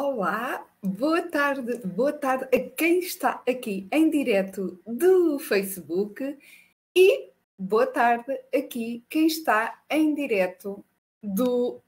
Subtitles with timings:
[0.00, 6.38] Olá, boa tarde, boa tarde a quem está aqui em direto do Facebook
[6.96, 10.84] e boa tarde aqui quem está em direto
[11.20, 11.80] do,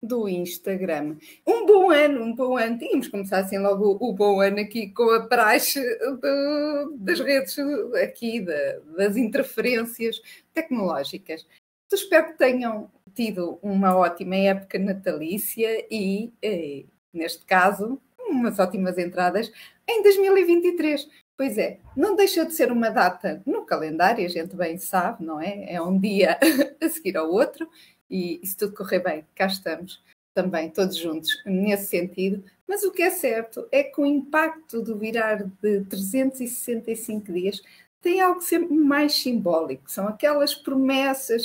[0.00, 1.16] do Instagram.
[1.44, 2.78] Um bom ano, um bom ano.
[2.78, 7.58] Tínhamos começar assim logo o, o bom ano aqui com a praxe de, das redes
[8.04, 10.22] aqui, de, das interferências
[10.54, 11.44] tecnológicas.
[11.92, 18.96] espero que tenham tido uma ótima época natalícia e, e eh, neste caso, umas ótimas
[18.96, 19.52] entradas
[19.86, 21.08] em 2023.
[21.36, 25.40] Pois é, não deixa de ser uma data no calendário, a gente bem sabe, não
[25.40, 25.72] é?
[25.72, 26.38] É um dia
[26.82, 27.68] a seguir ao outro
[28.10, 30.02] e, e se tudo correr bem, cá estamos
[30.34, 32.44] também todos juntos nesse sentido.
[32.66, 37.62] Mas o que é certo é que o impacto do virar de 365 dias
[38.00, 39.90] tem algo sempre mais simbólico.
[39.90, 41.42] São aquelas promessas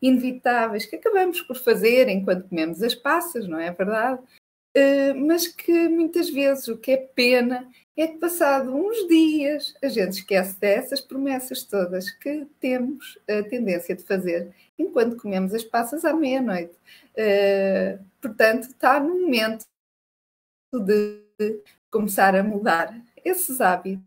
[0.00, 4.20] inevitáveis que acabamos por fazer enquanto comemos as passas, não é verdade?
[4.76, 9.88] Eh, mas que muitas vezes o que é pena é que, passado uns dias, a
[9.88, 16.04] gente esquece dessas promessas todas que temos a tendência de fazer enquanto comemos as passas
[16.04, 16.74] à meia-noite.
[17.14, 19.64] Uh, portanto, está no momento
[20.74, 21.22] de
[21.90, 24.04] começar a mudar esses hábitos,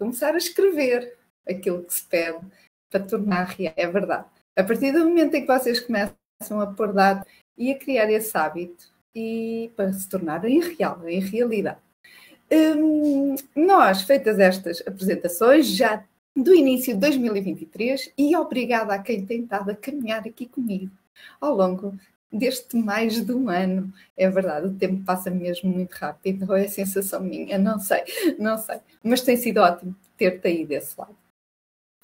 [0.00, 1.16] começar a escrever
[1.48, 2.44] aquilo que se pede
[2.90, 3.74] para tornar real.
[3.76, 4.26] É verdade.
[4.56, 7.24] A partir do momento em que vocês começam a pôr dado
[7.56, 11.78] e a criar esse hábito, e para se tornar em real, em realidade.
[12.50, 16.04] Hum, nós, feitas estas apresentações, já
[16.36, 20.90] do início de 2023, e obrigada a quem tem estado a caminhar aqui comigo
[21.40, 21.96] ao longo
[22.32, 23.92] deste mais de um ano.
[24.16, 28.02] É verdade, o tempo passa mesmo muito rápido, ou é a sensação minha, não sei,
[28.38, 28.78] não sei.
[29.02, 31.16] Mas tem sido ótimo ter-te aí desse lado.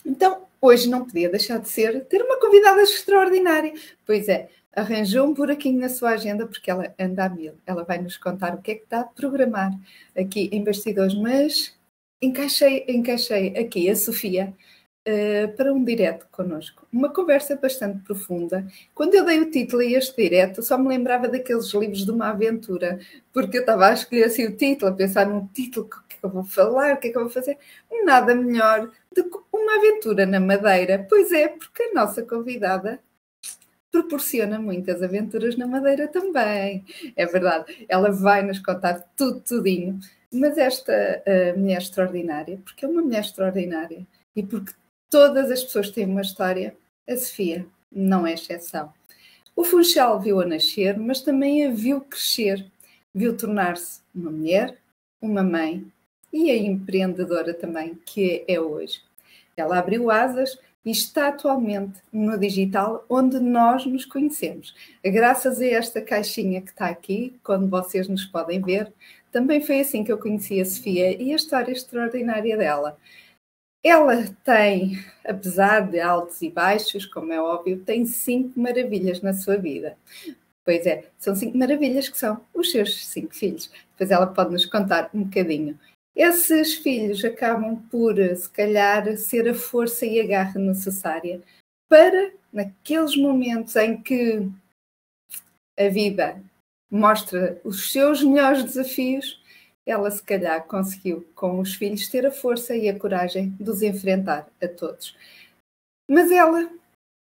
[0.05, 3.73] Então, hoje não podia deixar de ser ter uma convidada extraordinária.
[4.07, 7.55] Pois é, arranjou um buraquinho na sua agenda porque ela anda a mil.
[7.67, 9.73] Ela vai nos contar o que é que está a programar
[10.17, 11.75] aqui em bastidores, mas
[12.23, 14.55] encaixei, encaixei aqui a Sofia
[15.09, 16.87] uh, para um direto connosco.
[16.93, 18.67] Uma conversa bastante profunda.
[18.95, 22.31] Quando eu dei o título a este direto, só me lembrava daqueles livros de uma
[22.31, 23.01] aventura,
[23.33, 26.19] porque eu estava a escolher assim o título, a pensar num título, o que é
[26.21, 27.59] que eu vou falar, o que é que eu vou fazer.
[28.05, 31.07] Nada melhor do que uma aventura na Madeira.
[31.09, 33.01] Pois é, porque a nossa convidada
[33.91, 36.85] proporciona muitas aventuras na Madeira também.
[37.17, 39.99] É verdade, ela vai nos contar tudo, tudinho.
[40.33, 44.07] Mas esta uh, mulher extraordinária, porque é uma mulher extraordinária
[44.37, 44.73] e porque
[45.09, 46.77] todas as pessoas têm uma história,
[47.09, 48.93] a Sofia não é exceção.
[49.57, 52.65] O Funchal viu-a nascer, mas também a viu crescer,
[53.13, 54.79] viu tornar-se uma mulher,
[55.21, 55.85] uma mãe
[56.33, 59.03] e a empreendedora também que é hoje.
[59.57, 64.75] Ela abriu asas e está atualmente no digital onde nós nos conhecemos.
[65.05, 68.93] Graças a esta caixinha que está aqui, quando vocês nos podem ver,
[69.31, 72.99] também foi assim que eu conheci a Sofia e a história extraordinária dela.
[73.83, 79.57] Ela tem, apesar de altos e baixos, como é óbvio, tem cinco maravilhas na sua
[79.57, 79.97] vida.
[80.65, 83.71] Pois é, são cinco maravilhas que são os seus cinco filhos.
[83.93, 85.79] Depois ela pode nos contar um bocadinho.
[86.15, 91.41] Esses filhos acabam por, se calhar, ser a força e a garra necessária
[91.89, 94.49] para, naqueles momentos em que
[95.79, 96.43] a vida
[96.91, 99.41] mostra os seus melhores desafios,
[99.87, 103.83] ela se calhar conseguiu, com os filhos, ter a força e a coragem de os
[103.83, 105.17] enfrentar a todos.
[106.09, 106.71] Mas ela,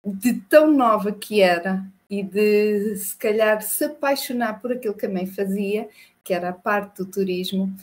[0.04, 5.10] de tão nova que era e de se calhar se apaixonar por aquilo que a
[5.10, 5.90] mãe fazia,
[6.24, 7.76] que era a parte do turismo,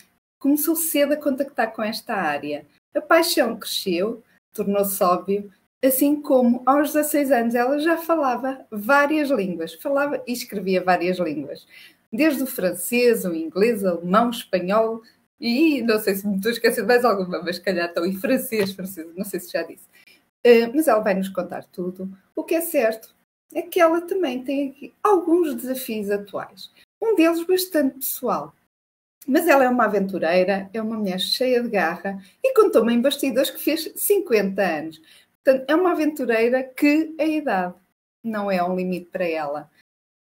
[0.43, 2.67] começou cedo a contactar com esta área.
[2.93, 5.49] A paixão cresceu, tornou-se óbvio,
[5.83, 11.65] assim como aos 16 anos ela já falava várias línguas, falava e escrevia várias línguas,
[12.13, 15.01] desde o francês, o inglês, o alemão, o espanhol
[15.41, 19.07] e não sei se me estou esquecendo mais alguma, mas calhar estão em francês, francês,
[19.17, 19.87] não sei se já disse.
[20.45, 22.11] Uh, mas ela vai nos contar tudo.
[22.35, 23.15] O que é certo
[23.55, 26.69] é que ela também tem aqui alguns desafios atuais.
[27.01, 28.53] Um deles bastante pessoal,
[29.27, 33.51] mas ela é uma aventureira, é uma mulher cheia de garra e contou-me em bastidores
[33.51, 35.03] que fez 50 anos.
[35.45, 37.75] Portanto, é uma aventureira que a idade
[38.23, 39.71] não é um limite para ela,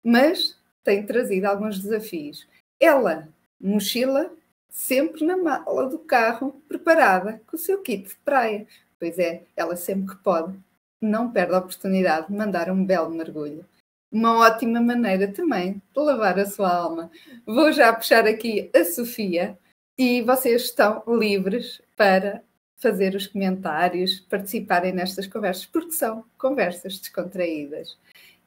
[0.04, 2.46] mas tem trazido alguns desafios.
[2.78, 3.28] Ela,
[3.60, 4.32] mochila,
[4.68, 8.66] sempre na mala do carro, preparada com o seu kit de praia.
[8.98, 10.58] Pois é, ela sempre que pode,
[11.00, 13.64] não perde a oportunidade de mandar um belo mergulho
[14.10, 17.10] uma ótima maneira também de lavar a sua alma.
[17.46, 19.58] Vou já puxar aqui a Sofia
[19.96, 22.42] e vocês estão livres para
[22.76, 27.98] fazer os comentários, participarem nestas conversas, porque são conversas descontraídas.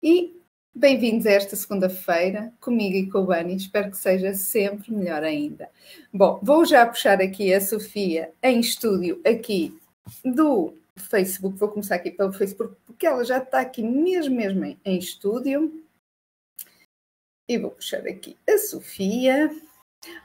[0.01, 0.33] E
[0.75, 3.55] Bem-vindos a esta segunda-feira, comigo e com o Bani.
[3.55, 5.69] Espero que seja sempre melhor ainda.
[6.11, 9.77] Bom, vou já puxar aqui a Sofia em estúdio, aqui
[10.25, 11.57] do Facebook.
[11.57, 15.83] Vou começar aqui pelo Facebook, porque ela já está aqui mesmo, mesmo em, em estúdio.
[17.47, 19.49] E vou puxar aqui a Sofia.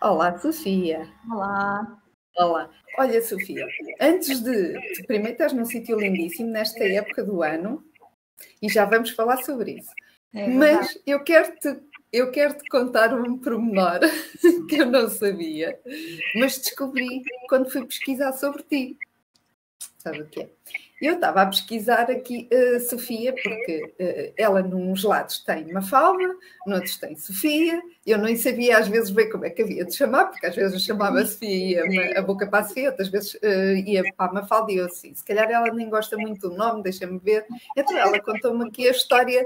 [0.01, 1.09] Olá, Sofia.
[1.31, 2.01] Olá.
[2.37, 2.71] Olá.
[2.97, 3.67] Olha, Sofia,
[4.01, 4.75] antes de.
[5.07, 7.85] Primeiro estás num sítio lindíssimo nesta época do ano
[8.63, 9.91] e já vamos falar sobre isso.
[10.33, 11.81] É Mas eu quero-te
[12.13, 14.01] eu quero te contar um pormenor
[14.69, 15.79] que eu não sabia,
[16.37, 18.99] mas descobri quando fui pesquisar sobre ti.
[20.09, 20.49] Sabe o que é?
[21.01, 26.35] Eu estava a pesquisar aqui uh, Sofia, porque uh, ela nos lados tem Mafalda,
[26.67, 27.81] noutros tem Sofia.
[28.05, 30.73] Eu nem sabia às vezes bem como é que havia de chamar, porque às vezes
[30.73, 34.31] eu chamava Sofia e ia a boca para a Sofia, outras vezes uh, ia para
[34.31, 37.47] a Mafalda e eu assim, se calhar ela nem gosta muito do nome, deixa-me ver.
[37.77, 39.45] Então ela contou-me aqui a história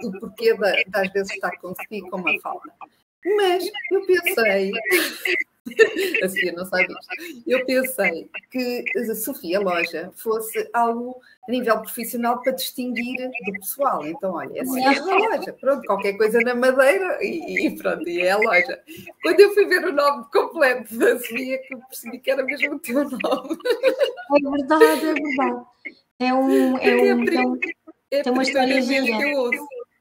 [0.00, 2.72] do, do porquê da, das vezes estar com Sofia e com Mafalda.
[3.36, 4.72] Mas eu pensei
[6.22, 7.42] a Sofia não sabe isto.
[7.46, 14.06] Eu pensei que a Sofia Loja fosse algo a nível profissional para distinguir do pessoal.
[14.06, 15.52] Então, olha, essa é a loja.
[15.54, 18.80] Pronto, qualquer coisa na madeira e, e, pronto, e é a loja.
[19.22, 22.78] Quando eu fui ver o nome completo da Sofia, que percebi que era mesmo o
[22.78, 23.58] teu nome.
[24.30, 25.66] É verdade, é verdade.
[26.18, 26.78] É um.
[26.78, 27.58] É, é um, é um
[28.10, 29.06] é tem uma história gira.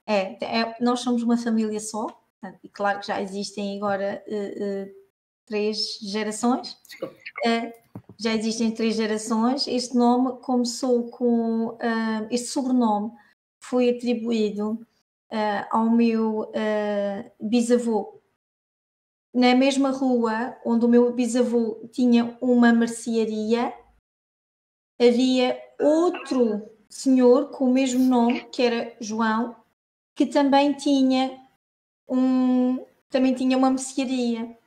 [0.05, 2.07] É, é, nós somos uma família só,
[2.63, 4.23] e claro que já existem agora.
[4.27, 5.06] Uh, uh,
[5.47, 6.77] três gerações.
[7.01, 7.71] Uh,
[8.19, 9.67] já existem três gerações.
[9.67, 11.69] Este nome começou com.
[11.69, 13.11] Uh, este sobrenome
[13.59, 14.73] foi atribuído
[15.31, 16.51] uh, ao meu
[17.39, 18.21] bisavô.
[19.33, 23.73] Na mesma rua onde o meu bisavô tinha uma mercearia,
[24.99, 29.55] havia outro senhor com o mesmo nome, que era João,
[30.15, 31.39] que também tinha
[32.09, 34.57] um também tinha uma mercearia.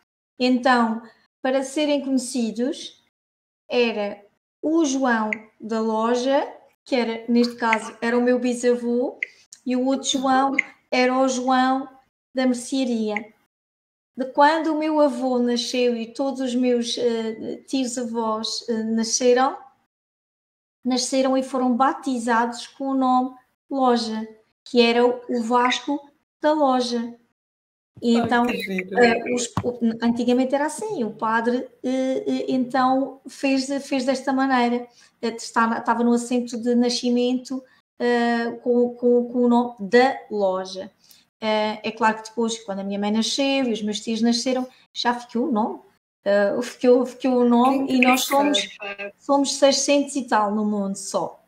[0.42, 1.02] Então,
[1.42, 3.04] para serem conhecidos,
[3.68, 4.24] era
[4.62, 6.50] o João da loja,
[6.82, 9.20] que era, neste caso, era o meu bisavô,
[9.66, 10.56] e o outro João
[10.90, 11.86] era o João
[12.34, 13.34] da mercearia.
[14.16, 19.58] De quando o meu avô nasceu e todos os meus uh, tios-avós uh, nasceram,
[20.82, 23.36] nasceram e foram batizados com o nome
[23.70, 24.26] Loja,
[24.64, 26.10] que era o Vasco
[26.40, 27.14] da Loja.
[28.02, 29.52] E então, uh, os,
[30.02, 34.86] antigamente era assim, o padre uh, uh, então fez, fez desta maneira,
[35.20, 37.62] estava, no assento de nascimento
[38.62, 40.90] com, com, com, o nome da loja.
[41.38, 45.12] é claro que depois, quando a minha mãe nasceu e os meus tios nasceram, já
[45.12, 45.80] ficou o nome.
[46.24, 48.58] Uh, ficou, ficou o nome e nós somos,
[49.18, 51.42] somos 600 e tal no mundo só.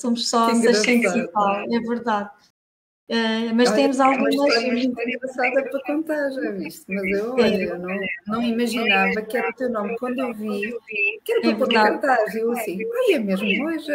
[0.00, 2.30] somos só 600 e tal, é verdade.
[3.10, 4.34] Uh, mas olha, temos algumas.
[4.36, 6.84] É uma muito engraçada para contar, já viste?
[6.88, 7.98] Mas eu, olha, eu não,
[8.28, 9.98] não imaginava que era o teu nome.
[9.98, 10.72] Quando eu vi,
[11.24, 13.86] que era para é poder cantar, eu assim, ai, é mesmo hoje.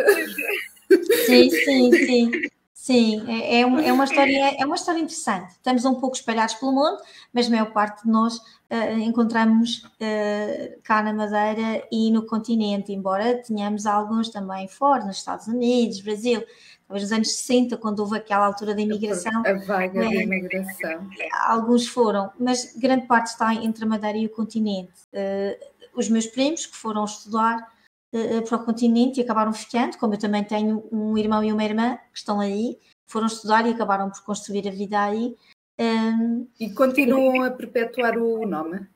[1.25, 2.31] Sim, sim, sim.
[2.73, 5.53] Sim, é, é, uma, é, uma história, é uma história interessante.
[5.53, 6.97] Estamos um pouco espalhados pelo mundo,
[7.33, 12.93] mas a maior parte de nós uh, encontramos uh, cá na Madeira e no continente,
[12.93, 16.43] embora tenhamos alguns também fora, nos Estados Unidos, Brasil
[16.87, 19.43] talvez nos anos 60, quando houve aquela altura da imigração.
[19.45, 21.09] A vaga é, de imigração.
[21.47, 24.91] Alguns foram, mas grande parte está entre a Madeira e o continente.
[25.13, 27.71] Uh, os meus primos que foram estudar
[28.13, 31.63] uh, para o continente e acabaram ficando, como eu também tenho um irmão e uma
[31.63, 32.77] irmã que estão aí,
[33.07, 35.35] foram estudar e acabaram por construir a vida aí.
[35.79, 38.87] Um, e continuam a perpetuar o nome?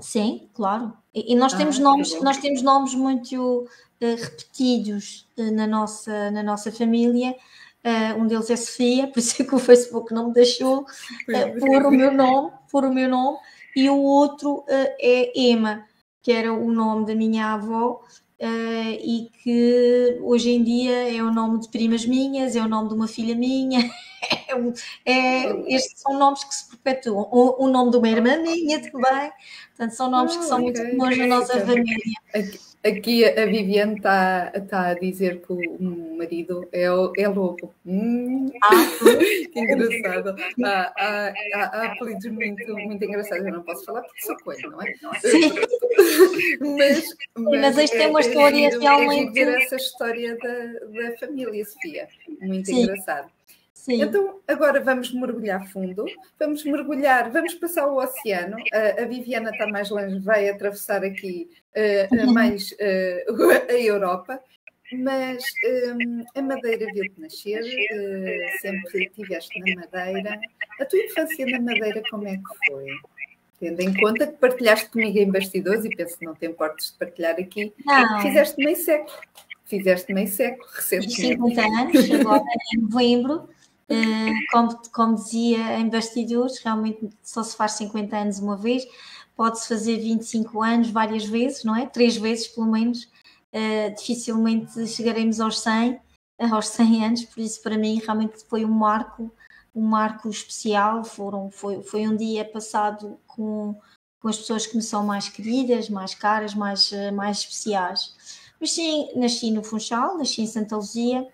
[0.00, 0.92] Sim, claro.
[1.14, 3.66] E, nós ah, temos nomes, nós temos nomes muito uh,
[4.00, 7.36] repetidos uh, na, nossa, na nossa família.
[7.84, 10.84] Uh, um deles é Sofia, por isso é que o Facebook não me deixou
[11.60, 13.38] pôr o meu nome, pôr o meu nome,
[13.76, 15.84] e o outro é Emma,
[16.22, 18.02] que era o nome da minha avó,
[18.40, 22.94] e que hoje em dia é o nome de primas minhas, é o nome de
[22.94, 23.80] uma filha minha.
[25.04, 27.28] É, é, estes são nomes que se perpetuam.
[27.30, 29.32] O, o, nome de uma irmã minha também.
[29.76, 30.84] Portanto, são nomes que são okay.
[30.84, 31.96] muito comuns na nossa família.
[32.32, 37.74] Aqui, aqui a Viviane está tá a dizer que o marido é, é lobo.
[37.84, 38.70] Hum, ah,
[39.52, 40.36] que engraçado.
[40.64, 43.44] Há, há, há, há apelidos muito, muito engraçados.
[43.44, 44.94] Eu não posso falar porque sou coelho, não é?
[45.18, 45.54] Sim.
[46.78, 49.40] mas, mas, mas isto é uma história é, realmente.
[49.40, 52.06] É ver essa história da, da família Sofia.
[52.40, 52.82] Muito Sim.
[52.82, 53.28] engraçado.
[53.84, 54.00] Sim.
[54.00, 56.06] Então, agora vamos mergulhar fundo,
[56.40, 58.56] vamos mergulhar, vamos passar o oceano.
[58.72, 63.26] A, a Viviana está mais longe, vai atravessar aqui uh, mais uh,
[63.68, 64.40] a Europa,
[64.90, 65.44] mas
[65.98, 70.40] um, a Madeira viu-te nascer, uh, sempre estiveste na Madeira.
[70.80, 72.86] A tua infância na Madeira, como é que foi?
[73.60, 76.96] Tendo em conta que partilhaste comigo em bastidores, e penso que não te importes de
[76.96, 78.22] partilhar aqui, não.
[78.22, 79.18] fizeste meio século.
[79.66, 81.20] Fizeste meio século, recentemente.
[81.20, 83.53] 50 anos, agora em novembro.
[83.90, 88.86] Uh, como, como dizia em bastidores, realmente só se faz 50 anos uma vez,
[89.36, 91.86] pode-se fazer 25 anos várias vezes, não é?
[91.86, 93.04] Três vezes pelo menos.
[93.52, 96.00] Uh, dificilmente chegaremos aos 100,
[96.50, 99.30] aos 100 anos, por isso para mim realmente foi um marco
[99.74, 103.78] um marco especial, foram, foi, foi um dia passado com,
[104.20, 108.14] com as pessoas que me são mais queridas, mais caras, mais, mais especiais.
[108.60, 111.26] Mas sim, nasci no Funchal, nasci em Santa Luzia,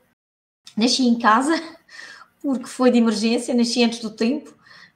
[0.77, 1.55] nasci em casa,
[2.41, 4.55] porque foi de emergência, nasci antes do tempo,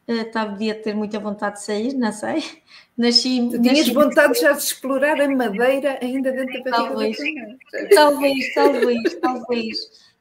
[0.09, 2.43] uh, podia ter muita vontade de sair, não sei.
[2.97, 3.93] Nasci, tu tinhas nasci...
[3.93, 7.17] vontade já de explorar a madeira ainda dentro da talvez,
[7.93, 9.79] talvez, talvez, talvez.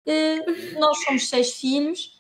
[0.08, 2.20] Uh, nós somos seis filhos,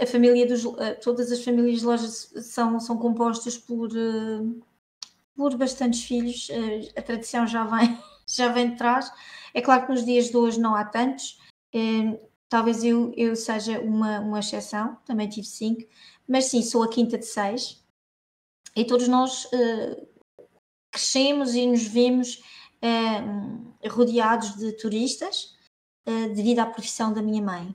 [0.00, 0.62] a família dos,
[1.02, 4.60] todas as famílias de lojas são, são compostas por, eh,
[5.36, 9.10] por bastantes filhos, eh, a tradição já vem, já vem de trás.
[9.52, 11.38] É claro que nos dias de hoje não há tantos,
[12.54, 15.82] talvez eu, eu seja uma, uma exceção, também tive cinco,
[16.28, 17.84] mas sim, sou a quinta de seis
[18.76, 20.06] e todos nós uh,
[20.92, 22.44] crescemos e nos vemos
[22.80, 25.56] uh, rodeados de turistas
[26.06, 27.74] uh, devido à profissão da minha mãe.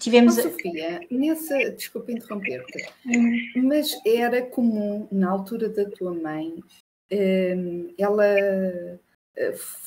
[0.00, 0.36] Tivemos.
[0.38, 1.70] Oh, Sofia, nessa.
[1.70, 2.92] Desculpa interromper-te,
[3.56, 6.60] mas era comum na altura da tua mãe
[7.98, 8.98] ela eh,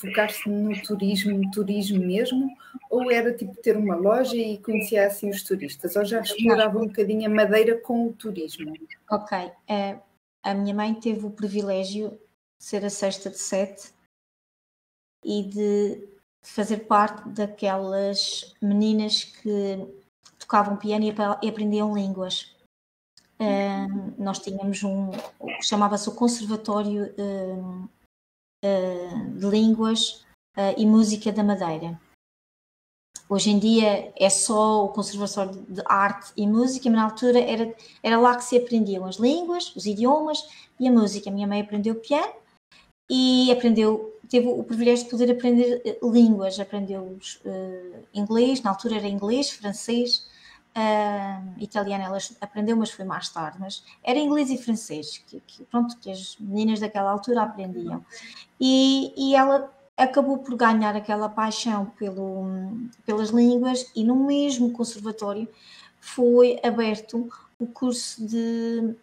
[0.00, 2.48] focar-se no turismo, turismo mesmo,
[2.90, 6.86] ou era tipo ter uma loja e conhecia assim os turistas, ou já explorava um
[6.86, 8.72] bocadinho a madeira com o turismo?
[9.10, 10.00] Ok, uh,
[10.42, 13.92] a minha mãe teve o privilégio de ser a sexta de sete
[15.24, 16.08] e de
[16.42, 19.86] fazer parte daquelas meninas que
[20.38, 21.04] tocavam piano
[21.42, 22.54] e aprendiam línguas.
[23.40, 25.10] Uh, nós tínhamos um,
[25.60, 27.88] chamava-se o Conservatório uh,
[29.36, 30.24] de Línguas
[30.76, 32.00] e Música da Madeira.
[33.28, 37.74] Hoje em dia é só o Conservatório de Arte e Música, mas na altura era,
[38.02, 40.46] era lá que se aprendiam as línguas, os idiomas
[40.78, 41.30] e a música.
[41.30, 42.32] A minha mãe aprendeu piano
[43.10, 47.02] e aprendeu teve o privilégio de poder aprender eh, línguas, aprendeu
[47.44, 50.26] uh, inglês, na altura era inglês, francês,
[50.76, 55.64] uh, italiano ela aprendeu, mas foi mais tarde, mas era inglês e francês, que, que
[55.64, 58.04] pronto, que as meninas daquela altura aprendiam.
[58.60, 62.44] E, e ela acabou por ganhar aquela paixão pelo,
[63.06, 65.48] pelas línguas e no mesmo conservatório
[66.00, 67.28] foi aberto
[67.58, 68.94] o curso de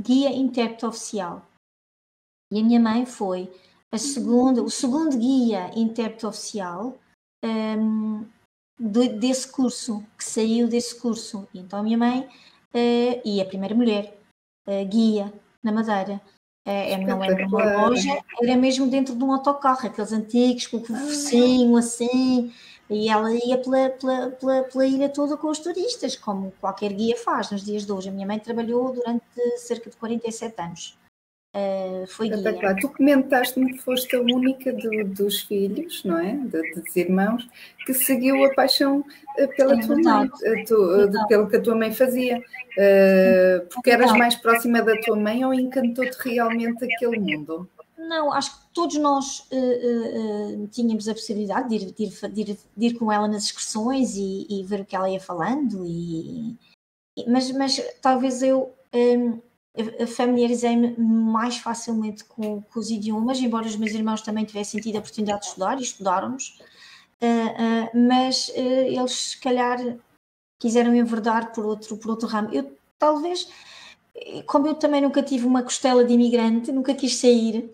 [0.00, 1.46] guia intérprete oficial.
[2.52, 3.52] E a minha mãe foi
[3.92, 6.98] a segunda, o segundo guia intérprete oficial
[7.44, 8.26] um,
[8.78, 11.48] de, desse curso, que saiu desse curso.
[11.54, 14.18] Então a minha mãe uh, e a primeira mulher
[14.66, 15.32] uh, guia
[15.62, 16.20] na Madeira.
[16.66, 20.82] Uh, não era numa loja, era mesmo dentro de um autocarro, aqueles antigos, com o
[20.82, 20.98] ah.
[20.98, 22.52] focinho assim,
[22.90, 27.16] e ela ia pela, pela, pela, pela, ilha toda com os turistas, como qualquer guia
[27.16, 28.10] faz nos dias de hoje.
[28.10, 29.24] A minha mãe trabalhou durante
[29.56, 30.98] cerca de 47 anos.
[31.56, 32.76] Uh, foi guia.
[32.78, 36.32] Tu comentaste-me que foste a única do, dos filhos, não é?
[36.36, 37.48] De, dos irmãos,
[37.86, 41.74] que seguiu a paixão uh, pela Sim, tua mãe, uh, tu, pelo que a tua
[41.74, 42.42] mãe fazia.
[43.72, 47.68] porque eras mais próxima da tua mãe ou encantou-te realmente aquele mundo?
[47.96, 49.48] Não, acho que todos nós
[50.70, 54.14] tínhamos a possibilidade de ir, de, ir, de, ir, de ir, com ela nas excursões
[54.16, 56.56] e, e, ver o que ela ia falando, e,
[57.26, 58.72] mas, mas talvez eu.
[58.94, 59.40] Um,
[60.06, 64.98] familiarizei-me mais facilmente com, com, os idiomas, embora os meus irmãos também tivessem tido a
[65.00, 66.58] oportunidade de estudar e estudaram-nos,
[67.22, 69.78] uh, uh, mas uh, eles se calhar
[70.58, 72.48] quiseram enverdar por outro, por outro ramo.
[72.52, 73.48] Eu talvez,
[74.46, 77.72] como eu também nunca tive uma costela de imigrante, nunca quis sair.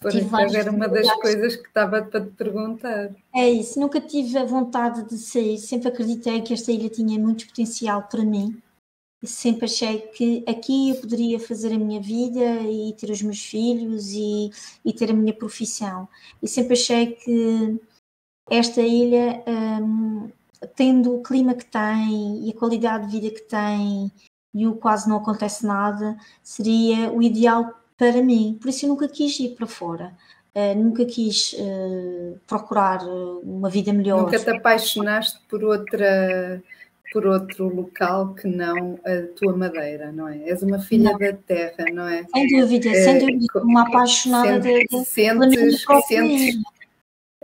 [0.00, 3.14] Por isso era uma das coisas que estava para te perguntar.
[3.34, 7.46] É isso, nunca tive a vontade de sair, sempre acreditei que esta ilha tinha muito
[7.46, 8.60] potencial para mim
[9.26, 14.10] sempre achei que aqui eu poderia fazer a minha vida e ter os meus filhos
[14.12, 14.50] e,
[14.84, 16.08] e ter a minha profissão.
[16.42, 17.80] E sempre achei que
[18.50, 20.30] esta ilha, um,
[20.74, 24.12] tendo o clima que tem e a qualidade de vida que tem
[24.54, 28.58] e o quase não acontece nada, seria o ideal para mim.
[28.60, 30.14] Por isso eu nunca quis ir para fora.
[30.54, 33.00] Uh, nunca quis uh, procurar
[33.42, 34.22] uma vida melhor.
[34.22, 36.62] Nunca te apaixonaste por outra
[37.14, 40.48] por outro local que não a tua Madeira, não é?
[40.48, 41.18] És uma filha não.
[41.18, 42.24] da terra, não é?
[42.24, 46.56] Sem dúvida, é, sem dúvida, uma apaixonada sentes, de, sentes, sentes,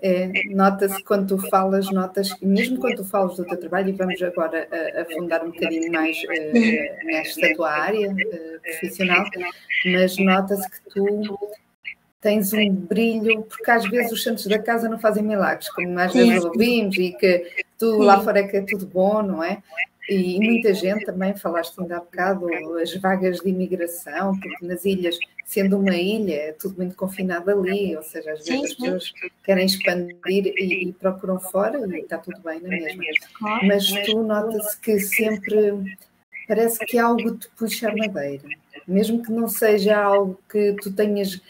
[0.02, 4.20] é, nota-se quando tu falas, notas, mesmo quando tu falas do teu trabalho, e vamos
[4.20, 4.68] agora
[5.00, 9.24] afundar um bocadinho mais uh, nesta tua área uh, profissional,
[9.84, 11.38] mas nota-se que tu
[12.20, 16.12] tens um brilho, porque às vezes os santos da casa não fazem milagres, como às
[16.12, 17.46] vezes ouvimos, e que
[17.78, 19.62] tu lá fora é que é tudo bom, não é?
[20.08, 22.48] E muita gente também, falaste ainda há bocado,
[22.82, 27.96] as vagas de imigração, porque nas ilhas, sendo uma ilha, é tudo muito confinado ali,
[27.96, 29.12] ou seja, às vezes as pessoas
[29.44, 33.04] querem expandir e, e procuram fora e está tudo bem na mesma.
[33.62, 35.96] Mas tu notas que sempre
[36.48, 38.42] parece que algo te puxa a madeira,
[38.88, 41.40] mesmo que não seja algo que tu tenhas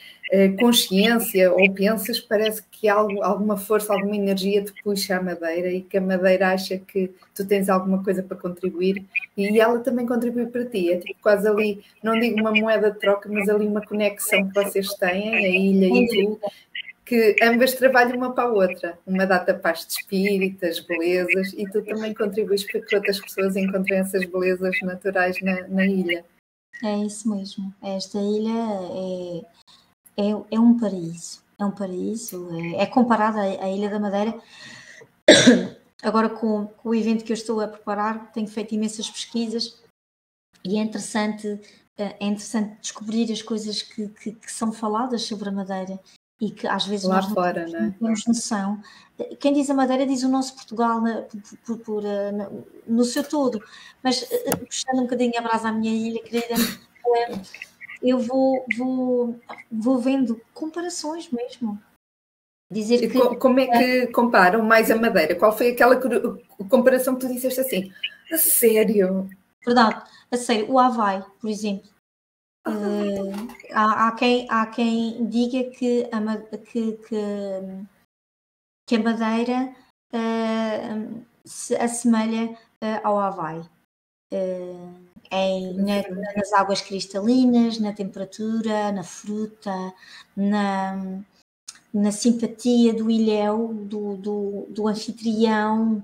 [0.59, 5.83] consciência ou pensas, parece que algo, alguma força, alguma energia te puxa à madeira e
[5.83, 9.05] que a madeira acha que tu tens alguma coisa para contribuir
[9.37, 10.93] e ela também contribui para ti.
[10.93, 14.55] É tipo quase ali, não digo uma moeda de troca, mas ali uma conexão que
[14.55, 16.41] vocês têm, a ilha e tu,
[17.05, 18.99] que ambas trabalham uma para a outra.
[19.05, 23.57] Uma data paz de espírito, as belezas, e tu também contribuis para que outras pessoas
[23.57, 26.25] encontrem essas belezas naturais na, na ilha.
[26.85, 27.75] É isso mesmo.
[27.83, 29.43] Esta ilha é
[30.17, 31.43] é, é um paraíso.
[31.59, 32.49] É um paraíso.
[32.53, 34.39] É, é comparada à, Ilha da Madeira.
[36.03, 39.79] Agora, com, com, o evento que eu estou a preparar, tenho feito imensas pesquisas
[40.65, 41.61] e é interessante,
[41.97, 46.01] é interessante descobrir as coisas que, que, que são faladas sobre a Madeira
[46.41, 48.81] e que às vezes Lá nós fora, não, temos noção.
[49.39, 51.25] Quem diz a Madeira diz o nosso Portugal na,
[51.67, 52.33] por, por, eh,
[52.87, 53.63] no seu todo,
[54.03, 56.55] mas eh, puxando um bocadinho a brasa à minha ilha querida,
[58.03, 59.41] eu vou, vou,
[59.71, 61.81] vou vendo comparações mesmo.
[62.71, 65.35] Dizer que, como é que comparam mais a Madeira?
[65.35, 66.01] Qual foi aquela
[66.69, 67.93] comparação que tu disseste assim?
[68.33, 69.29] A sério?
[69.65, 70.71] Verdade, a sério.
[70.71, 71.91] O Havaí, por exemplo.
[72.67, 73.33] Uh,
[73.73, 77.17] há, há, quem, há quem diga que a, que, que,
[78.87, 79.75] que a Madeira
[80.15, 83.61] uh, se assemelha uh, ao Havaí.
[84.33, 86.03] Uh, em, na,
[86.37, 89.93] nas águas cristalinas, na temperatura, na fruta,
[90.37, 91.21] na,
[91.93, 96.03] na simpatia do ilhéu, do, do, do anfitrião,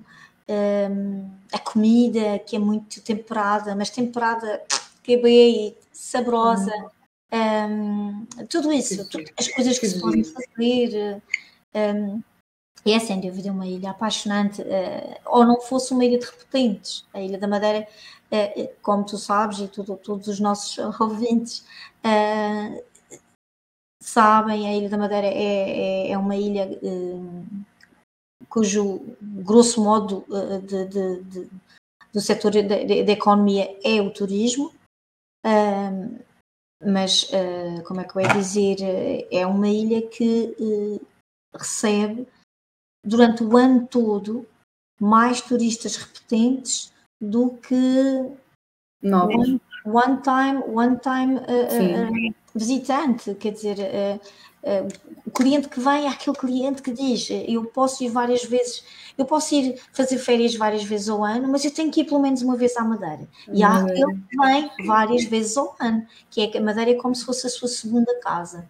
[0.49, 4.63] um, a comida que é muito temperada, mas temperada
[5.03, 6.73] que é bem saborosa,
[7.33, 11.23] um, tudo isso, tudo, as coisas que se podem fazer.
[11.75, 12.23] Um,
[12.85, 17.05] e é sem dúvida uma ilha apaixonante, uh, ou não fosse uma ilha de repetentes.
[17.13, 17.87] A Ilha da Madeira
[18.83, 21.65] como tu sabes e tudo, todos os nossos ouvintes
[22.05, 22.85] uh,
[24.03, 27.47] sabem, a Ilha da Madeira é, é, é uma ilha uh,
[28.49, 31.51] cujo grosso modo uh, de, de, de,
[32.13, 34.73] do setor da economia é o turismo,
[36.83, 37.31] mas
[37.87, 38.79] como é que eu ia dizer,
[39.31, 40.99] é uma ilha que
[41.55, 42.27] recebe
[43.05, 44.49] durante o ano todo
[44.99, 48.37] mais turistas repetentes do que
[49.03, 49.49] Novos.
[49.49, 54.21] One, one time, one time uh, uh, visitante, quer dizer, uh,
[55.25, 58.85] o cliente que vem é aquele cliente que diz eu posso ir várias vezes,
[59.17, 62.21] eu posso ir fazer férias várias vezes ao ano, mas eu tenho que ir pelo
[62.21, 63.29] menos uma vez à Madeira.
[63.53, 66.95] E há aquele que vem várias vezes ao ano, que é que a Madeira é
[66.95, 68.69] como se fosse a sua segunda casa.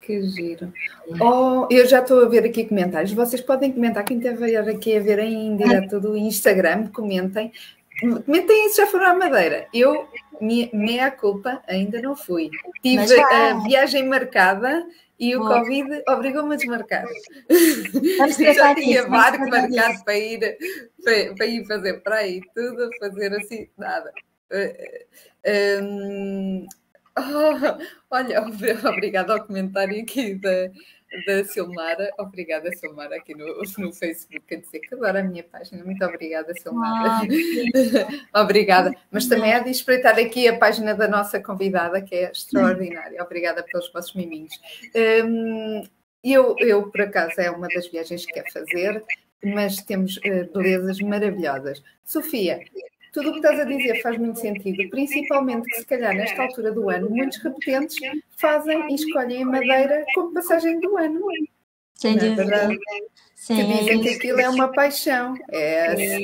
[0.00, 0.72] Que giro.
[1.20, 3.12] Oh, eu já estou a ver aqui comentários.
[3.12, 7.52] Vocês podem comentar, quem estiver aqui a ver em direto do Instagram, comentem.
[8.00, 9.66] Comentem isso, já foram à Madeira.
[9.72, 10.08] Eu,
[10.40, 12.50] minha, minha culpa, ainda não fui.
[12.82, 14.86] Tive a viagem marcada
[15.18, 17.04] e o Covid obrigou-me a desmarcar.
[18.54, 20.58] já tinha barco marcado para ir,
[21.02, 24.12] para, para, ir fazer praia e tudo, fazer assim, nada.
[25.82, 26.66] Um,
[27.16, 27.78] oh,
[28.10, 28.42] olha,
[28.92, 30.70] obrigada ao comentário aqui da,
[31.24, 32.12] da Silmara.
[32.18, 33.46] Obrigada, Silmara, aqui no,
[33.78, 35.84] no Facebook, quer dizer que adoro a minha página.
[35.84, 37.22] Muito obrigada, Silmara.
[38.32, 38.94] Ah, obrigada.
[39.10, 43.22] Mas também há de espreitar aqui a página da nossa convidada, que é extraordinária.
[43.22, 44.52] Obrigada pelos vossos miminhos.
[44.94, 45.82] Um,
[46.22, 49.04] eu, eu, por acaso, é uma das viagens que quero fazer,
[49.44, 51.82] mas temos uh, belezas maravilhosas.
[52.04, 52.60] Sofia,
[53.16, 56.70] tudo o que estás a dizer faz muito sentido, principalmente que se calhar nesta altura
[56.70, 57.96] do ano muitos repetentes
[58.36, 61.20] fazem e escolhem a Madeira como passagem do ano.
[61.94, 62.68] Sem é dúvida.
[63.34, 66.22] Sim, que dizem que aquilo é uma paixão, é, é,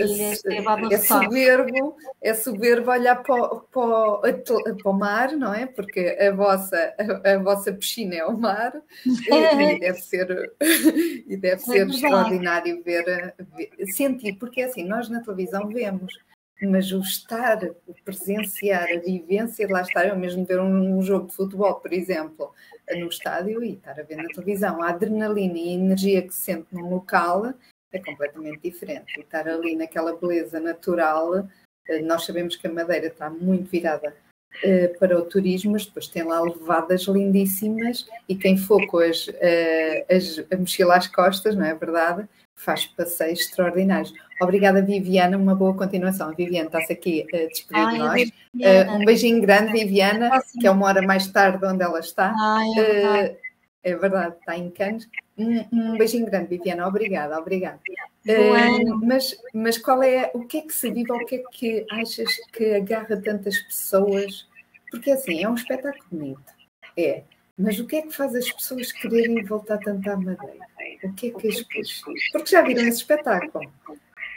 [0.92, 5.64] é, soberbo, é soberbo olhar para, para, para, o mar, não é?
[5.66, 8.74] Porque a vossa, a, a vossa piscina é o mar
[9.06, 9.30] e,
[9.78, 10.52] deve ser,
[11.28, 16.18] e deve ser extraordinário ver, ver, sentir, porque assim, nós na televisão vemos,
[16.66, 21.02] mas o estar, o presenciar, a vivência de lá estar, eu mesmo ver um, um,
[21.02, 22.52] jogo de futebol, por exemplo,
[22.96, 26.40] no estádio e estar a ver na televisão, a adrenalina e a energia que se
[26.40, 27.52] sente num local
[27.92, 29.12] é completamente diferente.
[29.18, 31.48] E estar ali naquela beleza natural,
[31.88, 34.14] eh, nós sabemos que a Madeira está muito virada
[34.62, 39.28] eh, para o turismo, mas depois tem lá levadas lindíssimas e quem for com as,
[39.34, 42.28] eh, as, a mochila às costas, não é verdade?
[42.54, 44.12] Faz passeios extraordinários.
[44.40, 45.36] Obrigada, Viviana.
[45.36, 46.28] Uma boa continuação.
[46.28, 48.28] A Viviana está-se aqui a despedir de nós.
[48.54, 52.34] Uh, um beijinho grande, Viviana, que é uma hora mais tarde onde ela está.
[52.38, 53.30] Ai, é, verdade.
[53.30, 53.36] Uh,
[53.84, 55.08] é verdade, está em Cannes.
[55.36, 56.86] Um, um, beijinho grande, Viviana.
[56.86, 57.80] Obrigada, obrigada.
[58.26, 61.86] Uh, mas, mas qual é, o que é que se vive, o que é que
[61.90, 64.46] achas que agarra tantas pessoas?
[64.90, 66.52] Porque assim, é um espetáculo bonito.
[66.96, 67.24] É.
[67.58, 70.66] Mas o que é que faz as pessoas quererem voltar tanto à Madeira?
[71.04, 72.20] O que é que as pessoas.
[72.32, 73.70] Porque já viram esse espetáculo.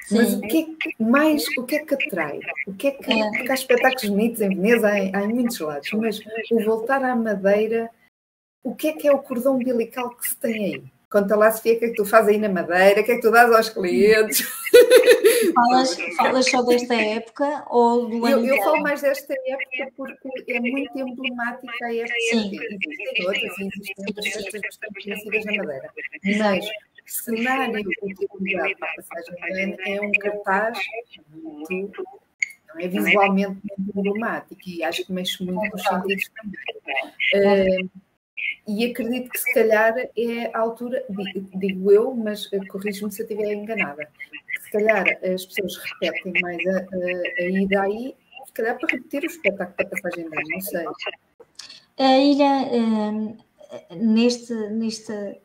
[0.04, 0.18] Sim.
[0.18, 2.40] Mas o que é que mais, o que é que atrai?
[2.68, 3.32] O que é que, é.
[3.32, 6.20] Porque há espetáculos bonitos em Veneza, há, há em muitos lados, mas
[6.52, 7.90] o voltar à Madeira,
[8.64, 10.84] o que é que é o cordão umbilical que se tem aí?
[11.16, 13.16] Conta lá, Sofia, o que é que tu fazes aí na Madeira, o que é
[13.16, 14.46] que tu dás aos clientes?
[15.56, 20.52] Falas, falas só desta época ou do ano Eu, eu falo mais desta época porque
[20.52, 22.58] é muito emblemática esta Sim.
[22.58, 22.66] época.
[22.82, 24.06] Existem outras, existem
[24.44, 25.90] outras bastante conhecidas na Madeira.
[26.38, 26.66] Mas
[27.06, 30.78] cenário utilizado para a passagem é um cartaz
[31.32, 32.04] muito,
[32.78, 37.86] é visualmente muito emblemático e acho que mexe muito com os sentidos também.
[37.86, 37.90] Uh,
[38.68, 41.04] e acredito que se calhar é a altura,
[41.56, 44.10] digo eu, mas eh, corrijo-me se eu estiver enganada,
[44.62, 49.24] se calhar as pessoas repetem mais a, a, a ida aí, se calhar para repetir
[49.24, 50.86] o espetáculo da passagem de não sei.
[51.98, 53.38] A ilha, um,
[53.96, 55.40] neste, neste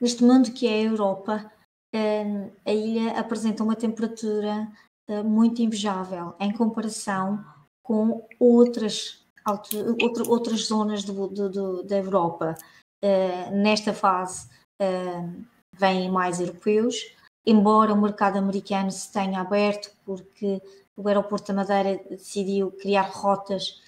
[0.00, 1.52] Neste mundo que é a Europa,
[1.94, 4.66] hum, a ilha apresenta uma temperatura
[5.06, 7.44] hum, muito invejável em comparação
[7.82, 12.54] com outras, outras zonas do, do, do, da Europa.
[13.02, 14.48] Hum, nesta fase
[15.78, 17.14] vêm mais europeus,
[17.46, 20.60] embora o mercado americano se tenha aberto, porque
[20.96, 23.80] o aeroporto da Madeira decidiu criar rotas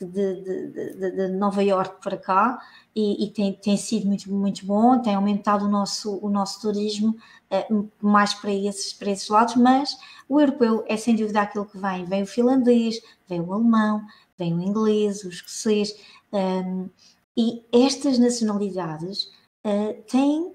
[0.00, 2.58] de, de, de, de Nova York para cá,
[2.94, 7.16] e, e, tem, tem sido muito, muito bom, tem aumentado o nosso, o nosso turismo
[7.70, 9.96] uh, mais para esses, para esses lados, mas
[10.28, 12.04] o europeu é sem dúvida aquilo que vem.
[12.04, 14.04] Vem o finlandês, vem o alemão,
[14.38, 15.94] vem o inglês, o escocês,
[16.32, 16.88] um,
[17.36, 19.30] e estas nacionalidades
[19.66, 20.54] uh, têm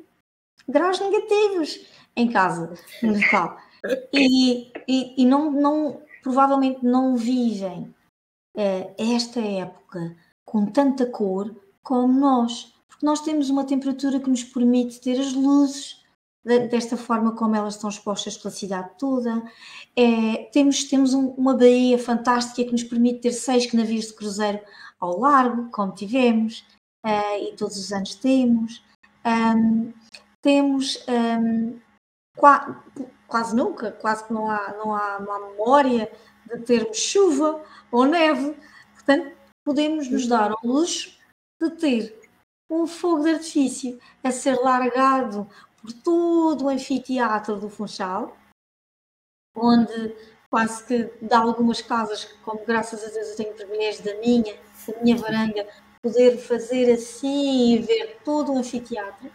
[0.67, 3.58] graus negativos em casa, no Natal.
[4.13, 7.93] E, e, e não, não, provavelmente não vivem
[8.56, 10.15] uh, esta época
[10.46, 15.34] com tanta cor como nós, porque nós temos uma temperatura que nos permite ter as
[15.34, 16.03] luzes
[16.43, 19.43] desta forma como elas estão expostas pela cidade toda.
[19.95, 24.60] É, temos temos um, uma baía fantástica que nos permite ter seis navios de cruzeiro
[24.99, 26.65] ao largo, como tivemos,
[27.06, 28.84] uh, e todos os anos temos.
[29.25, 29.93] Um,
[30.41, 31.79] temos um,
[32.38, 32.84] qua,
[33.27, 36.12] quase nunca, quase que não há, não, há, não há memória
[36.45, 38.56] de termos chuva ou neve.
[38.93, 41.17] Portanto, podemos nos dar ao luxo
[41.62, 42.21] de ter
[42.69, 45.47] um fogo de artifício a ser largado
[45.84, 48.38] por todo o anfiteatro do Funchal,
[49.54, 50.15] onde
[50.50, 54.56] quase que de algumas casas, como graças a Deus eu tenho privilégio da minha,
[54.88, 55.67] da minha varanda,
[56.02, 59.30] poder fazer assim e ver todo o anfiteatro.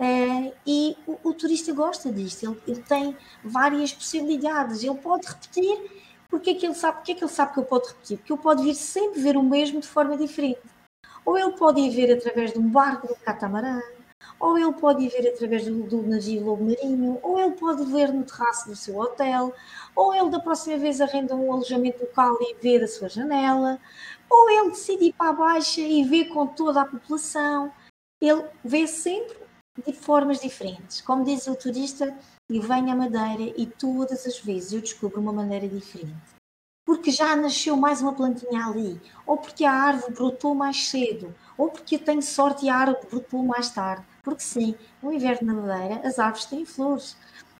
[0.00, 6.02] É, e o, o, turista gosta disto, ele, ele, tem várias possibilidades, ele pode repetir,
[6.28, 8.18] porque é que ele sabe, porque é que ele sabe que ele pode repetir?
[8.18, 10.62] Porque ele pode vir sempre ver o mesmo de forma diferente.
[11.24, 13.80] Ou ele pode ir ver através de um barco do catamarã,
[14.42, 15.98] ou ele pode ir ver através do, do
[16.44, 19.54] lobo marinho, ou ele pode ver no terraço do seu hotel,
[19.94, 23.78] ou ele da próxima vez arrenda um alojamento local e vê da sua janela,
[24.28, 27.70] ou ele decide ir para a baixa e vê com toda a população.
[28.20, 29.36] Ele vê sempre
[29.86, 31.00] de formas diferentes.
[31.00, 32.12] Como diz o turista,
[32.50, 36.32] eu venho à Madeira e todas as vezes eu descubro uma maneira diferente
[36.84, 41.70] porque já nasceu mais uma plantinha ali, ou porque a árvore brotou mais cedo, ou
[41.70, 44.04] porque eu tenho sorte e a árvore brotou mais tarde.
[44.22, 47.16] Porque sim, no inverno na Madeira as árvores têm flores,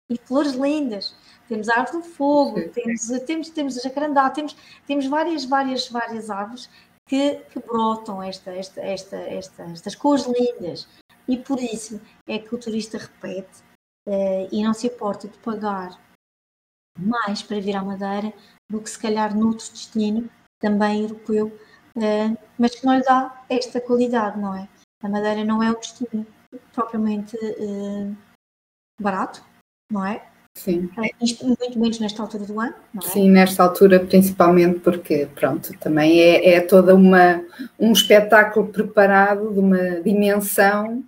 [0.08, 1.14] e flores lindas.
[1.48, 6.30] Temos a árvore do fogo, temos, temos, temos a jacarandá, temos, temos várias, várias, várias
[6.30, 6.70] árvores
[7.06, 10.88] que, que brotam esta, esta, esta, esta, estas cores lindas.
[11.28, 13.62] E por isso é que o turista repete
[14.08, 16.00] uh, e não se importa de pagar
[16.98, 18.32] mais para vir à Madeira
[18.70, 20.28] do que se calhar noutro destino,
[20.60, 21.46] também europeu,
[21.96, 24.68] uh, mas que não lhe dá esta qualidade, não é?
[25.02, 26.26] A Madeira não é um destino
[26.72, 28.16] propriamente uh,
[29.00, 29.42] barato,
[29.90, 30.22] não é?
[30.54, 30.90] Sim.
[31.20, 33.06] Isto muito menos nesta altura do ano, não é?
[33.06, 37.42] Sim, nesta altura principalmente porque, pronto, também é, é toda uma,
[37.78, 41.02] um espetáculo preparado de uma dimensão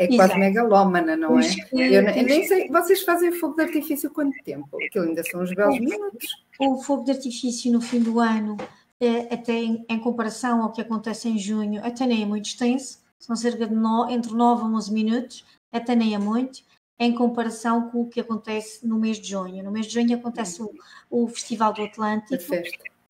[0.00, 0.16] é Exato.
[0.16, 1.42] quase megalómana, não é?
[1.72, 4.68] Eu, eu, nem sei, vocês fazem fogo de artifício quanto tempo?
[4.82, 6.26] Aquilo ainda são uns belos minutos.
[6.58, 8.56] O fogo de artifício no fim do ano,
[8.98, 12.98] é, até em, em, comparação ao que acontece em junho, até nem é muito extenso,
[13.20, 16.62] são cerca de no, entre 9 a 11 minutos, até nem é muito,
[16.98, 19.62] em comparação com o que acontece no mês de junho.
[19.62, 20.70] No mês de junho acontece o,
[21.08, 22.54] o Festival do Atlântico,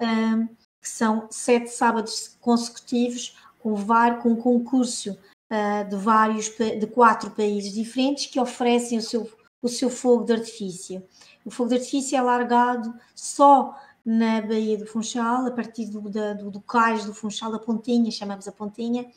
[0.00, 5.18] um, que são sete sábados consecutivos, com, var, com concurso
[5.50, 9.30] uh, de vários de quatro países diferentes que oferecem o seu,
[9.62, 11.02] o seu fogo de artifício.
[11.44, 16.32] O fogo de artifício é largado só na Baía do Funchal, a partir do, da,
[16.32, 19.10] do, do cais do Funchal, da pontinha, chamamos a pontinha,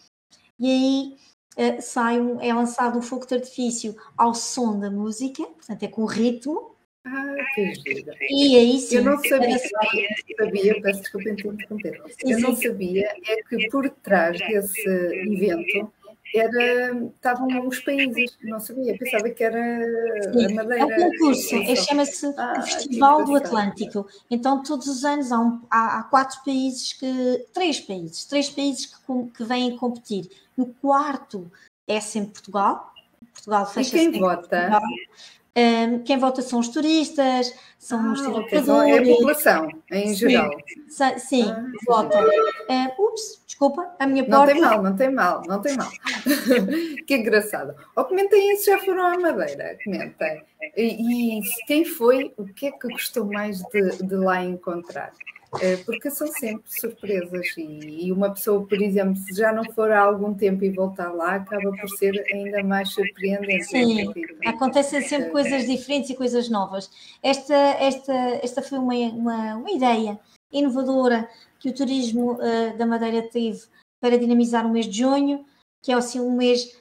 [0.59, 1.17] e
[1.57, 5.83] aí uh, sai um, é lançado um fogo de artifício ao som da música, portanto
[5.83, 6.73] é com ritmo.
[7.05, 8.15] Ah, que gira.
[8.29, 8.97] E aí sim.
[8.97, 9.59] Eu não sabia,
[10.37, 12.01] sabia peço desculpa interromper.
[12.23, 15.91] Eu não sabia é que por trás desse evento
[16.33, 20.79] era, estavam os países, não sabia, pensava que era Sim, a Madeira.
[20.79, 24.07] É um concurso, é, chama-se ah, Festival do Atlântico.
[24.29, 27.45] Então, todos os anos há, um, há, há, quatro países que.
[27.53, 30.29] três países, três países que, que vêm competir.
[30.57, 31.51] No quarto
[31.87, 32.93] é sempre Portugal.
[33.33, 34.81] Portugal fecha E quem vota?
[35.55, 38.69] Um, quem vota são os turistas, são ah, os trabalhadores.
[38.69, 38.91] Okay.
[38.91, 40.51] É a população, em geral.
[40.87, 42.23] Sim, sim ah, votam.
[42.23, 44.53] Uh, ups, desculpa, a minha porta.
[44.53, 45.91] Não tem mal, não tem mal, não tem mal.
[47.05, 47.75] que engraçado.
[47.95, 50.43] Ou comentem isso, já foram à Madeira, comentem.
[50.77, 55.11] E, e quem foi, o que é que gostou mais de, de lá encontrar?
[55.61, 60.01] Eh, porque são sempre surpresas e, uma pessoa, por exemplo, se já não for há
[60.01, 63.65] algum tempo e voltar lá, acaba por ser ainda mais surpreendente.
[63.65, 64.11] Sim,
[64.45, 66.89] acontecem sempre coisas diferentes e coisas novas.
[67.21, 70.19] Esta, esta, esta foi uma, uma, uma ideia
[70.51, 73.61] inovadora que o turismo uh, da Madeira teve
[73.99, 75.45] para dinamizar o mês de junho,
[75.81, 76.77] que é assim um mês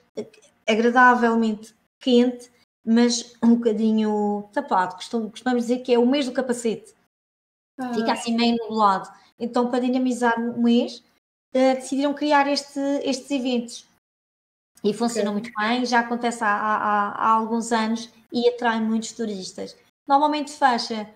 [0.67, 2.51] agradavelmente quente,
[2.85, 4.97] mas um bocadinho tapado.
[4.97, 6.95] Costumamos dizer que é o mês do capacete
[7.79, 7.95] ah.
[7.95, 9.09] fica assim meio nublado.
[9.39, 10.99] Então, para dinamizar o mês,
[11.55, 13.87] uh, decidiram criar este, estes eventos.
[14.85, 15.43] E funciona okay.
[15.43, 19.77] muito bem, já acontece há, há, há, alguns anos e atrai muitos turistas.
[20.07, 21.09] Normalmente fecha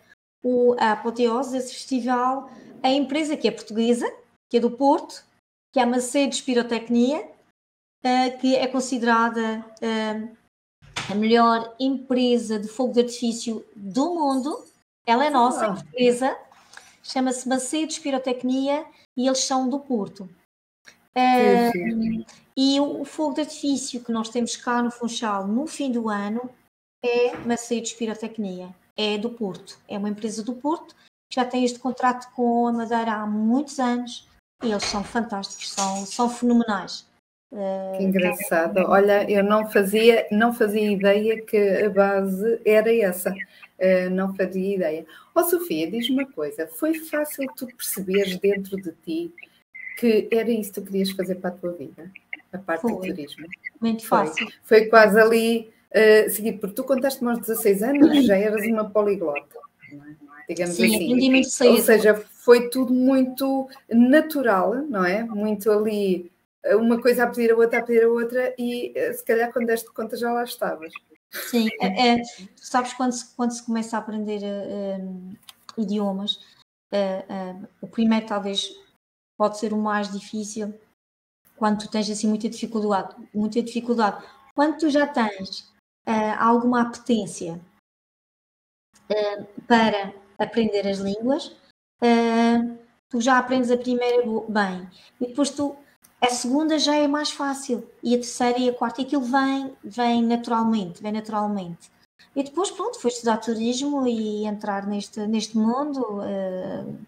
[0.42, 2.50] o, a apoteose desse festival
[2.82, 4.06] a empresa que é portuguesa,
[4.48, 5.24] que é do Porto,
[5.72, 7.28] que é a Macedo Pirotecnia,
[8.04, 10.36] uh, que é considerada uh,
[11.10, 14.64] a melhor empresa de fogo de artifício do mundo.
[15.04, 15.74] Ela é nossa, ah.
[15.74, 16.36] portuguesa,
[17.02, 18.84] chama-se Macedos Pirotecnia
[19.16, 20.28] e eles são do Porto.
[21.16, 22.24] Uh,
[22.56, 26.08] e o, o, fogo de artifício que nós temos cá no Funchal no fim do
[26.08, 26.50] ano
[27.04, 30.94] é Macedos Pirotecnia, é do Porto, é uma empresa do Porto
[31.28, 34.28] que já tem este contrato com a Madeira há muitos anos
[34.62, 37.06] e eles são fantásticos, são, são fenomenais.
[37.96, 38.78] Que engraçado.
[38.88, 43.32] Olha, eu não fazia, não fazia ideia que a base era essa.
[43.78, 45.06] Uh, não fazia ideia.
[45.34, 49.34] Ó oh, Sofia, diz-me uma coisa: foi fácil tu perceberes dentro de ti
[49.98, 52.10] que era isso que tu querias fazer para a tua vida?
[52.52, 52.92] A parte foi.
[52.92, 53.46] do turismo?
[53.80, 54.46] Muito fácil.
[54.62, 59.58] Foi quase ali uh, seguido, porque tu contaste-me aos 16 anos, já eras uma poliglota.
[59.92, 60.26] É?
[60.48, 61.04] Digamos Sim, assim.
[61.04, 61.70] aprendi muito cedo.
[61.70, 65.24] Ou seja, foi tudo muito natural, não é?
[65.24, 66.30] Muito ali,
[66.74, 69.66] uma coisa a pedir a outra, a pedir a outra, e eh, se calhar quando
[69.66, 70.92] deste conta já lá estavas.
[71.30, 75.36] Sim, é, é, tu sabes quando se, quando se começa a aprender uh,
[75.76, 76.36] idiomas,
[76.92, 78.70] uh, uh, o primeiro talvez
[79.36, 80.72] pode ser o mais difícil
[81.56, 84.24] quando tu tens assim muita dificuldade, muita dificuldade.
[84.54, 85.72] Quando tu já tens
[86.38, 87.60] alguma apetência
[89.66, 91.54] para aprender as línguas,
[93.08, 94.88] tu já aprendes a primeira bem
[95.20, 95.76] e depois tu
[96.20, 99.76] a segunda já é mais fácil e a terceira e a quarta, e aquilo vem,
[99.84, 101.90] vem naturalmente, vem naturalmente.
[102.34, 106.98] E depois, pronto, foi estudar turismo e entrar neste, neste mundo uh,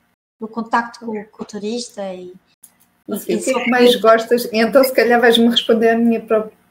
[0.40, 2.32] do contacto com, com, o turista e,
[3.10, 4.48] Assim, o que é que mais gostas?
[4.52, 6.20] Então, se calhar vais-me responder a minha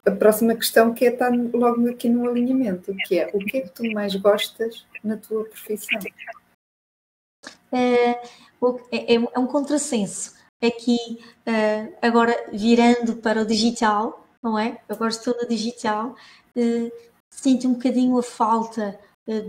[0.07, 3.61] a próxima questão, que é estar logo aqui no alinhamento, que é o que é
[3.61, 5.99] que tu mais gostas na tua profissão?
[7.71, 8.11] É,
[8.91, 14.79] é, é um contrassenso aqui uh, agora virando para o digital, não é?
[14.87, 16.15] Agora estou no digital,
[17.29, 18.97] sinto um bocadinho a falta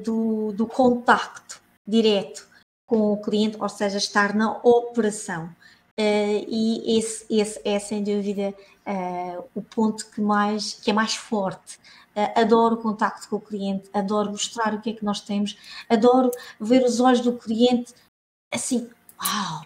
[0.05, 2.49] do, do contacto direto
[2.87, 5.55] com o cliente, ou seja, estar na operação.
[5.99, 8.55] Uh, e esse, esse é sem dúvida
[8.89, 11.77] uh, o ponto que, mais, que é mais forte.
[12.17, 15.57] Uh, adoro o contacto com o cliente, adoro mostrar o que é que nós temos,
[15.89, 17.95] adoro ver os olhos do cliente
[18.53, 18.91] assim,
[19.23, 19.63] uau!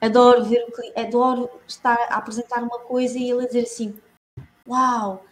[0.00, 3.98] Adoro ver o cliente, adoro estar a apresentar uma coisa e ele dizer assim,
[4.66, 5.24] uau!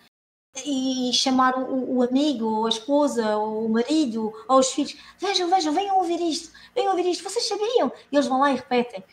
[0.64, 5.50] E chamar o, o amigo, ou a esposa, ou o marido, ou os filhos, vejam,
[5.50, 7.92] vejam, venham ouvir isto, venham ouvir isto, vocês sabiam?
[8.10, 9.04] E eles vão lá e repetem.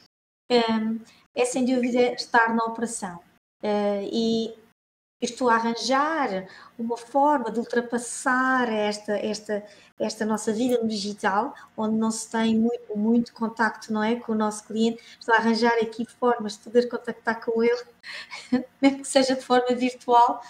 [0.49, 1.01] Um,
[1.35, 3.19] é sem dúvida estar na operação.
[3.63, 4.53] Uh, e
[5.21, 6.47] estou a arranjar
[6.77, 9.63] uma forma de ultrapassar esta, esta,
[9.97, 14.33] esta nossa vida no digital, onde não se tem muito, muito contacto não é, com
[14.33, 15.01] o nosso cliente.
[15.19, 17.83] Estou a arranjar aqui formas de poder contactar com ele,
[18.81, 20.41] mesmo que seja de forma virtual,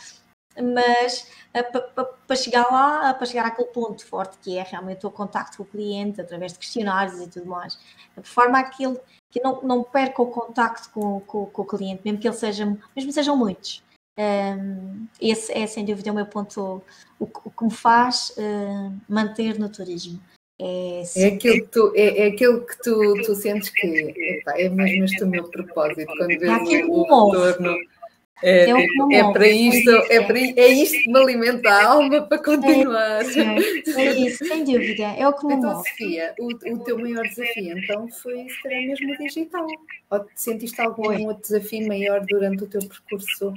[0.56, 5.58] mas uh, para chegar lá, para chegar àquele ponto forte que é realmente o contacto
[5.58, 7.78] com o cliente através de questionários e tudo mais,
[8.18, 9.00] de forma a que ele
[9.34, 12.78] que não, não perca o contacto com, com, com, o cliente, mesmo que ele seja,
[12.96, 13.84] mesmo sejam muitos.
[14.16, 16.84] Um, esse é sem dúvida o meu ponto,
[17.20, 20.22] o, o que me faz uh, manter no turismo.
[20.62, 24.70] É, é, aquilo que tu, é, é aquilo que tu, tu sentes que epá, é
[24.70, 27.76] mesmo este o meu propósito quando vês o, o retorno
[28.44, 32.38] é, é, é, para isto, é, para, é isto que me alimenta a alma para
[32.38, 33.22] continuar.
[33.24, 37.24] É, é isso, sem dúvida, é o que me Então, Sofia, o, o teu maior
[37.24, 39.66] desafio então foi se calhar mesmo o digital.
[40.12, 43.54] Ou sentiste algum outro desafio maior durante o teu percurso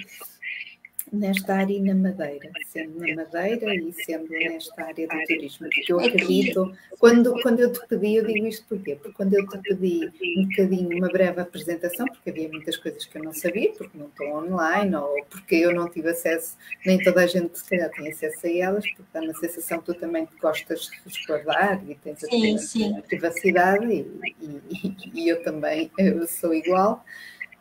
[1.13, 5.93] nesta área e na Madeira, sendo na Madeira e sendo nesta área do turismo, porque
[5.93, 8.97] eu acredito, quando, quando eu te pedi, eu digo isto porquê?
[8.97, 13.19] Porque quando eu te pedi um bocadinho, uma breve apresentação, porque havia muitas coisas que
[13.19, 17.23] eu não sabia, porque não estou online, ou porque eu não tive acesso, nem toda
[17.23, 20.29] a gente se calhar tem acesso a elas, porque dá uma sensação que tu também
[20.41, 23.01] gostas de resguardar e tens a, sim, sim.
[23.03, 24.07] privacidade, e,
[24.41, 27.05] e, e eu também eu sou igual.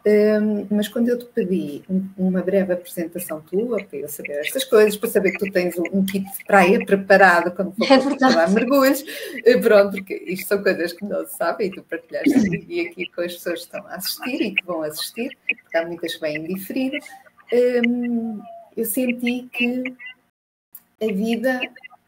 [0.08, 4.64] Um, mas quando eu te pedi um, uma breve apresentação tua, para eu saber estas
[4.64, 7.98] coisas, para saber que tu tens um, um kit de praia preparado quando for é
[7.98, 9.04] para mergulhos,
[9.44, 13.12] eh, pronto, porque isto são coisas que não se sabem e tu partilhaste e aqui
[13.12, 16.22] com as pessoas que estão a assistir e que vão assistir, porque há muitas que
[16.22, 17.02] vêm diferir,
[18.78, 19.84] eu senti que
[21.02, 21.62] a vida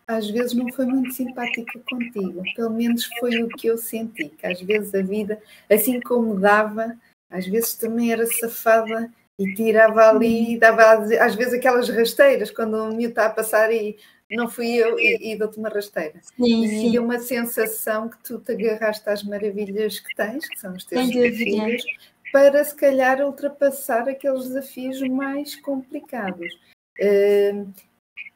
[0.08, 4.46] às vezes não foi muito simpática contigo, pelo menos foi o que eu senti, que
[4.46, 6.96] às vezes a vida, assim como dava
[7.30, 12.76] às vezes também era safada e tirava ali, e dava às vezes aquelas rasteiras, quando
[12.76, 13.98] o miúdo está a passar e
[14.30, 16.20] não fui eu e, e dou-te uma rasteira.
[16.22, 17.00] Sim, e sim.
[17.00, 21.84] uma sensação que tu te agarraste às maravilhas que tens, que são os teus desafios,
[22.32, 26.54] para se calhar ultrapassar aqueles desafios mais complicados.
[27.00, 27.72] Uh,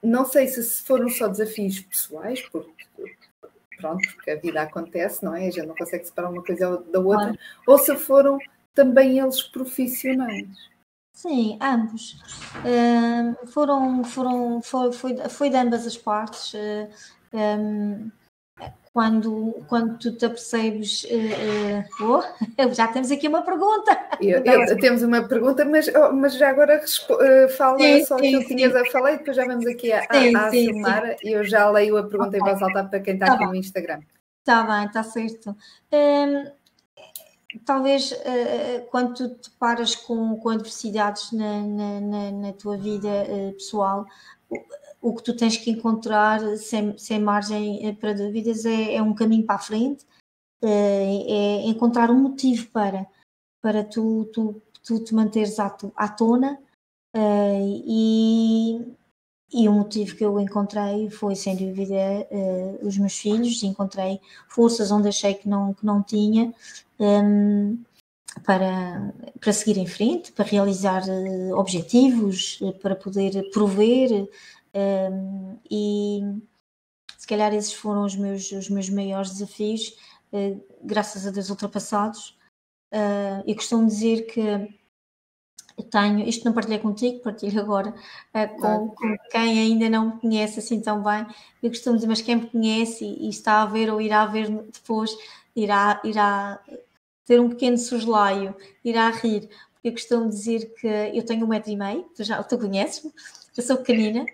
[0.01, 2.71] não sei se foram só desafios pessoais, porque
[3.77, 5.47] pronto, porque a vida acontece, não é?
[5.47, 7.39] A gente não consegue separar uma coisa da outra, claro.
[7.67, 8.37] ou se foram
[8.73, 10.47] também eles profissionais?
[11.13, 12.13] Sim, ambos.
[12.65, 16.53] Uh, foram, foram, foi, foi, foi de ambas as partes.
[16.53, 16.89] Uh,
[17.33, 18.11] um,
[18.93, 21.03] quando, quando tu te apercebes.
[21.05, 22.23] Uh, oh,
[22.73, 23.97] já temos aqui uma pergunta.
[24.19, 28.31] Eu, eu, temos uma pergunta, mas, oh, mas já agora uh, fala sim, só sim,
[28.31, 30.35] que tu tinhas a falar e depois já vamos aqui a, sim,
[30.83, 32.39] a, a e eu já leio a pergunta okay.
[32.39, 33.53] em voz alta para quem está tá aqui bem.
[33.53, 34.01] no Instagram.
[34.39, 35.55] Está bem, está certo.
[35.93, 36.60] Um,
[37.59, 43.07] talvez uh, quando tu te paras com, com adversidades na, na, na, na tua vida
[43.07, 44.05] uh, pessoal,
[44.49, 49.13] o, o, que tu tens que encontrar, sem, sem margem para dúvidas, é, é um
[49.13, 50.05] caminho para a frente,
[50.63, 53.07] é encontrar um motivo para,
[53.61, 56.59] para tu, tu, tu te manteres à, à tona
[57.15, 58.79] e,
[59.53, 63.61] e o motivo que eu encontrei foi, sem dúvida, uh, os meus filhos.
[63.63, 66.53] Encontrei forças onde achei que não, que não tinha
[66.97, 67.77] um,
[68.45, 74.29] para, para seguir em frente, para realizar uh, objetivos, uh, para poder prover.
[74.73, 76.21] Um, e
[77.17, 79.95] se calhar esses foram os meus, os meus maiores desafios,
[80.81, 82.37] graças a Deus ultrapassados.
[83.45, 84.80] eu costumo dizer que
[85.89, 90.59] tenho, isto não partilhei contigo, partilho agora uh, com, com, quem ainda não me conhece
[90.59, 91.25] assim tão bem.
[91.61, 94.49] Eu costumo dizer, mas quem me conhece e, e, está a ver ou irá ver
[94.49, 95.15] depois,
[95.55, 96.59] irá, irá
[97.25, 99.49] ter um pequeno soslaio, irá rir.
[99.73, 103.11] Porque eu costumo dizer que eu tenho um metro e meio, tu já tu conheces-me,
[103.57, 104.25] eu sou pequenina,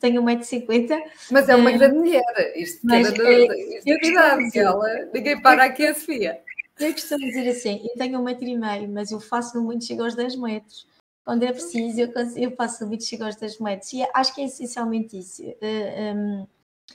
[0.00, 1.02] tenho 1,50m.
[1.30, 3.44] Mas é uma uh, grande mulher, isto mas, é,
[3.86, 6.40] eu cuidado, ela, ninguém para aqui a Sofia.
[6.78, 10.04] Eu costumo dizer assim, eu tenho um metro e meio, mas eu faço muito, chego
[10.04, 10.86] aos 10 metros.
[11.24, 13.92] Quando é preciso, eu, eu faço muito, chego aos 10 metros.
[13.92, 15.42] E acho que é essencialmente isso.
[15.42, 16.46] Eh, ehm,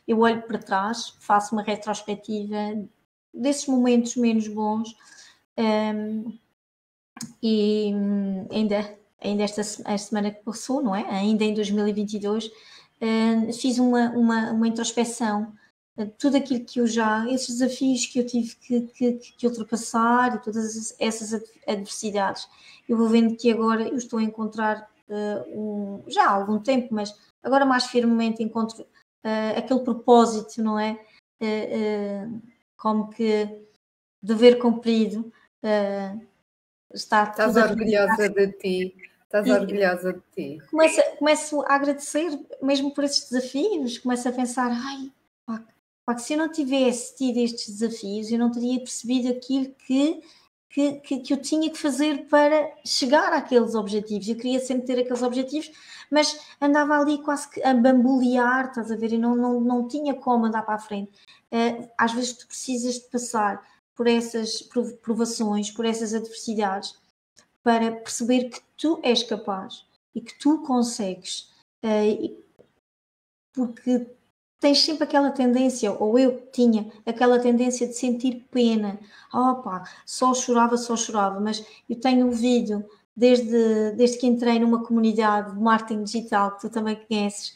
[0.08, 2.56] eu olho para trás, faço uma retrospectiva
[3.34, 4.96] desses momentos menos bons,
[5.58, 6.40] ehm,
[7.42, 11.04] e hum, ainda, ainda esta, semana que passou, não é?
[11.10, 15.54] Ainda em 2022, uh, fiz uma, uma, uma introspeção
[16.18, 20.40] tudo aquilo que eu já, esses desafios que eu tive que, que, que, ultrapassar e
[20.40, 22.48] todas essas adversidades,
[22.90, 26.94] eu vou vendo que agora eu estou a encontrar uh, um, já há algum tempo,
[26.94, 27.14] mas
[27.44, 31.00] agora mais firmemente encontro uh, aquele propósito, não é?
[31.42, 32.42] Uh,
[32.76, 33.62] como que
[34.22, 35.32] dever cumprido
[36.94, 38.96] está Estás orgulhosa de ti.
[39.24, 40.66] Estás e orgulhosa de ti.
[40.70, 45.12] Começo, começo a agradecer mesmo por esses desafios, começo a pensar, ai,
[46.06, 50.22] pá, se eu não tivesse tido estes desafios, eu não teria percebido aquilo que
[50.74, 54.28] que, que, que, eu tinha que fazer para chegar àqueles objetivos.
[54.28, 55.72] Eu queria sempre ter aqueles objetivos,
[56.10, 59.14] mas andava ali quase que a bambolear, estás a ver?
[59.14, 61.12] E não, não, não tinha como andar para a frente.
[61.52, 63.64] Uh, às vezes tu precisas de passar
[63.96, 64.64] por essas
[65.04, 66.98] provações, por essas adversidades,
[67.62, 69.86] para perceber que tu és capaz
[70.16, 71.52] e que tu consegues.
[71.84, 72.36] Uh,
[73.54, 74.08] porque
[74.64, 78.98] tens sempre aquela tendência, ou eu tinha aquela tendência de sentir pena.
[79.34, 85.54] Opa, só chorava, só chorava, mas eu tenho ouvido desde, desde que entrei numa comunidade
[85.54, 87.54] de marketing digital que tu também conheces,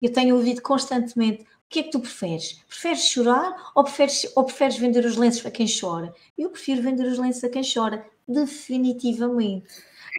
[0.00, 2.62] eu tenho ouvido constantemente o que é que tu preferes?
[2.68, 6.14] Preferes chorar ou preferes, ou preferes vender os lenços a quem chora?
[6.38, 9.66] Eu prefiro vender os lenços a quem chora, definitivamente.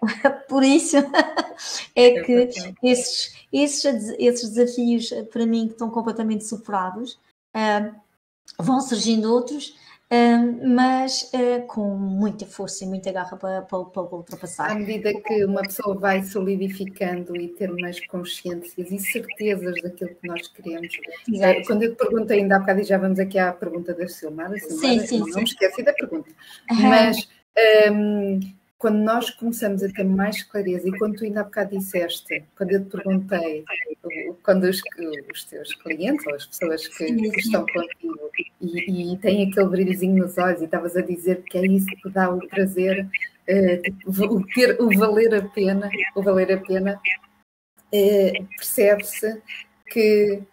[0.48, 0.98] Por isso
[1.96, 2.50] é que
[2.84, 7.14] esses, esses, esses desafios eh, para mim que estão completamente superados
[7.56, 7.96] uh,
[8.60, 9.70] vão surgindo outros,
[10.12, 14.72] uh, mas uh, com muita força e muita garra para, para, para, ultrapassar.
[14.72, 20.28] À medida que uma pessoa vai solidificando e ter mais consciências e certezas daquilo que
[20.28, 20.98] nós queremos.
[21.28, 21.62] Exato.
[21.66, 24.58] Quando eu te perguntei ainda há bocado, e já vamos aqui à pergunta da Silmara,
[24.60, 25.38] Silmara sim, sim, não, sim.
[25.40, 26.30] me esqueci da pergunta,
[26.70, 27.28] mas.
[27.90, 28.42] Um,
[28.86, 32.70] quando nós começamos a ter mais clareza, e quando tu ainda há bocado disseste, quando
[32.70, 33.66] eu te perguntei,
[34.44, 34.80] quando os,
[35.34, 38.30] os teus clientes ou as pessoas que, que estão contigo
[38.62, 42.10] e, e, têm aquele brilhozinho nos olhos e estavas a dizer que é isso que
[42.12, 43.08] dá o prazer,
[43.50, 47.02] uh, o, ter, o valer a pena, o valer a pena,
[47.92, 49.42] uh, percebe-se
[49.88, 50.44] que,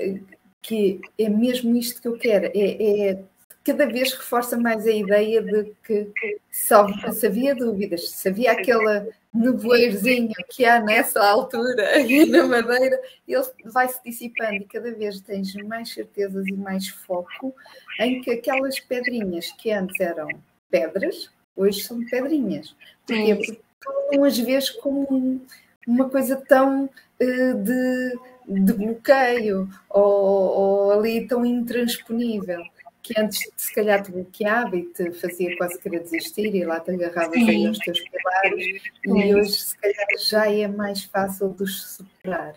[0.00, 0.20] uh,
[0.62, 3.24] que é mesmo isto que eu quero, é, é
[3.64, 6.10] cada vez reforça mais a ideia de que
[6.52, 13.00] só, se havia dúvidas, se havia aquele nevoeirozinho que há nessa altura aqui na Madeira,
[13.26, 17.54] ele vai se dissipando e cada vez tens mais certezas e mais foco
[17.98, 20.28] em que aquelas pedrinhas que antes eram
[20.70, 22.76] pedras, hoje são pedrinhas.
[23.06, 23.34] Porquê?
[23.34, 25.40] Porque tu não as vês como
[25.86, 32.62] uma coisa tão uh, de, de bloqueio ou, ou ali tão intransponível
[33.04, 36.90] que antes se calhar te bloqueava e te fazia quase querer desistir e lá te
[36.90, 37.50] agarravas Sim.
[37.50, 42.54] aí aos teus pilares e hoje se calhar já é mais fácil de os superar.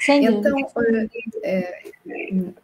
[0.00, 0.54] Sem então,
[1.42, 1.82] é,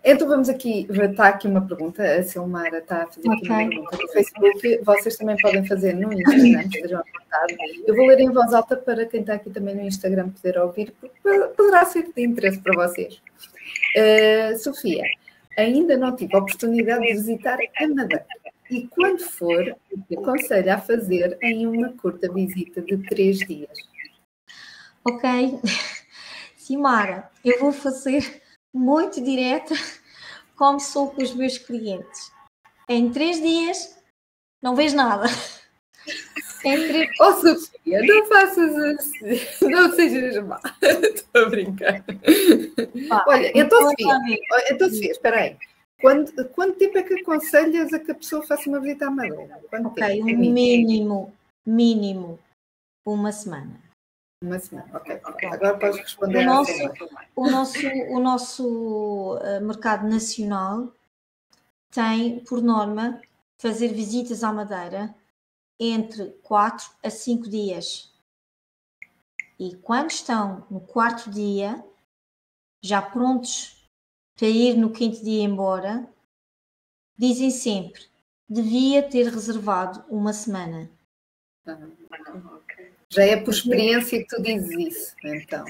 [0.05, 3.39] então vamos aqui, está aqui uma pergunta, a Silmara está a fazer okay.
[3.39, 7.83] aqui uma pergunta no Facebook, vocês também podem fazer no Instagram, estejam à vontade.
[7.87, 10.93] Eu vou ler em voz alta para quem está aqui também no Instagram poder ouvir,
[11.01, 11.17] porque
[11.57, 13.23] poderá ser de interesse para vocês.
[13.97, 15.05] Uh, Sofia,
[15.57, 17.59] Ainda não tive a oportunidade de visitar
[17.95, 18.27] Madeira.
[18.71, 19.77] E quando for,
[20.17, 23.79] aconselho a fazer em uma curta visita de três dias.
[25.05, 25.61] Ok.
[26.57, 28.43] Simara, eu vou fazer
[28.73, 29.75] muito direta,
[30.57, 32.31] como sou com os meus clientes.
[32.89, 33.99] Em três dias,
[34.63, 35.27] não vês nada.
[36.65, 37.11] Entre...
[37.21, 40.61] Oh, Sofia, não faças assim, não sejas má.
[40.83, 42.05] Estou a brincar.
[43.27, 44.39] Olha, então, Sofia,
[44.71, 45.57] então, Sofia, espera aí.
[46.01, 49.61] Quando, quanto tempo é que aconselhas a que a pessoa faça uma visita à Madeira?
[49.69, 50.25] Quanto ok, tempo?
[50.25, 51.33] um mínimo,
[51.67, 52.39] mínimo,
[53.07, 53.81] uma semana.
[54.43, 55.21] Uma semana, ok.
[55.53, 56.73] Agora podes responder o nosso,
[57.37, 60.91] o nosso, o nosso uh, mercado nacional
[61.91, 63.21] tem, por norma,
[63.61, 65.15] fazer visitas à Madeira
[65.81, 68.13] entre 4 a 5 dias.
[69.59, 71.83] E quando estão no quarto dia,
[72.83, 73.89] já prontos
[74.39, 76.07] para ir no quinto dia embora,
[77.19, 78.07] dizem sempre:
[78.49, 80.91] devia ter reservado uma semana.
[83.13, 85.65] Já é por experiência que tu dizes isso, então.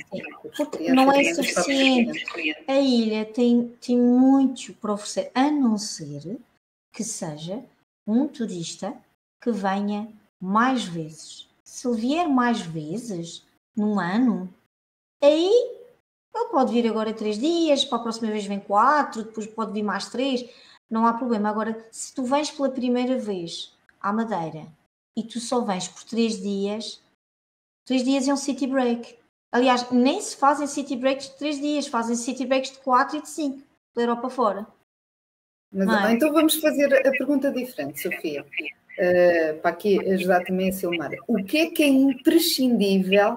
[0.56, 2.24] Porque não é suficiente.
[2.68, 6.38] A ilha tem, tem muito para oferecer, a não ser
[6.92, 7.64] que seja
[8.06, 8.94] um turista
[9.40, 11.48] que venha mais vezes.
[11.64, 14.52] Se ele vier mais vezes num ano,
[15.22, 15.50] aí
[16.34, 19.82] ele pode vir agora três dias, para a próxima vez vem quatro, depois pode vir
[19.82, 20.48] mais três,
[20.88, 21.48] não há problema.
[21.48, 24.66] Agora, se tu vens pela primeira vez à Madeira
[25.16, 27.02] e tu só vens por três dias,
[27.84, 29.18] três dias é um city break.
[29.52, 33.22] Aliás, nem se fazem city breaks de três dias, fazem city breaks de quatro e
[33.22, 33.62] de cinco,
[33.94, 34.66] da Europa fora.
[35.72, 36.12] Mas, é?
[36.12, 38.46] Então vamos fazer a pergunta diferente, Sofia,
[39.00, 41.10] uh, para aqui ajudar também a Silmar.
[41.26, 43.36] O que é que é imprescindível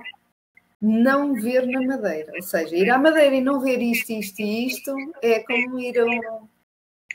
[0.82, 2.34] não ver na Madeira?
[2.36, 5.98] Ou seja, ir à Madeira e não ver isto, isto e isto é como ir
[6.00, 6.48] a um,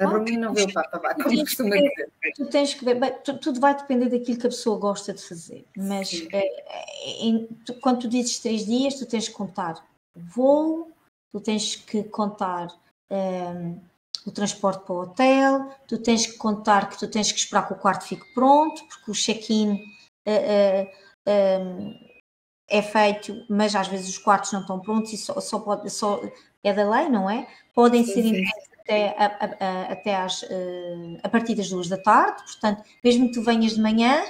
[0.00, 2.12] a Rumi não vê o Papa vá, como costuma dizer.
[2.36, 5.64] Tu tens que ver, bem, tudo vai depender daquilo que a pessoa gosta de fazer,
[5.76, 9.84] mas é, é, tu, quando tu dizes três dias, tu tens que contar
[10.14, 10.92] o voo,
[11.32, 12.68] tu tens que contar
[13.10, 13.80] um,
[14.26, 17.74] o transporte para o hotel, tu tens que contar que tu tens que esperar que
[17.74, 19.72] o quarto fique pronto, porque o check-in
[20.26, 21.94] uh, uh, um,
[22.68, 26.20] é feito, mas às vezes os quartos não estão prontos e só, só, pode, só
[26.62, 27.46] é da lei, não é?
[27.74, 28.44] Podem sim, ser sim
[28.88, 33.34] até, a, a, até às, uh, a partir das duas da tarde, portanto, mesmo que
[33.34, 34.22] tu venhas de manhã,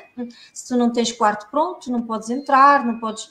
[0.53, 3.31] se tu não tens quarto pronto, não podes entrar, não podes,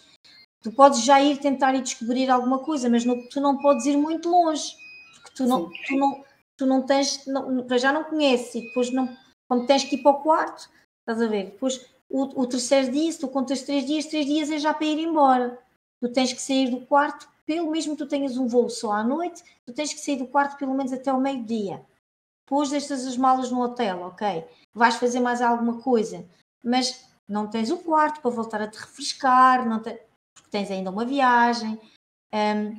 [0.62, 3.98] tu podes já ir tentar e descobrir alguma coisa, mas não, tu não podes ir
[3.98, 4.74] muito longe,
[5.14, 6.24] porque tu não, tu não,
[6.58, 9.16] tu não tens, não, para já não conheces, e depois não,
[9.48, 13.12] quando tens que ir para o quarto, estás a ver, depois o, o terceiro dia,
[13.12, 15.58] se tu contas três dias, três dias é já para ir embora,
[16.02, 19.04] tu tens que sair do quarto pelo mesmo que tu tenhas um voo só à
[19.04, 21.82] noite, tu tens que sair do quarto pelo menos até o meio-dia.
[22.46, 24.46] Depois deixas as malas no hotel, ok?
[24.74, 26.26] Vais fazer mais alguma coisa,
[26.64, 29.92] mas não tens o quarto para voltar a te refrescar, não te...
[30.34, 31.80] porque tens ainda uma viagem.
[32.34, 32.72] Um,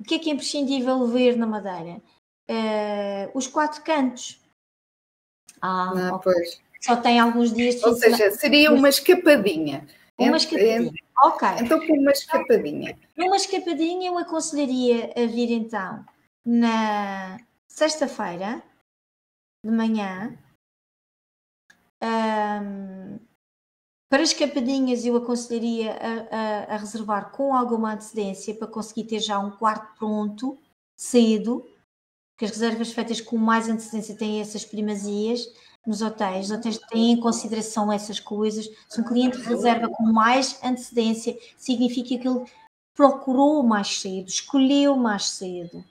[0.00, 2.00] o que é que é imprescindível ver na Madeira?
[2.50, 4.40] Uh, os quatro cantos.
[5.60, 6.32] Ah, ah okay.
[6.32, 6.60] pois.
[6.80, 9.86] Só tem alguns dias de Ou seja, seria uma escapadinha.
[10.16, 10.92] Uma escapadinha.
[11.22, 11.48] Ok.
[11.60, 12.98] Então, com uma escapadinha.
[13.16, 16.04] Uma escapadinha, eu aconselharia a vir então
[16.44, 18.62] na sexta-feira
[19.64, 20.38] de manhã.
[22.02, 23.18] Um,
[24.08, 29.38] para escapadinhas, eu aconselharia a, a, a, reservar com alguma antecedência para conseguir ter já
[29.38, 30.58] um quarto pronto
[30.96, 31.68] cedo,
[32.38, 35.52] porque as reservas feitas com mais antecedência têm essas primazias
[35.84, 36.46] nos hotéis.
[36.46, 38.70] Os hotéis têm em consideração essas coisas.
[38.88, 42.44] Se um cliente reserva com mais antecedência, significa que ele
[42.94, 45.84] procurou mais cedo, escolheu mais cedo.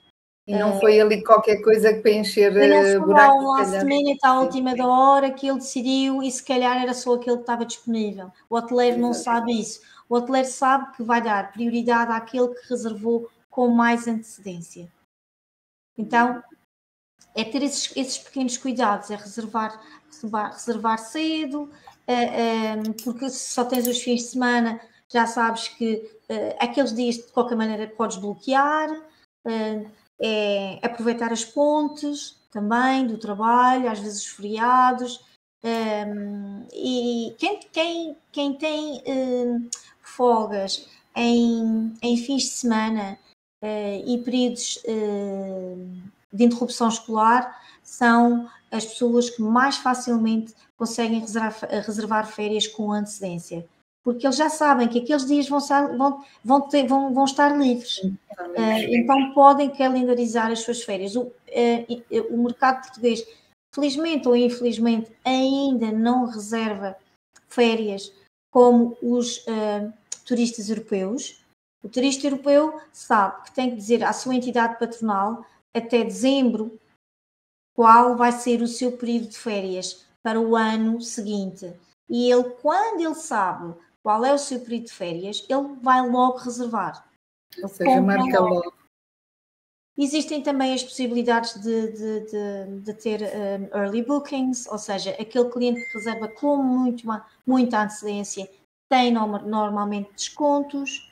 [0.47, 3.41] E não foi ali qualquer coisa que para encher não eh, buraco.
[3.41, 7.15] Não last minute à última da hora que ele decidiu e se calhar era só
[7.15, 8.31] aquele que estava disponível.
[8.49, 9.81] O hoteleiro não sabe isso.
[10.07, 14.87] O hoteleiro sabe que vai dar prioridade àquele que reservou com mais antecedência.
[15.97, 16.43] Então,
[17.35, 21.69] é ter esses, esses pequenos cuidados, é reservar, reservar, reservar cedo,
[22.05, 26.93] é, é, porque se só tens os fins de semana, já sabes que é, aqueles
[26.93, 28.89] dias de qualquer maneira podes bloquear,
[30.19, 35.23] é aproveitar as pontes também do trabalho, às vezes os feriados.
[36.73, 39.03] e quem, quem, quem tem
[40.01, 43.17] folgas em, em fins de semana
[44.05, 44.79] e períodos
[46.31, 53.65] de interrupção escolar são as pessoas que mais facilmente conseguem reservar, reservar férias com antecedência,
[54.03, 55.59] porque eles já sabem que aqueles dias vão,
[55.97, 58.13] vão, vão, ter, vão, vão estar livres, uh,
[58.89, 61.15] então podem calendarizar as suas férias.
[61.15, 61.31] O,
[62.29, 63.25] o mercado português,
[63.73, 66.95] felizmente ou infelizmente, ainda não reserva
[67.47, 68.13] férias
[68.51, 69.45] como os
[70.25, 71.41] turistas europeus.
[71.83, 76.79] O turista europeu sabe que tem que dizer à sua entidade patronal até dezembro
[77.75, 81.71] qual vai ser o seu período de férias para o ano seguinte.
[82.09, 86.37] E ele, quando ele sabe qual é o seu período de férias, ele vai logo
[86.37, 87.07] reservar.
[87.61, 88.55] Ou seja, marca logo.
[88.55, 88.73] logo.
[89.97, 95.49] Existem também as possibilidades de, de, de, de ter um, early bookings, ou seja, aquele
[95.49, 97.03] cliente que reserva com muito,
[97.45, 98.49] muita antecedência
[98.89, 101.11] tem normalmente descontos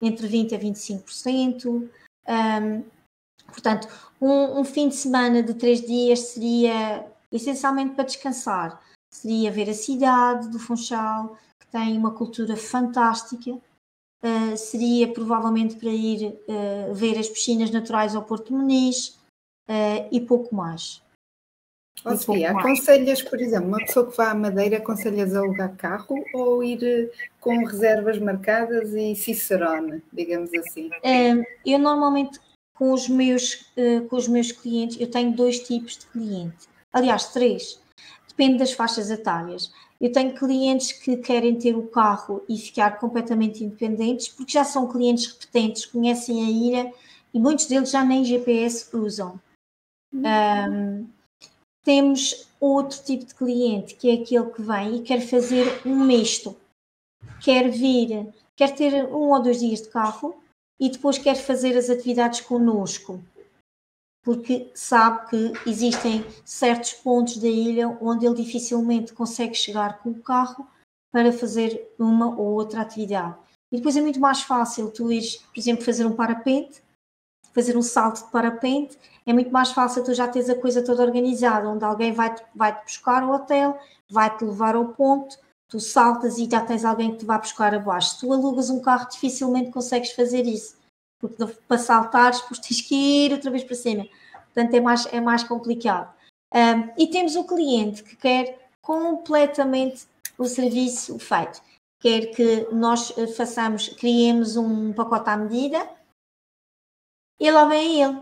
[0.00, 1.88] entre 20% a 25%.
[2.28, 2.96] Um,
[3.46, 3.88] Portanto,
[4.20, 8.80] um, um, fim de semana de três dias seria essencialmente para descansar.
[9.12, 13.52] Seria ver a cidade do Funchal, que tem uma cultura fantástica.
[14.22, 19.18] Uh, seria provavelmente para ir uh, ver as piscinas naturais ao Porto Muniz
[19.68, 21.02] uh, e pouco mais.
[22.04, 26.14] Oh, Sofia, aconselhas, por exemplo, uma pessoa que vá à Madeira, aconselhas a alugar carro
[26.34, 30.90] ou ir com reservas marcadas e Cicerone, digamos assim?
[31.64, 32.38] eu normalmente
[32.76, 36.68] com os meus, uh, com os meus clientes, eu tenho dois tipos de cliente.
[36.92, 37.80] Aliás, três.
[38.28, 39.72] Depende das faixas etárias.
[39.98, 44.88] Eu tenho clientes que querem ter o carro e ficar completamente independentes, porque já são
[44.88, 46.92] clientes repetentes, conhecem a ilha
[47.32, 49.40] e muitos deles já nem GPS usam.
[50.12, 51.06] Um,
[51.86, 56.56] temos outro tipo de cliente, que é aquele que vem e quer fazer um misto.
[57.40, 60.34] Quer vir, quer ter um ou dois dias de carro
[60.80, 63.22] e depois quer fazer as atividades connosco.
[64.24, 70.20] Porque sabe que existem certos pontos da ilha onde ele dificilmente consegue chegar com o
[70.20, 70.66] carro
[71.12, 73.38] para fazer uma ou outra atividade.
[73.70, 76.82] E depois é muito mais fácil tu ires, por exemplo, fazer um parapente,
[77.56, 81.02] fazer um salto de parapente, é muito mais fácil tu já teres a coisa toda
[81.02, 83.78] organizada, onde alguém vai-te vai buscar ao hotel,
[84.10, 88.10] vai-te levar ao ponto, tu saltas e já tens alguém que te vai buscar abaixo.
[88.10, 90.76] Se tu alugas um carro, dificilmente consegues fazer isso,
[91.18, 94.06] porque para saltares, depois tens que ir outra vez para cima.
[94.52, 96.14] Portanto, é mais, é mais complicado.
[96.54, 100.06] Um, e temos o cliente que quer completamente
[100.38, 101.62] o serviço feito
[102.00, 105.88] quer que nós eh, façamos, criemos um pacote à medida,
[107.38, 108.18] e lá vem ele,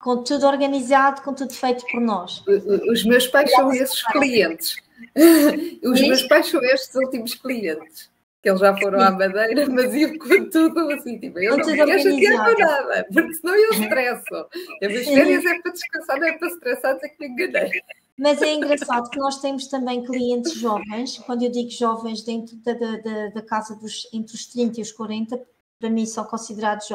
[0.00, 2.42] com tudo organizado, com tudo feito por nós.
[2.90, 4.76] Os meus pais são esses clientes.
[5.84, 8.10] Os meus pais são estes últimos clientes.
[8.42, 12.54] Que eles já foram à Madeira, mas iam com tudo assim, tipo, eu não chatear
[12.54, 14.46] com nada, porque senão eu estresso.
[14.82, 17.82] As minhas férias é para descansar, não é para estressar, dizer que me enganei.
[18.18, 22.72] Mas é engraçado que nós temos também clientes jovens, quando eu digo jovens, dentro da,
[22.72, 25.38] da, da casa dos entre os 30 e os 40,
[25.78, 26.88] para mim são considerados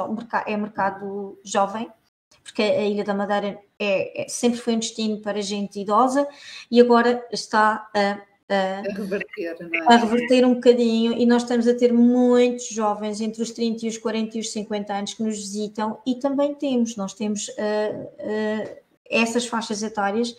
[0.46, 1.90] é mercado jovem,
[2.44, 6.28] porque a Ilha da Madeira é, é, sempre foi um destino para gente idosa
[6.70, 8.20] e agora está a,
[8.50, 9.94] a, a, reverter, é?
[9.94, 13.90] a reverter um bocadinho e nós estamos a ter muitos jovens entre os 30 e
[13.90, 17.52] os 40 e os 50 anos que nos visitam e também temos, nós temos uh,
[17.52, 18.78] uh,
[19.10, 20.36] essas faixas etárias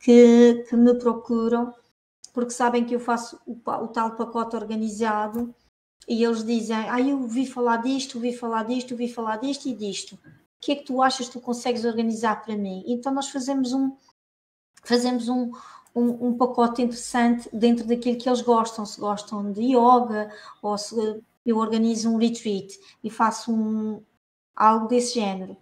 [0.00, 1.74] que, que me procuram
[2.32, 5.54] porque sabem que eu faço o, o, tal pacote organizado
[6.08, 9.74] e eles dizem, ah, eu ouvi falar disto, ouvi falar disto, ouvi falar disto e
[9.74, 10.14] disto.
[10.14, 10.18] O
[10.60, 12.84] que é que tu achas que tu consegues organizar para mim?
[12.86, 13.96] Então nós fazemos um
[14.82, 15.50] fazemos um,
[15.94, 20.30] um, um, pacote interessante dentro daquilo que eles gostam, se gostam de yoga
[20.62, 20.94] ou se
[21.44, 24.02] eu organizo um retreat e faço um,
[24.54, 25.56] algo desse género.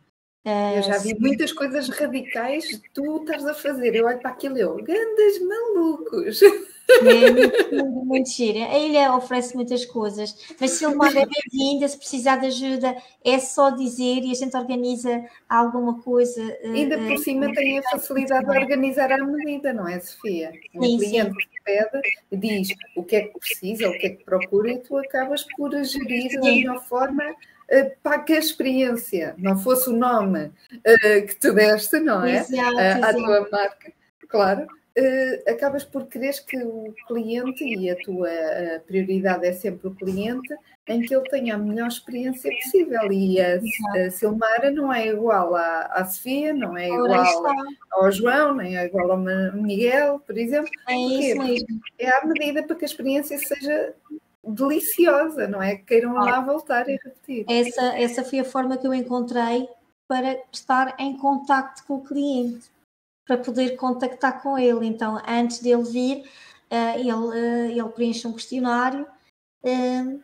[0.44, 1.20] Uh, eu já vi sim.
[1.20, 3.94] muitas coisas radicais que tu estás a fazer.
[3.94, 6.40] Eu olho para aquilo e eu, grandes malucos.
[7.00, 8.30] É muito, muito.
[8.70, 12.96] A ilha oferece muitas coisas, mas se ele manda é bem-vinda, se precisar de ajuda,
[13.24, 16.42] é só dizer e a gente organiza alguma coisa.
[16.62, 20.52] Eh, Ainda por uh, cima tem a facilidade de organizar à medida, não é, Sofia?
[20.74, 21.48] O sim, cliente sim.
[21.64, 25.44] pede diz o que é que precisa, o que é que procura e tu acabas
[25.56, 26.40] por gerir sim.
[26.40, 27.24] da melhor forma
[27.68, 32.36] eh, para que a experiência não fosse o nome uh, que tu deste, não é?
[32.36, 33.92] Exato, uh, à tua marca,
[34.28, 34.66] claro.
[34.98, 38.28] Uh, acabas por querer que o cliente, e a tua
[38.86, 40.54] prioridade é sempre o cliente,
[40.86, 43.10] em que ele tenha a melhor experiência possível.
[43.10, 43.60] E a,
[43.94, 47.46] a Silmara não é igual à, à Sofia, não é igual
[47.90, 49.18] ao João, nem é igual ao
[49.54, 50.70] Miguel, por exemplo.
[50.88, 51.80] É isso mesmo.
[51.98, 53.94] É à medida para que a experiência seja
[54.46, 55.76] deliciosa, não é?
[55.76, 57.46] Queiram lá voltar e repetir.
[57.48, 59.68] Essa, essa foi a forma que eu encontrei
[60.08, 62.70] para estar em contacto com o cliente,
[63.26, 64.86] para poder contactar com ele.
[64.86, 66.28] Então, antes dele vir,
[66.70, 69.06] uh, ele, uh, ele preenche um questionário
[69.64, 70.20] uh,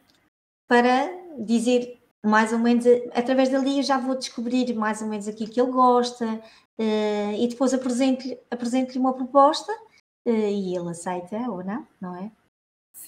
[0.67, 2.85] para dizer mais ou menos,
[3.15, 6.43] através dali eu já vou descobrir mais ou menos aquilo que ele gosta
[7.37, 9.73] e depois apresento-lhe apresento uma proposta
[10.27, 12.31] e ele aceita ou não, não é?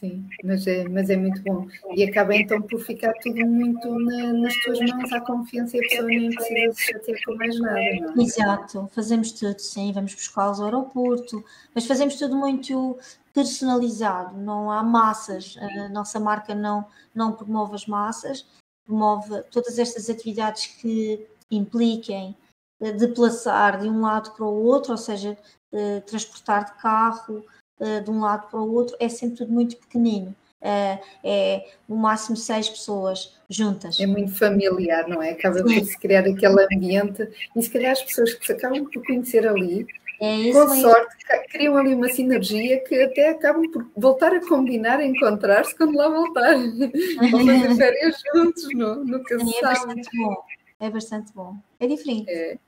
[0.01, 1.69] Sim, mas é, mas é muito bom.
[1.95, 5.83] E acaba então por ficar tudo muito na, nas tuas mãos, à confiança e a
[5.83, 7.79] pessoa nem precisa se chatear com mais nada.
[7.79, 7.99] É?
[8.17, 11.45] Exato, fazemos tudo, sim, vamos buscá-los ao aeroporto,
[11.75, 12.99] mas fazemos tudo muito
[13.35, 18.47] personalizado, não há massas, a nossa marca não, não promove as massas,
[18.87, 22.35] promove todas estas atividades que impliquem
[22.81, 25.37] eh, deplaçar de um lado para o outro, ou seja,
[25.73, 27.45] eh, transportar de carro,
[27.81, 30.35] uh, de um lado para o outro, é sempre tudo muito pequenino.
[30.61, 33.99] Uh, é no máximo seis pessoas juntas.
[33.99, 35.31] É muito familiar, não é?
[35.31, 37.27] Acaba por se criar aquele ambiente
[37.57, 39.87] e se calhar as pessoas que se acabam por conhecer ali,
[40.21, 41.17] é com sorte,
[41.51, 46.11] criam ali uma sinergia que até acabam por voltar a combinar, a encontrar-se quando lá
[46.11, 46.57] voltar.
[47.31, 49.03] Vão fazer férias juntos, não?
[49.03, 49.95] nunca se é sabe.
[49.95, 50.37] Bastante bom.
[50.79, 51.57] É bastante bom.
[51.81, 52.31] É diferente.
[52.31, 52.59] É,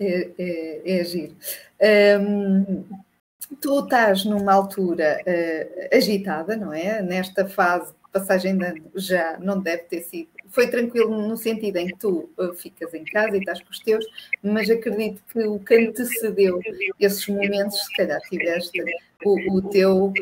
[0.00, 1.36] é, é, é giro.
[2.20, 2.84] Um,
[3.56, 7.02] tu estás numa altura uh, agitada, não é?
[7.02, 10.28] Nesta fase de passagem de ano já não deve ter sido.
[10.50, 13.78] Foi tranquilo no sentido em que tu uh, ficas em casa e estás com os
[13.80, 14.04] teus,
[14.42, 16.60] mas acredito que o que antecedeu
[16.98, 18.82] esses momentos, se calhar tiveste
[19.24, 20.12] o, o teu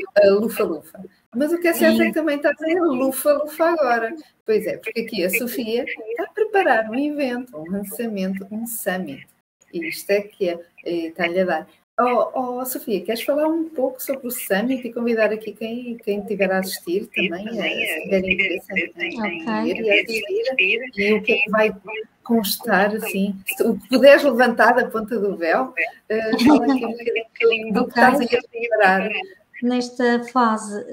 [0.40, 0.98] lufa-lufa.
[0.98, 4.14] Uh, mas o que é certo é que também estás a lufa-lufa agora.
[4.44, 9.26] Pois é, porque aqui a Sofia está a preparar um evento, um lançamento, um summit.
[9.72, 11.68] E isto é que é, está-lhe a dar
[11.98, 16.20] Oh, oh, Sofia, queres falar um pouco sobre o Summit e convidar aqui quem, quem
[16.26, 19.70] tiver a assistir também, eh, se tiver interesse em, okay.
[19.70, 21.74] ir e assistir, e o que é que vai
[22.22, 27.72] constar, assim, o que puderes levantar da ponta do véu, uh, fala aqui um bocadinho
[27.72, 29.10] do que estás a preparar.
[29.62, 30.84] Nesta fase,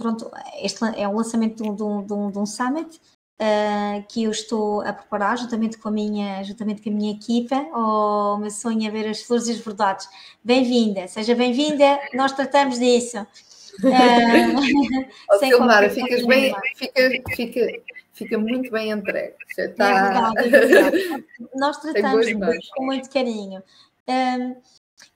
[0.00, 0.32] pronto,
[0.64, 3.00] este é o lançamento de um, de um, de um summit,
[3.40, 7.56] uh, que eu estou a preparar juntamente com a minha, juntamente com a minha equipa.
[7.72, 10.08] O meu sonho é ver as flores e as verdades.
[10.44, 13.26] Bem-vinda, seja bem-vinda, nós tratamos disso.
[13.80, 17.02] Uh, oh, Silmara, ficas bem, fica,
[17.34, 17.82] fica,
[18.12, 19.36] fica muito bem entregue.
[19.56, 20.34] Já está...
[20.36, 20.76] É verdade,
[21.14, 21.56] é.
[21.56, 22.26] Nós tratamos
[22.74, 23.62] com muito carinho.
[24.08, 24.56] Um,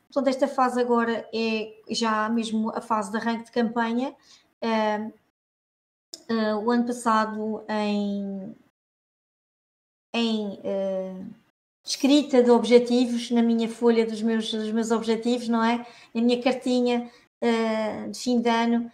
[0.04, 4.14] portanto, esta fase agora é já mesmo a fase de arranque de campanha.
[4.62, 5.12] Um,
[6.30, 8.54] uh, o ano passado em,
[10.14, 11.34] em uh,
[11.84, 15.86] escrita de objetivos, na minha folha dos meus, dos meus objetivos, não é?
[16.14, 17.10] Na minha cartinha
[17.42, 18.90] uh, de fim de ano,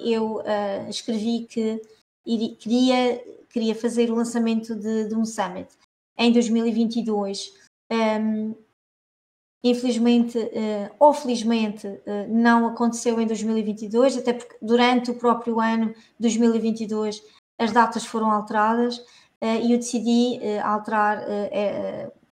[0.00, 0.42] eu
[0.88, 1.78] escrevi que
[2.24, 5.68] iria, queria, queria fazer o lançamento de, de um summit
[6.16, 7.52] em 2022.
[7.92, 8.54] Um,
[9.64, 15.94] Infelizmente, uh, ou felizmente, uh, não aconteceu em 2022, até porque durante o próprio ano
[16.20, 17.22] 2022
[17.58, 21.24] as datas foram alteradas uh, e eu decidi alterar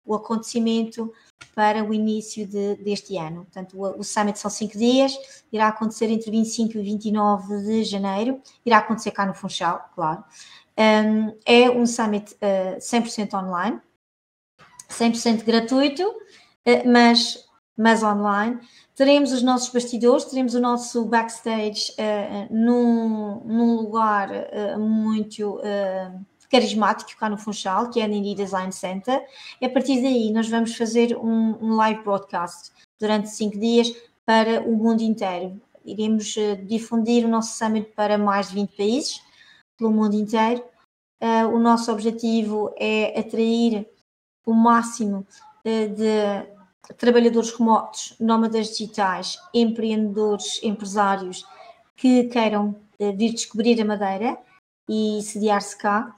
[0.05, 1.11] o acontecimento
[1.55, 3.45] para o início de, deste ano.
[3.45, 5.16] Portanto, o, Summit são cinco dias,
[5.51, 10.22] irá acontecer entre 25 e 29 de janeiro, irá acontecer cá no Funchal, claro.
[10.77, 12.37] Um, é um Summit
[12.79, 13.81] 100% online,
[14.91, 16.43] 100% gratuito eh,
[16.87, 17.45] mas,
[17.77, 18.61] mas online.
[18.95, 26.25] Teremos os nossos bastidores, teremos o nosso backstage uh, num, num, lugar uh, muito uh,
[26.49, 29.27] carismático cá no Funchal, que é a Nini Design Center.
[29.61, 33.93] E a partir daí nós vamos fazer um, um live broadcast durante cinco dias
[34.25, 35.61] para o mundo inteiro.
[35.85, 39.23] Iremos difundir o nosso summit para mais de 20 países
[39.77, 40.65] pelo mundo inteiro.
[41.53, 43.87] o nosso objetivo é atrair
[44.47, 45.27] o máximo
[45.65, 46.53] de
[46.97, 51.47] trabalhadores remotos, nómadas digitais, empreendedores, empresários
[51.97, 54.39] que queiram eh, vir descobrir a Madeira
[54.89, 56.14] e sediar-se cá,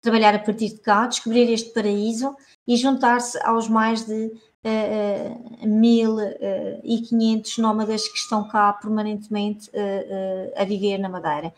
[0.00, 2.34] trabalhar a partir de cá, descobrir este paraíso
[2.66, 4.32] e juntar-se aos mais de
[4.64, 11.52] uh, uh, 1.500 nómadas que estão cá permanentemente uh, a viver na Madeira,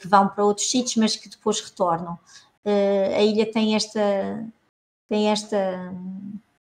[0.00, 2.18] que vão para outros sítios, mas que depois retornam.
[3.16, 4.44] a ilha tem esta,
[5.08, 5.94] tem esta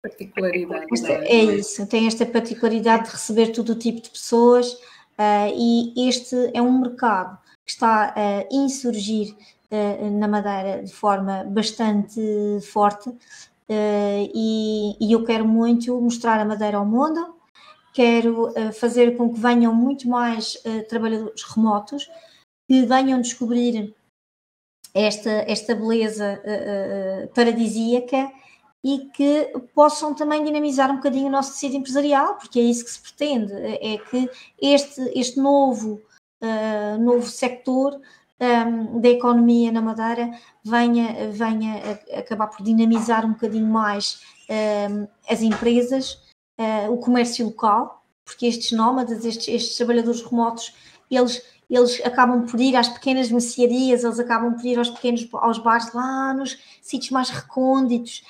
[0.02, 0.86] particularidade.
[0.92, 1.26] Esta, é?
[1.26, 6.36] é isso, tem esta particularidade de receber todo o tipo de pessoas uh, e este
[6.54, 9.36] é um mercado que está a insurgir
[9.72, 12.22] uh, na Madeira de forma bastante
[12.72, 17.36] forte uh, e, e, eu quero muito mostrar a Madeira ao mundo,
[17.94, 22.10] quero fazer com que venham muito mais trabalhadores remotos
[22.70, 23.94] que venham descobrir
[24.94, 26.42] esta, esta beleza
[27.34, 28.32] paradisíaca
[28.84, 32.92] e que possam também dinamizar um bocadinho o nosso tecido empresarial, porque é isso que
[32.92, 34.30] se pretende, é que
[34.62, 36.02] este, este novo,
[36.42, 38.00] uh, novo sector um,
[38.40, 40.32] ehm, da economia na Madeira
[40.64, 41.82] venha, venha
[42.14, 46.14] a, acabar por dinamizar um bocadinho mais um, ehm, as empresas,
[46.58, 50.74] uh, o comércio local, porque estes nómadas, estes, estes trabalhadores remotos,
[51.12, 55.60] eles eles acabam por ir às pequenas mercearias, eles acabam por ir aos pequenos aos
[55.60, 58.24] bares lá nos sítios mais recônditos,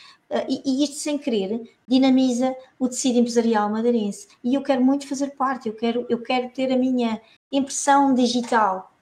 [0.47, 4.27] e, e, isto sem querer dinamiza o tecido empresarial madeirense.
[4.43, 7.19] E eu quero muito fazer parte, eu quero, eu quero ter a minha
[7.51, 8.93] impressão digital.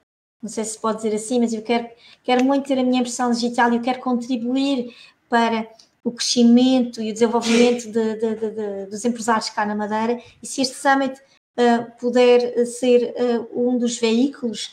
[0.41, 1.89] Não sei se pode dizer assim, mas eu quero,
[2.23, 4.95] quero muito ter a minha impressão digital e eu quero contribuir
[5.27, 5.67] para
[6.03, 10.21] o crescimento e o desenvolvimento de, de, de, dos empresários cá na Madeira.
[10.41, 11.19] E se este summit
[11.57, 14.71] uh, puder ser uh, um dos veículos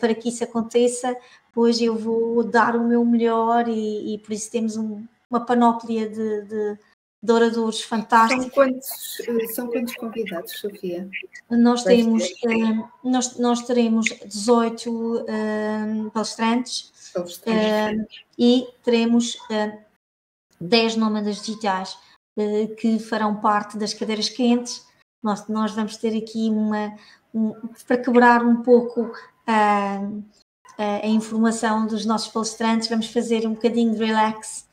[0.00, 1.14] para que isso aconteça,
[1.52, 6.08] pois eu vou dar o meu melhor e, e por isso temos um, uma panóplia
[6.08, 6.78] de, de,
[7.22, 8.44] de oradores fantásticos.
[8.44, 11.08] São quantos, eh, são quantos convidados, Sofia?
[11.50, 18.06] Nós temos, uh, nós, nós teremos 18 uh, palestrantes, uh,
[18.38, 19.78] e teremos uh,
[20.60, 21.98] 10 nómadas digitais
[22.78, 24.86] que farão parte das cadeiras quentes.
[25.22, 26.94] Nós, nós vamos ter aqui uma,
[27.34, 27.52] um,
[27.86, 29.10] para quebrar um pouco
[29.46, 30.00] a,
[30.76, 34.65] a informação dos nossos palestrantes, vamos fazer um bocadinho de relax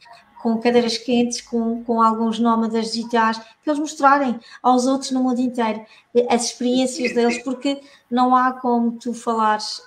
[0.43, 5.39] com cadeiras quentes, com, com alguns nómadas digitais, que eles mostrarem aos outros no mundo
[5.39, 5.85] inteiro
[6.29, 7.79] as experiências deles, porque
[8.11, 9.83] não há como tu falares uh,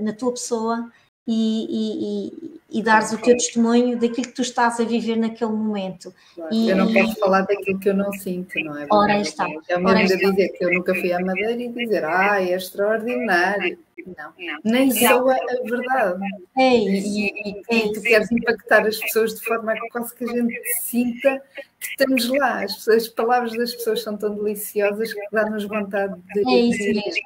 [0.00, 0.90] uh, na tua pessoa
[1.26, 2.28] e,
[2.70, 6.12] e, e dares o teu testemunho daquilo que tu estás a viver naquele momento.
[6.34, 8.86] Claro, e, eu não posso falar daquilo que eu não sinto, não é?
[8.90, 9.46] Ora está.
[9.68, 13.78] É mesmo de dizer que eu nunca fui à Madeira e dizer, ah, é extraordinário.
[14.06, 16.20] Não, nem sou a, verdade.
[16.58, 17.08] É isso.
[17.08, 20.26] E, e, é tu queres impactar as pessoas de forma a que quase que a
[20.26, 21.42] gente sinta
[21.80, 22.64] que estamos lá.
[22.64, 26.40] As, as palavras das pessoas são tão deliciosas que dá-nos vontade de.
[26.40, 27.22] É isso mesmo.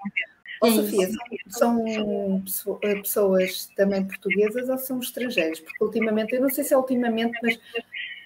[0.60, 1.08] Oh, Sofia,
[1.48, 1.84] são,
[2.46, 5.60] são, pessoas também portuguesas ou são estrangeiros?
[5.60, 7.58] Porque ultimamente, eu não sei se é ultimamente, mas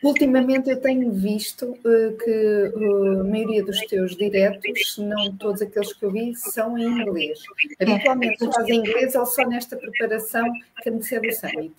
[0.03, 5.61] ultimamente eu tenho visto uh, que uh, a maioria dos teus diretos, se não todos
[5.61, 7.39] aqueles que eu vi, são em inglês.
[7.81, 10.51] Habitualmente tu fazes em inglês ou só nesta preparação
[10.83, 11.75] que antecede o Summit?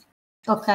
[0.45, 0.73] Ok,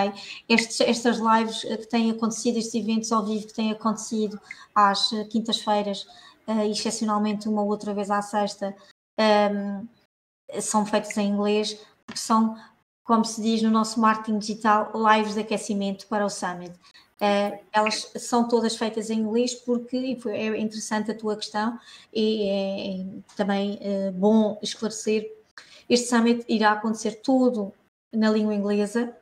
[0.48, 4.40] Estes, estas lives que têm acontecido, estes eventos ao vivo que têm acontecido
[4.74, 6.04] às quintas-feiras,
[6.48, 8.74] uh, excepcionalmente uma outra vez à sexta,
[9.18, 9.88] um,
[10.60, 12.56] são feitas em inglês, porque são,
[13.04, 16.72] como se diz no nosso marketing digital, lives de aquecimento para o Summit.
[17.20, 21.76] Uh, elas são todas feitas em inglês porque é interessante a tua questão
[22.14, 23.06] e é, é
[23.36, 25.28] também uh, bom esclarecer.
[25.88, 27.72] Este Summit irá acontecer todo
[28.12, 29.16] na língua inglesa,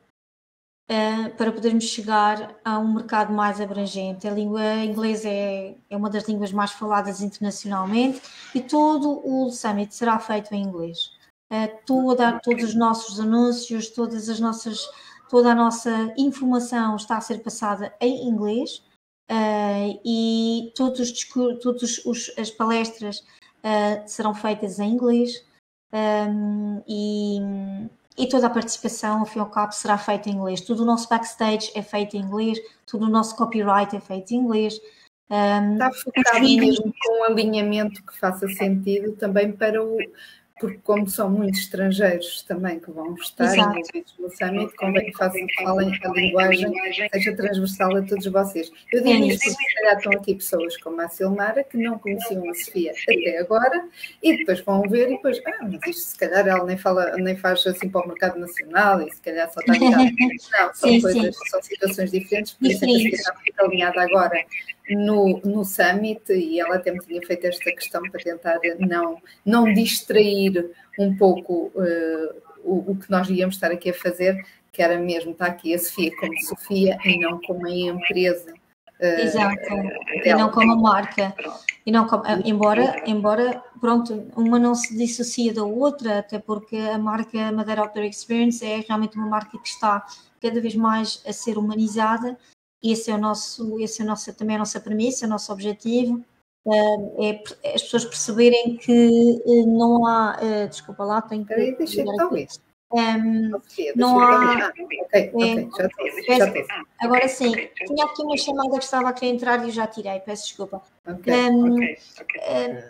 [0.89, 4.27] uh, para podermos chegar a um mercado mais abrangente.
[4.27, 8.21] A língua inglesa é, é uma das línguas mais faladas internacionalmente
[8.55, 11.11] e todo o summit será feito em inglês.
[11.51, 14.89] Uh, toda, todos os nossos anúncios, todas as nossas,
[15.29, 18.83] toda a nossa informação está a ser passada em inglês
[19.29, 20.73] uh, e
[22.05, 23.23] os, as palestras
[24.05, 25.43] serão feitas em inglês
[25.91, 27.39] um, e
[28.17, 30.61] e toda a participação, ao fim e ao cabo, será feita em inglês.
[30.61, 34.37] Tudo o nosso backstage é feito em inglês, tudo o nosso copyright é feito em
[34.37, 34.79] inglês.
[35.29, 39.97] Um, Está focado mesmo com um alinhamento que faça sentido também para o,
[40.59, 45.45] porque como são muitos estrangeiros também que vão estar envolvidos no Summit, convém que façam,
[45.63, 46.73] falem a linguagem
[47.13, 48.71] seja transversal a todos vocês.
[48.91, 51.99] Eu digo é isto porque se calhar estão aqui pessoas como a Silmara que não
[51.99, 53.87] conheciam a Sofia até agora
[54.21, 57.35] e depois vão ver e depois, ah, mas isto se calhar ela nem, fala, nem
[57.35, 59.97] faz assim para o mercado nacional e se calhar só está ligada.
[60.57, 61.49] Não, são sim, coisas, sim.
[61.49, 64.45] são situações diferentes, por isso é que a Sofia está muito alinhada agora
[64.89, 69.73] no, no Summit e ela até me tinha feito esta questão para tentar não, não
[69.73, 74.97] distrair um pouco uh, o, o, que nós íamos estar aqui a fazer, que era
[74.99, 78.53] mesmo estar aqui a Sofia como Sofia e não como a empresa.
[78.99, 79.61] Uh, Exato,
[80.25, 81.35] e não como a marca.
[81.85, 86.97] E não como, embora, embora, pronto, uma não se dissocia da outra, até porque a
[86.97, 90.05] marca Madeira Outdoor Experience é realmente uma marca que está
[90.41, 92.37] cada vez mais a ser humanizada
[92.83, 96.23] esse é o nosso, esse é o nosso, também a nossa premissa, o nosso objetivo,
[96.67, 101.53] é, é as pessoas perceberem que eh, não há, uh, desculpa lá, tenho que.
[101.73, 102.59] Deixa eu talvez.
[102.91, 103.51] Um,
[103.95, 104.71] não há.
[105.01, 105.69] ok, ok,
[106.27, 106.65] já estou.
[106.99, 110.19] Agora sim, tinha aqui uma chamada que estava a querer entrar e eu já tirei,
[110.19, 110.81] peço desculpa.
[111.05, 112.83] Okay, um, okay,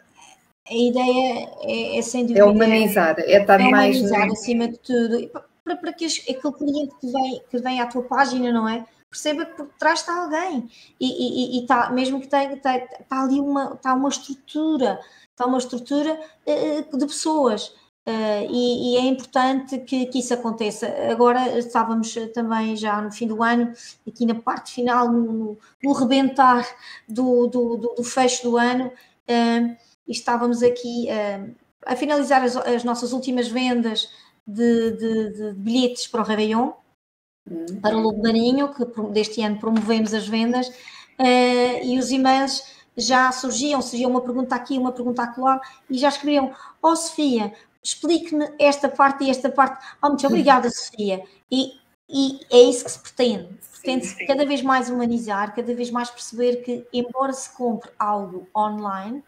[0.69, 2.41] a ideia é, é sem dúvida.
[2.41, 3.97] É humanizar, é estar é mais.
[3.97, 5.29] Humanizar acima de tudo.
[5.63, 8.85] Para, para que aquele cliente que vem, que vem à tua página, não é?
[9.09, 13.39] Perceba que por trás está alguém e, e, e tá, mesmo que tenha, está, ali
[13.39, 14.99] uma, está uma estrutura,
[15.29, 17.73] está uma estrutura uh, de pessoas.
[18.07, 20.87] Uh, e, e, é importante que, que, isso aconteça.
[21.11, 23.73] Agora estávamos também já no fim do ano,
[24.07, 26.65] aqui na parte final, no, no rebentar
[27.07, 28.89] do, do, do, do, fecho do ano,
[30.07, 31.09] e estávamos aqui
[31.85, 34.09] a finalizar as, as, nossas últimas vendas
[34.47, 36.71] de, de, de bilhetes para o Réveillon,
[37.81, 42.63] para o Lobo Marinho, que deste ano promovemos as vendas, uh, e os e-mails
[42.95, 47.53] já surgiam, surgia uma pergunta aqui, uma pergunta acolá, e já escreviam, ó oh, Sofia,
[47.83, 49.85] explique-me esta parte e esta parte.
[50.01, 51.23] Oh, muito obrigada, Sofia.
[51.51, 51.73] E,
[52.09, 53.49] e é isso que se pretende.
[53.71, 59.23] Pretende-se cada vez mais humanizar, cada vez mais perceber que, embora se compre algo online,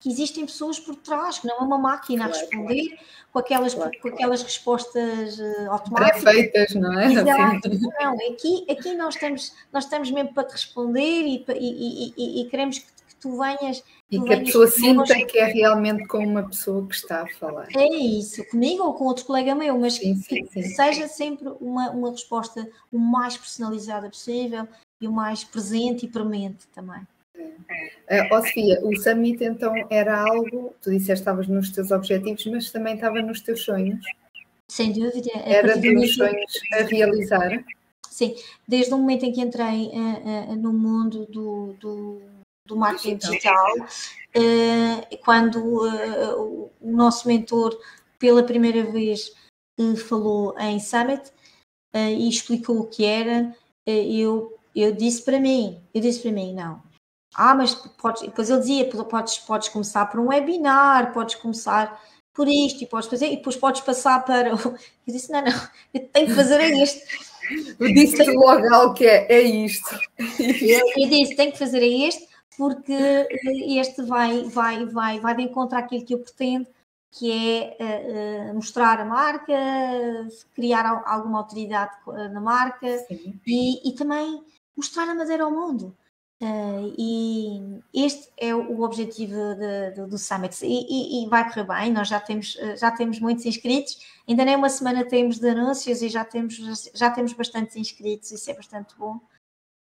[0.00, 3.04] que existem pessoas por trás, que não é uma máquina claro, a responder claro.
[3.30, 6.22] com, aquelas, claro, com aquelas respostas uh, automáticas.
[6.22, 7.12] Pré-feitas, não é?
[7.12, 7.68] Exato.
[8.00, 12.48] Não, aqui, aqui nós, estamos, nós estamos mesmo para te responder e, e, e, e
[12.48, 13.84] queremos que, que, tu venhas.
[14.10, 17.68] E que a pessoa sinta que é realmente com uma pessoa que está a falar.
[17.76, 21.46] É isso, comigo ou com outro colega meu, mas sim, sim, que sim, seja sempre
[21.60, 24.66] uma, uma resposta o mais personalizada possível
[24.98, 27.06] e o mais presente e premente também.
[27.40, 32.44] Uh, oh, Sofia, o Summit então era algo, tu disseste que estavas nos teus objetivos,
[32.46, 34.04] mas também estava nos teus sonhos.
[34.68, 35.30] Sem dúvida.
[35.44, 37.64] Era dos sonhos a realizar?
[38.08, 38.34] Sim,
[38.68, 42.22] desde o momento em que entrei uh, uh, no mundo do, do,
[42.66, 47.78] do marketing digital, uh, quando o nosso mentor
[48.18, 49.32] pela primeira vez
[50.08, 51.32] falou em Summit,
[51.94, 56.89] e explicou o que era, eu, eu disse para mim, eu disse para mim, não.
[57.34, 62.00] Ah, mas podes, depois ele dizia, podes, podes começar por um webinar, podes começar
[62.34, 64.50] por isto e podes fazer, e depois podes passar para.
[65.06, 67.00] Eu disse: não, não, eu tenho que fazer é isto.
[67.80, 69.98] Eu disse logo algo que é, é isto.
[70.18, 75.42] Eu, disse: tenho que fazer é este, porque eh, este vai, vai, vai, vai de
[75.42, 76.66] encontro àquilo que eu pretendo,
[77.10, 79.52] que é uh, mostrar a marca,
[80.54, 82.86] criar alguma autoridade na marca
[83.46, 84.44] e, e, também
[84.76, 85.96] mostrar a Madeira ao mundo.
[86.42, 91.64] Uh, e este é o objetivo de, de, do Summit e, e, e, vai correr
[91.64, 96.00] bem, nós já temos, já temos muitos inscritos, ainda nem uma semana temos de anúncios
[96.00, 96.56] e já temos,
[96.94, 99.20] já temos bastantes inscritos, isso é bastante bom.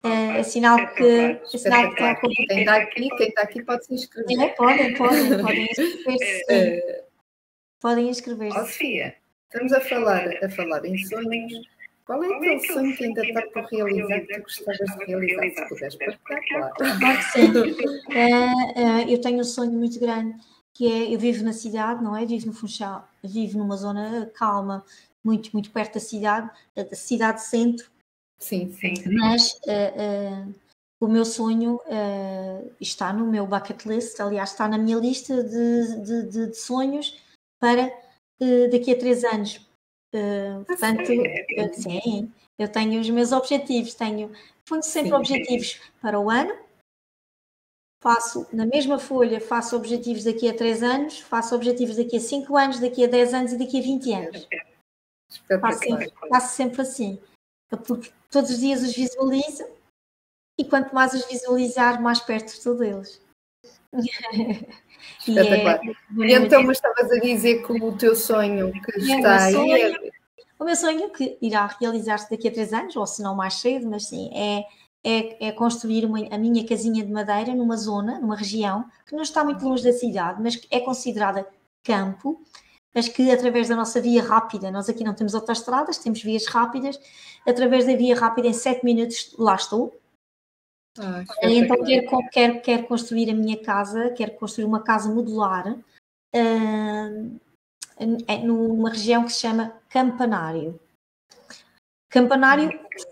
[0.05, 3.85] É, é sinal que, é sinal que está Quem está aqui, quem está aqui pode
[3.85, 4.39] se inscrever.
[4.39, 7.05] É, podem, podem, podem inscrever-se.
[7.81, 8.57] Podem inscrever-se.
[8.57, 11.67] Oh, Sofia, estamos a falar, a falar em sonhos
[12.05, 15.49] qual é aquele sonho que ainda está por realizar que tu gostavas de realizar?
[15.49, 16.99] Se puderes partilhar, claro.
[16.99, 17.51] Claro que sim.
[17.51, 20.39] Uh, uh, eu tenho um sonho muito grande
[20.71, 22.25] que é, eu vivo na cidade, não é?
[22.25, 24.85] Vivo no Funchal, vivo numa zona calma,
[25.23, 27.89] muito, muito perto da cidade, da cidade centro.
[28.37, 28.93] Sim, sim.
[29.13, 30.53] Mas uh,
[30.99, 31.79] o meu sonho
[32.79, 37.19] está no meu bucket list, aliás, está na minha lista de, de, de, de sonhos
[37.59, 37.91] para
[38.69, 39.64] daqui a três anos
[40.15, 44.31] Uh, portanto, eu, sim, eu tenho os meus objetivos, tenho,
[44.65, 45.15] ponho sempre sim.
[45.15, 46.57] objetivos para o ano,
[48.01, 52.55] faço na mesma folha, faço objetivos daqui a 3 anos, faço objetivos daqui a 5
[52.55, 54.47] anos, daqui a 10 anos e daqui a 20 anos.
[55.59, 57.21] Faço sempre, faço sempre assim,
[57.85, 59.67] porque todos os dias os visualizo
[60.57, 63.21] e quanto mais os visualizar, mais perto estou deles.
[65.27, 69.53] E, é, então, mas estavas a dizer que o teu sonho que é, está aí.
[69.53, 69.93] Sonho, é...
[70.59, 73.89] O meu sonho que irá realizar-se daqui a três anos, ou se não mais cedo,
[73.89, 74.63] mas sim, é,
[75.03, 79.21] é, é construir uma, a minha casinha de madeira numa zona, numa região que não
[79.21, 81.45] está muito longe da cidade, mas que é considerada
[81.83, 82.41] campo,
[82.93, 86.99] mas que através da nossa via rápida, nós aqui não temos autoestradas, temos vias rápidas,
[87.45, 89.93] através da via rápida em sete minutos lá estou,
[90.97, 95.77] ah, então quero, quero, quero construir a minha casa, quero construir uma casa modular
[96.35, 97.39] uh,
[98.43, 100.79] numa região que se chama Campanário.
[102.09, 102.69] Campanário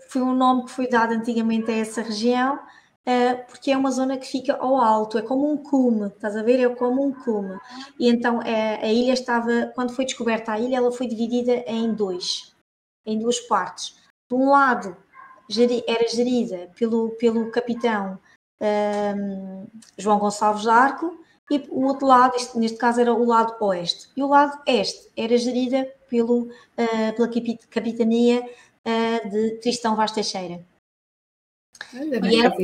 [0.08, 4.16] foi um nome que foi dado antigamente a essa região, uh, porque é uma zona
[4.16, 6.60] que fica ao alto, é como um cume, estás a ver?
[6.60, 7.58] É como um cume.
[8.00, 11.92] E então uh, a ilha estava, quando foi descoberta a ilha, ela foi dividida em
[11.92, 12.56] dois,
[13.04, 14.02] em duas partes.
[14.26, 14.96] De um lado
[15.86, 18.18] era gerida pelo, pelo capitão
[18.60, 19.66] um,
[19.98, 21.18] João Gonçalves Arco
[21.50, 25.10] e o outro lado, este, neste caso era o lado oeste, e o lado este
[25.16, 27.28] era gerida pelo, uh, pela
[27.68, 30.64] capitania uh, de Tristão Vaz Teixeira.
[31.94, 32.54] Olha, era,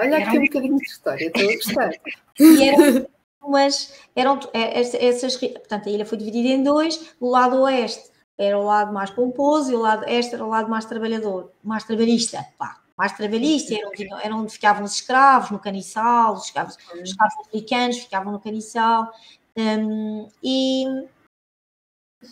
[0.00, 1.92] Olha aqui um bocadinho de história, estou a gostar.
[2.40, 3.06] E eram
[3.42, 8.58] umas, eram, é, essas, portanto, a ilha foi dividida em dois, o lado oeste era
[8.58, 12.44] o lado mais pomposo e o lado este era o lado mais trabalhador, mais trabalhista,
[12.58, 17.10] pá, mais trabalhista, era onde, era onde ficavam os escravos, no caniçal, os escravos, os
[17.10, 19.12] escravos africanos ficavam no caniçal,
[19.56, 20.84] um, e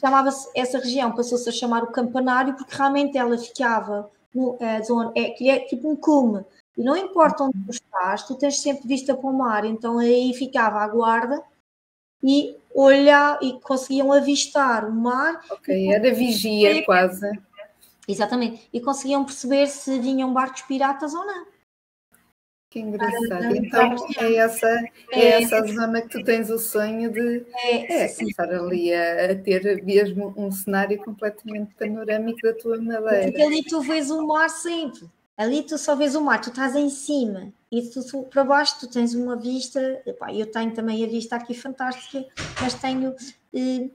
[0.00, 5.12] chamava-se, essa região passou-se a chamar o campanário porque realmente ela ficava no, é, zona,
[5.16, 6.44] é, é tipo um cume,
[6.76, 10.32] e não importa onde tu estás, tu tens sempre vista para o mar, então aí
[10.34, 11.42] ficava a guarda
[12.22, 15.44] e olhar e conseguiam avistar o mar.
[15.50, 17.28] Ok, era vigia quase.
[18.08, 21.46] Exatamente, e conseguiam perceber se vinham barcos piratas ou não.
[22.70, 23.56] Que engraçado.
[23.56, 24.68] Então é essa,
[25.10, 29.32] é, é essa zona que tu tens o sonho de é, é começar ali a,
[29.32, 33.24] a, ter mesmo um cenário completamente panorâmico da tua madeira.
[33.24, 35.08] Porque ali tu vês o mar sempre.
[35.36, 38.80] Ali tu só vês o mar, tu estás em cima e tu, tu para baixo
[38.80, 39.80] tu tens uma vista.
[40.04, 42.26] Epá, eu tenho também a vista aqui fantástica,
[42.60, 43.14] mas tenho
[43.54, 43.88] eh,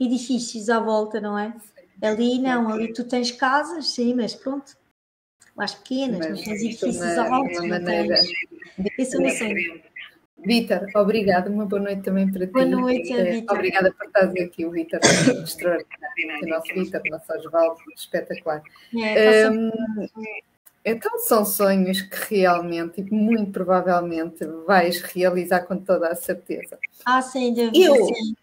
[0.00, 1.54] edifícios à volta, não é?
[2.00, 4.76] Ali não, ali tu tens casas, sim, mas pronto,
[5.56, 7.66] mais pequenas, mas, não tens edifícios altos.
[7.66, 8.14] Maneira...
[8.96, 9.82] Esse é o meu sonho.
[10.44, 12.52] Vitor, obrigada, uma boa noite também para ti.
[12.52, 13.56] Boa noite, eh, Vitor.
[13.56, 15.00] Obrigada por estares aqui, o Vitor,
[15.42, 18.62] extraordinário, o nosso Vitor, o nosso Osvaldo, espetacular.
[18.96, 19.70] É, um,
[20.90, 26.78] então são sonhos que realmente, e muito provavelmente, vais realizar com toda a certeza.
[27.04, 28.34] Ah, sim, eu, sim.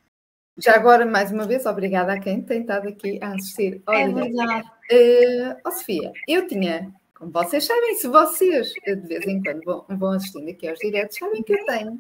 [0.58, 3.82] Já agora, mais uma vez, obrigada a quem tem estado aqui a assistir.
[3.90, 4.68] é verdade.
[4.92, 9.86] Uh, oh, Sofia, eu tinha, como vocês sabem, se vocês de vez em quando vão,
[9.90, 11.98] vão assistindo aqui aos diretos, sabem que eu tenho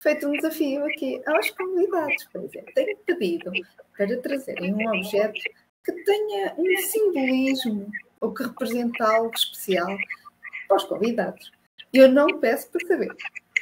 [0.00, 2.24] feito um desafio aqui aos convidados.
[2.32, 3.52] Por exemplo, tenho pedido
[3.96, 5.40] para trazerem um objeto
[5.84, 7.88] que tenha um simbolismo
[8.22, 9.98] ou que represente algo especial
[10.66, 11.52] para os convidados.
[11.92, 13.14] Eu não peço para saber.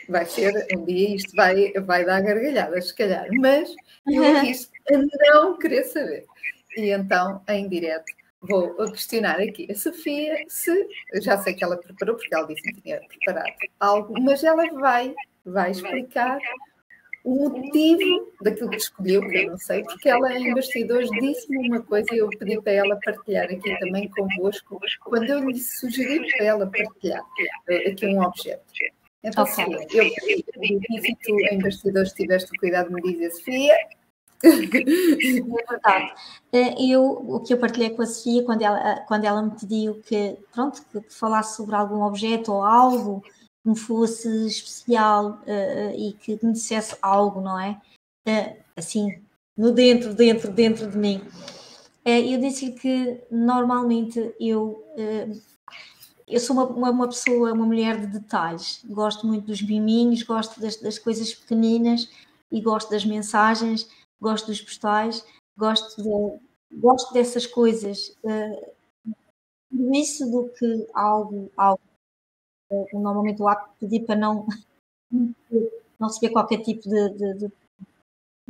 [0.08, 3.74] Vai ser, um dia isto vai, vai dar gargalhadas, se calhar, mas
[4.06, 4.22] eu
[4.94, 6.26] a não querer saber.
[6.76, 10.88] E então, em direto, vou questionar aqui a Sofia se,
[11.22, 15.14] já sei que ela preparou, porque ela disse que tinha preparado algo, mas ela vai,
[15.44, 16.38] vai explicar
[17.25, 21.83] o motivo daquilo que escolheu, que eu não sei, porque ela em bastidores disse-me uma
[21.83, 26.47] coisa e eu pedi para ela partilhar aqui também convosco, quando eu lhe sugeri para
[26.47, 28.62] ela partilhar uh, aqui um objeto.
[29.23, 29.64] Então, okay.
[29.64, 30.12] Sofia, eu
[30.59, 33.75] pedi e tu em bastidores tiveste o cuidado de me dizer, Sofia,
[34.43, 36.12] é verdade.
[36.53, 40.01] Eh, eu, o que eu partilhei com a Sofia quando ela, quando ela me pediu
[40.07, 43.23] que, pronto, que falasse sobre algum objeto ou algo
[43.62, 47.80] que me fosse especial uh, e que me dissesse algo, não é?
[48.26, 49.22] Uh, assim,
[49.56, 51.22] no dentro, dentro, dentro de mim.
[52.06, 54.84] Uh, eu disse-lhe que normalmente eu,
[56.26, 58.84] eu sou uma, uma, pessoa, uma mulher de detalhes.
[58.88, 62.08] Gosto muito dos miminhos, gosto das, das coisas pequeninas
[62.50, 63.86] e gosto das mensagens
[64.20, 65.24] gosto dos postais,
[65.56, 68.14] gosto, de, gosto dessas coisas.
[68.22, 69.14] Uh,
[69.94, 71.80] isso do que algo, algo
[72.93, 74.47] normalmente o ato pedir para não,
[75.11, 77.53] não receber qualquer tipo de, de, de,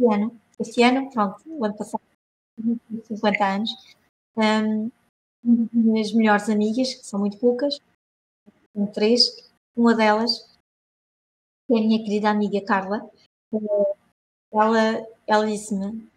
[0.07, 0.39] ano.
[0.59, 2.03] Este ano, pronto, o ano passado,
[3.05, 3.71] 50 anos,
[4.37, 4.91] um,
[5.73, 7.81] minhas melhores amigas, que são muito poucas,
[8.75, 10.47] são três, uma delas,
[11.71, 13.09] é a minha querida amiga Carla,
[13.53, 13.97] uh,
[14.53, 16.11] ela, ela disse-me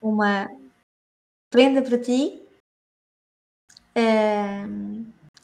[0.00, 0.48] uma
[1.50, 2.42] prenda para ti.
[3.96, 4.93] Uh,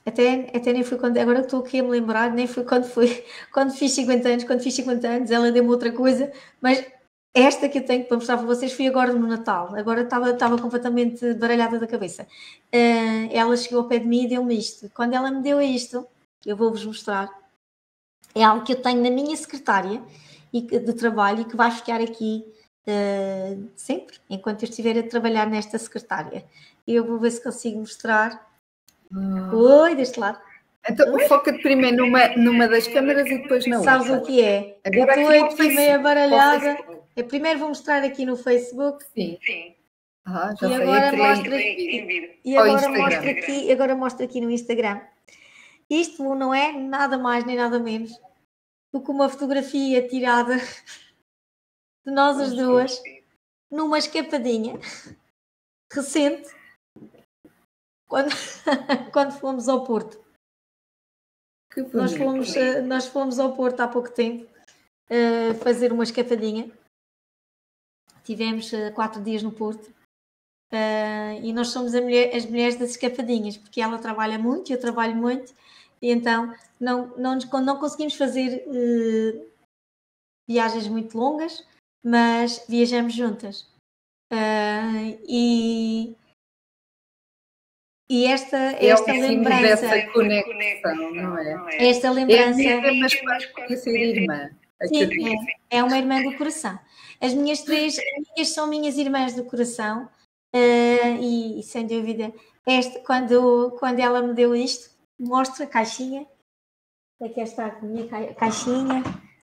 [0.05, 3.25] até, até nem foi quando, agora estou aqui a me lembrar, nem foi quando foi,
[3.53, 6.85] quando fiz 50 anos, quando fiz 50 anos, ela deu-me outra coisa, mas
[7.35, 10.59] esta que eu tenho para mostrar para vocês foi agora no Natal, agora estava, estava
[10.59, 12.25] completamente baralhada da cabeça.
[12.75, 14.91] Uh, ela chegou ao pé de mim e deu-me isto.
[14.95, 16.07] Quando ela me deu isto,
[16.45, 17.31] eu vou-vos mostrar,
[18.35, 20.03] é algo que eu tenho na minha secretária
[20.53, 22.45] de trabalho e que vai ficar aqui
[22.87, 26.45] uh, sempre, enquanto eu estiver a trabalhar nesta secretária.
[26.87, 28.50] Eu vou ver se consigo mostrar.
[29.13, 29.55] Hum.
[29.55, 30.41] Oi, deste lado.
[30.89, 33.93] Então, foca-te primeiro numa, numa das câmaras e depois na outra.
[33.93, 34.79] Sabes o que é?
[34.85, 36.79] Agora eu estou aqui meio baralhada.
[37.17, 39.05] Eu primeiro vou mostrar aqui no Facebook.
[39.15, 39.39] Sim.
[39.45, 39.75] Sim.
[40.25, 44.51] Ah, já e sei, agora mostra aqui, e agora mostra aqui, agora mostra aqui no
[44.51, 45.01] Instagram.
[45.89, 48.13] Isto não é nada mais nem nada menos
[48.93, 50.57] do que uma fotografia tirada
[52.07, 53.03] de nós as duas
[53.71, 54.79] numa escapadinha
[55.93, 56.49] recente
[58.11, 58.29] quando,
[59.13, 60.21] quando fomos ao Porto.
[61.95, 64.45] nós, fomos, eh, nós fomos ao Porto há pouco tempo
[65.09, 66.71] uh, fazer uma escapadinha.
[68.25, 69.87] Tivemos uh, quatro dias no Porto
[70.73, 75.15] uh, e nós somos mulher, as mulheres das escapadinhas, porque ela trabalha muito, eu trabalho
[75.15, 75.55] muito
[76.03, 78.65] e então não, não, não conseguimos fazer
[80.49, 81.65] viagens muito longas,
[82.03, 83.71] mas viajamos juntas.
[85.29, 86.17] E,
[88.11, 89.87] e esta, é esta lembrança.
[89.87, 91.89] Dessa conexão, não é?
[91.89, 92.61] Esta lembrança.
[92.61, 93.15] É mas
[93.47, 94.51] pode ser irmã.
[94.89, 95.09] Sim,
[95.71, 96.77] é, é uma irmã do coração.
[97.21, 100.09] As minhas três amigas são minhas irmãs do coração.
[100.53, 102.33] Uh, e, sem dúvida,
[102.67, 106.27] esta, quando, quando ela me deu isto, mostra a caixinha.
[107.23, 109.05] Aqui está a minha caixinha.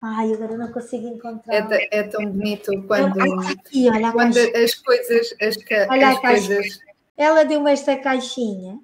[0.02, 1.72] Ai, agora não consigo encontrar.
[1.72, 5.32] É, é tão bonito quando, aqui, olha quando as coisas.
[5.40, 5.56] As,
[5.88, 6.87] olha as coisas...
[7.18, 8.78] Ela deu-me esta caixinha.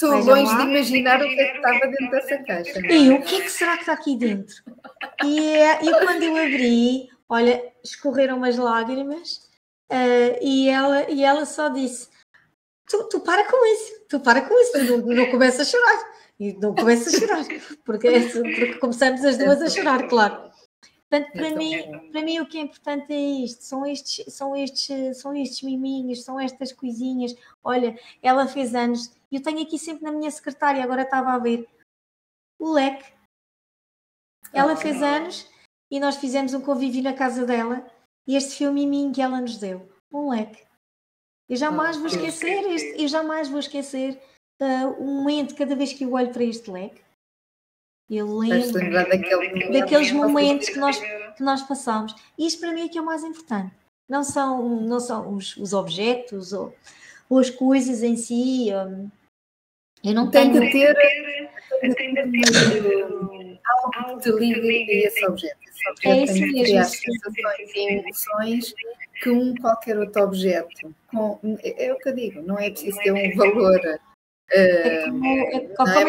[0.00, 2.80] Estou longe de imaginar o que é que estava dentro dessa caixa.
[2.86, 4.54] E o que é que será que está aqui dentro?
[5.24, 9.48] E, e quando eu abri, olha, escorreram umas lágrimas
[9.90, 12.08] uh, e, ela, e ela só disse:
[12.88, 16.18] tu, tu para com isso, tu para com isso, tu não, não começa a chorar.
[16.38, 17.44] E não começa a chorar,
[17.84, 20.48] porque, é porque começamos as duas a chorar, claro.
[21.10, 25.16] Portanto, para mim, para mim o que é importante é isto, são estes, são estes,
[25.18, 27.34] são estes miminhos, são estas coisinhas.
[27.64, 31.38] Olha, ela fez anos, e eu tenho aqui sempre na minha secretária, agora estava a
[31.38, 31.66] ver
[32.58, 33.10] o leque.
[34.52, 35.48] Ela fez anos
[35.90, 37.86] e nós fizemos um convívio na casa dela
[38.26, 40.66] e este filme miminho que ela nos deu, um leque.
[41.48, 44.20] Eu jamais vou esquecer este, eu jamais vou esquecer
[44.60, 47.02] uh, um momento cada vez que eu olho para este leque.
[48.10, 52.14] Eu lembro daquele daqueles momentos que nós, que nós passamos.
[52.38, 53.74] E isto para mim é que é o mais importante.
[54.08, 56.74] Não são, não são os, os objetos ou,
[57.28, 58.68] ou, as coisas em si.
[58.72, 59.10] Um,
[60.02, 61.90] eu não tenho tenho de ter, ter
[63.66, 65.58] algo que te liga a esse objeto.
[65.68, 68.74] Esse objeto é tem que criar sensações e emoções
[69.22, 70.94] que um qualquer outro objeto.
[71.08, 73.98] Com, é, é o que eu digo, não é preciso ter um valor uh,
[74.50, 76.06] é como, é, não é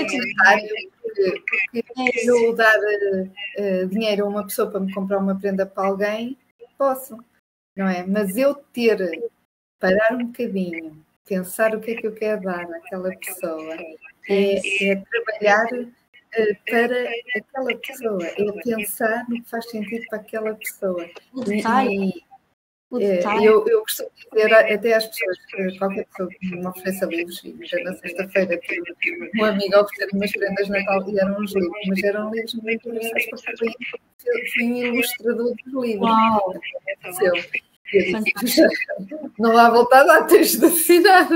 [1.13, 1.83] porque,
[2.23, 6.37] eu dar uh, dinheiro a uma pessoa para me comprar uma prenda para alguém,
[6.77, 7.17] posso,
[7.75, 8.05] não é?
[8.05, 8.97] Mas eu ter,
[9.79, 13.75] parar um bocadinho, pensar o que é que eu quero dar àquela pessoa,
[14.29, 20.55] é, é trabalhar uh, para aquela pessoa, é pensar no que faz sentido para aquela
[20.55, 21.05] pessoa.
[21.47, 22.28] E,
[22.97, 27.55] é, eu, eu costumo dizer até às pessoas, qualquer pessoa que me ofereça livros, e
[27.63, 28.59] já na sexta-feira
[29.39, 32.53] um amigo a oferecer umas prendas de Natal e eram uns livros, mas eram livros
[32.55, 33.71] muito interessantes porque fui,
[34.53, 36.09] fui um ilustrador dos livros.
[36.09, 36.53] Uau!
[39.39, 41.27] não há volta a tens de assinar.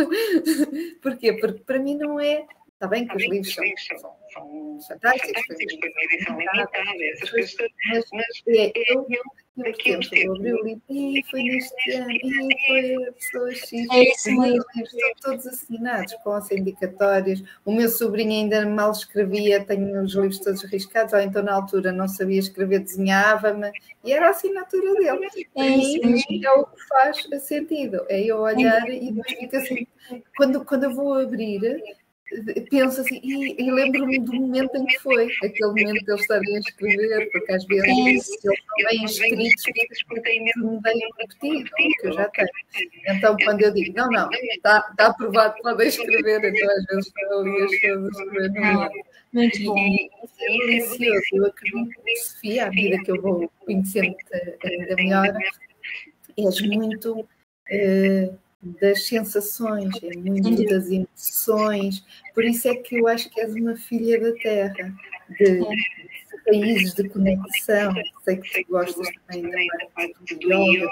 [1.01, 1.34] Porquê?
[1.34, 2.45] Porque para mim não é.
[2.73, 3.63] Está bem que os livros são,
[3.99, 6.69] são, são fantásticos, foi uma edição limitada,
[7.13, 7.55] essas coisas,
[7.88, 9.07] mas, mas é, eu
[9.55, 13.71] Daqui uns tempos abri o livro e foi neste ano, e foi a pessoa X.
[13.91, 14.65] É isso mesmo.
[14.75, 17.43] Estão todos assinados com as indicatórias.
[17.63, 21.91] O meu sobrinho ainda mal escrevia, tenho os livros todos riscados, ou então na altura
[21.91, 23.71] não sabia escrever, desenhava-me,
[24.03, 25.47] e era a assinatura dele.
[25.55, 26.45] É isso mesmo.
[26.45, 28.03] é o que faz sentido.
[28.09, 28.95] É eu olhar é.
[28.95, 29.85] e depois fica assim.
[30.35, 31.80] Quando, quando eu vou abrir,
[32.70, 36.56] penso assim, e, e lembro-me do momento em que foi, aquele momento de eles estarem
[36.56, 38.54] a escrever, porque às vezes é eles estão
[38.90, 42.50] bem escritos porque têm mesmo bem repetido, que eu já tenho.
[43.08, 47.40] Então, quando eu digo, não, não, está, está aprovado, podem escrever, então às vezes estão
[47.40, 49.04] ali as pessoas a escrever no meio.
[49.34, 49.78] Muito bom.
[49.78, 50.10] E
[50.41, 51.22] é delicioso.
[51.34, 55.38] Eu acredito que, Sofia, à medida que eu vou conhecendo-te ainda melhor,
[56.38, 57.28] és muito.
[57.72, 58.38] Uh,
[58.81, 62.03] das sensações, é muito das emoções.
[62.34, 64.94] Por isso é que eu acho que és uma filha da terra,
[65.38, 67.94] de, de países de conexão.
[68.23, 70.88] Sei que tu gostas também da parte do yoga,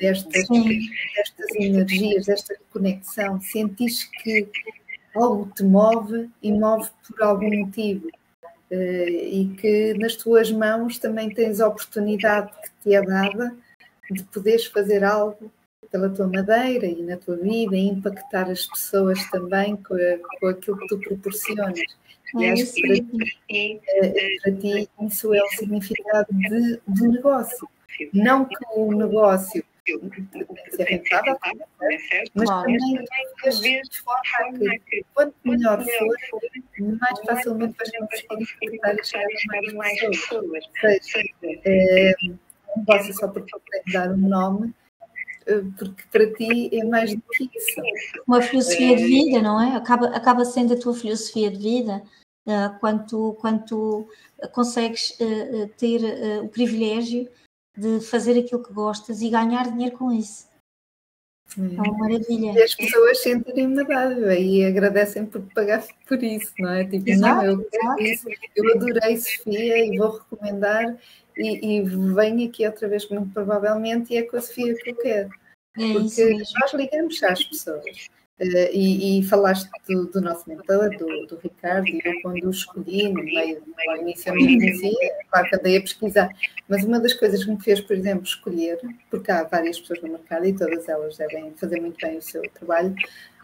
[0.00, 3.40] destas, destas energias, desta conexão.
[3.40, 4.48] Sentiste que
[5.14, 8.08] algo te move e move por algum motivo.
[8.70, 13.54] Uh, e que nas tuas mãos também tens a oportunidade que te é dada
[14.10, 15.52] de poderes fazer algo
[15.94, 20.48] pela tua madeira e na tua vida e impactar as pessoas também com, a, com
[20.48, 21.78] aquilo que tu proporcionas.
[22.34, 27.68] E acho que para ti, eh, para ti isso é o significado de, do negócio.
[28.12, 29.64] Não que o negócio
[30.72, 31.38] ser rentável,
[32.34, 36.40] mas também de forma que quanto melhor for,
[36.98, 40.64] mais facilmente vais conseguir impactar e chegar a mais pessoas.
[40.64, 41.28] Ou seja,
[41.64, 42.14] é,
[42.76, 43.52] um negócio só porque
[43.92, 44.83] dar um nome, eh,
[45.78, 47.80] porque para ti é mais do que isso.
[48.26, 49.76] Uma filosofia de vida, não é?
[49.76, 52.02] Acaba, acaba sendo a tua filosofia de vida
[52.46, 54.08] uh, quando, tu, quando tu
[54.52, 56.00] consegues uh, ter
[56.42, 57.28] o privilégio
[57.76, 60.46] de fazer aquilo que gostas e ganhar dinheiro com isso.
[61.58, 61.76] Hum.
[61.76, 62.52] É uma maravilha.
[62.52, 66.84] E as pessoas sentem-me dádiva e agradecem por pagar por isso, não é?
[66.84, 70.96] Tipo, exato, não, eu quero isso, eu adorei Sofia e vou recomendar
[71.36, 74.96] e, e venho aqui outra vez, muito provavelmente, e é com a Sofia que eu
[74.96, 75.30] quero.
[75.76, 78.08] É porque nós ligamos às pessoas.
[78.40, 82.50] Uh, e, e, falaste do, do, nosso mentor, do, do Ricardo, e eu quando o
[82.50, 86.28] escolhi, no meio, no início eu não conhecia, claro que andei a pesquisar,
[86.68, 90.08] mas uma das coisas que me fez, por exemplo, escolher, porque há várias pessoas no
[90.08, 92.92] mercado e todas elas devem fazer muito bem o seu trabalho,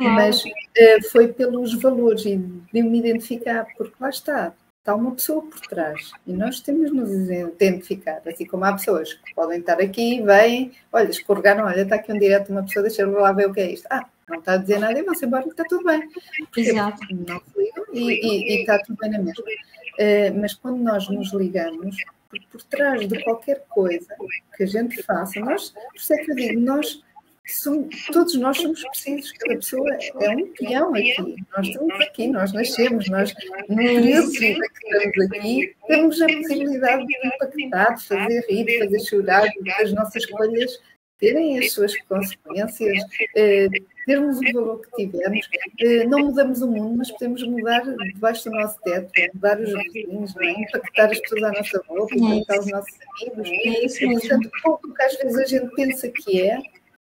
[0.00, 5.42] mas uh, foi pelos valores e de me identificar, porque lá está, está uma pessoa
[5.42, 9.80] por trás e nós temos de nos identificar, assim como há pessoas que podem estar
[9.80, 13.30] aqui, vêm, olha, escorregaram, olha, está aqui um direto de uma pessoa, deixa eu lá
[13.30, 13.86] ver o que é isto.
[13.88, 16.08] Ah, não está a dizer nada e vão-se embora, está tudo bem.
[16.56, 17.00] Exato.
[17.10, 19.44] Não ligam e, e, está tudo bem na mesma.
[19.44, 21.96] Uh, mas quando nós nos ligamos,
[22.30, 24.14] por, por trás de qualquer coisa
[24.56, 27.02] que a gente faça, nós, por isso é que eu digo, nós
[27.46, 31.36] somos, todos nós somos precisos, cada pessoa é um peão aqui.
[31.56, 33.34] Nós estamos aqui, nós nascemos, nós
[33.68, 39.00] no vida que estamos aqui, temos a possibilidade de impactar, de fazer rir, de fazer
[39.00, 39.48] chorar,
[39.80, 40.78] as nossas escolhas
[41.20, 43.04] terem as suas consequências,
[43.36, 43.68] eh,
[44.06, 45.48] termos o valor que tivermos.
[45.80, 50.36] Eh, não mudamos o mundo, mas podemos mudar debaixo do nosso teto, mudar os vizinhos,
[50.38, 50.50] é?
[50.50, 53.48] impactar as pessoas à nossa volta, impactar os nossos amigos.
[53.48, 56.58] É isso Portanto, pouco que às vezes a gente pensa que é,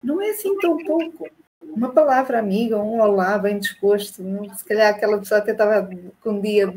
[0.03, 1.29] não é assim tão pouco.
[1.63, 4.23] Uma palavra amiga, um olá bem disposto,
[4.57, 5.89] se calhar aquela pessoa até estava
[6.23, 6.73] com um dia,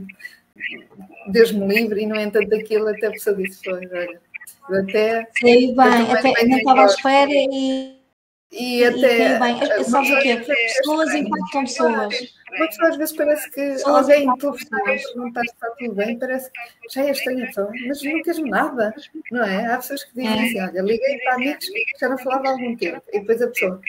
[1.28, 3.88] Deus me livre, e no entanto aquilo até a pessoa disse, foi,
[4.70, 5.28] olha, até...
[5.40, 8.02] Sei bem, até, não estava à espera e
[8.52, 9.40] E, e até.
[9.40, 10.36] bem, sabes o quê?
[10.46, 12.42] Pessoas impactam pessoas.
[12.54, 16.20] Uma pessoa às vezes parece que Só alguém telefonar e perguntar se está tudo bem,
[16.20, 18.94] parece que já é estranha pessoa, mas não queres nada,
[19.32, 19.66] não é?
[19.68, 20.46] Há pessoas que dizem é.
[20.46, 23.48] assim: olha, liguei para amigos que já não falava há algum tempo, e depois a
[23.48, 23.82] pessoa,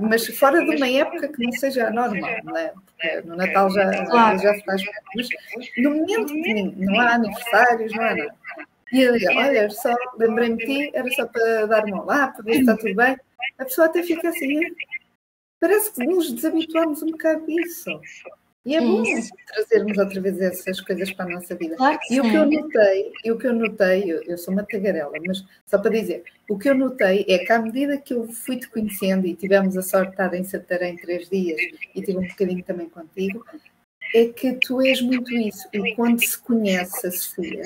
[0.00, 2.68] mas fora de uma época que não seja normal, não é?
[2.68, 4.38] Porque no Natal já, claro.
[4.38, 4.82] já se faz,
[5.14, 5.28] mas
[5.76, 8.34] no momento que não há aniversários, não há nada.
[8.92, 12.54] E ele, olha, só lembrei-me de ti, era só para dar uma olá, para ver
[12.54, 13.16] se está tudo bem.
[13.58, 14.60] A pessoa até fica assim,
[15.60, 18.00] Parece que nos desabituamos um bocado disso.
[18.64, 19.32] E é bom Isso.
[19.46, 21.76] trazermos outra vez essas coisas para a nossa vida.
[21.76, 24.62] Claro e o que eu notei, e o que eu notei, eu, eu, sou uma
[24.62, 28.28] tagarela, mas só para dizer, o que eu notei é que à medida que eu
[28.28, 31.58] fui te conhecendo e tivemos a sorte de estar em Santarém três dias
[31.94, 33.44] e tive um bocadinho também contigo,
[34.14, 35.66] é que tu és muito isso.
[35.72, 37.62] E quando se conhece a Sofia,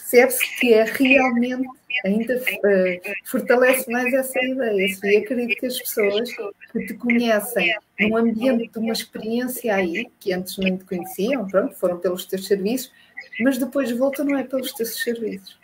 [0.00, 1.68] percebe-se que é realmente,
[2.04, 4.86] ainda uh, fortalece mais essa ideia.
[5.04, 6.30] E acredito que as pessoas
[6.72, 11.74] que te conhecem num ambiente de uma experiência aí, que antes nem te conheciam, pronto,
[11.74, 12.92] foram pelos teus serviços,
[13.40, 15.58] mas depois voltam não é pelos teus serviços.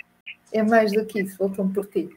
[0.53, 2.09] É mais do que isso, voltam por ti.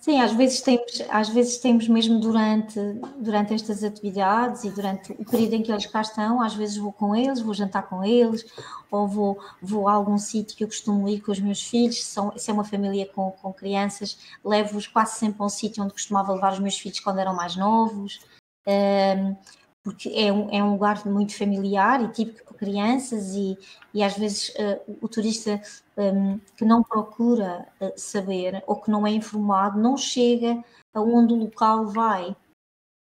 [0.00, 2.80] Sim, às vezes temos, às vezes temos mesmo durante,
[3.18, 6.90] durante estas atividades e durante o período em que eles cá estão, às vezes vou
[6.90, 8.46] com eles, vou jantar com eles,
[8.90, 12.32] ou vou, vou a algum sítio que eu costumo ir com os meus filhos, são,
[12.34, 16.32] se é uma família com, com crianças, levo-os quase sempre a um sítio onde costumava
[16.32, 18.20] levar os meus filhos quando eram mais novos.
[18.66, 19.36] Um,
[19.82, 23.58] porque é um, é um lugar muito familiar e típico para crianças e,
[23.94, 25.60] e às vezes uh, o turista
[25.96, 30.62] um, que não procura uh, saber ou que não é informado não chega
[30.92, 32.36] aonde o local vai.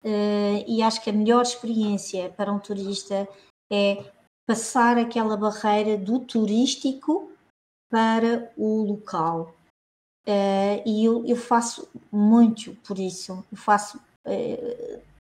[0.04, 3.28] Uh, e acho que a melhor experiência para um turista
[3.72, 4.12] é
[4.46, 7.30] passar aquela barreira do turístico
[7.90, 9.54] para o local.
[10.84, 13.44] e eu, eu, faço muito por isso.
[13.50, 13.98] Eu faço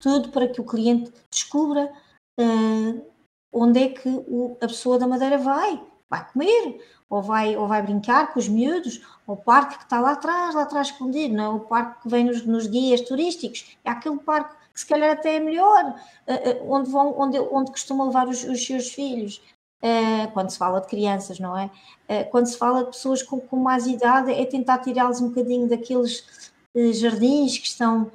[0.00, 1.92] tudo para que o cliente descubra
[2.40, 3.06] uh,
[3.52, 5.80] onde é que o, a pessoa da Madeira vai.
[6.08, 10.00] Vai comer, ou vai, ou vai brincar com os miúdos, ou o parque que está
[10.00, 13.76] lá atrás, lá atrás escondido, não é o parque que vem nos, nos guias turísticos,
[13.84, 15.94] é aquele parque que se calhar até é melhor,
[16.26, 19.40] uh, onde, vão, onde, onde costumam levar os, os seus filhos.
[19.82, 21.70] Uh, quando se fala de crianças, não é?
[22.08, 25.68] Uh, quando se fala de pessoas com, com mais idade, é tentar tirá-los um bocadinho
[25.68, 28.10] daqueles uh, jardins que estão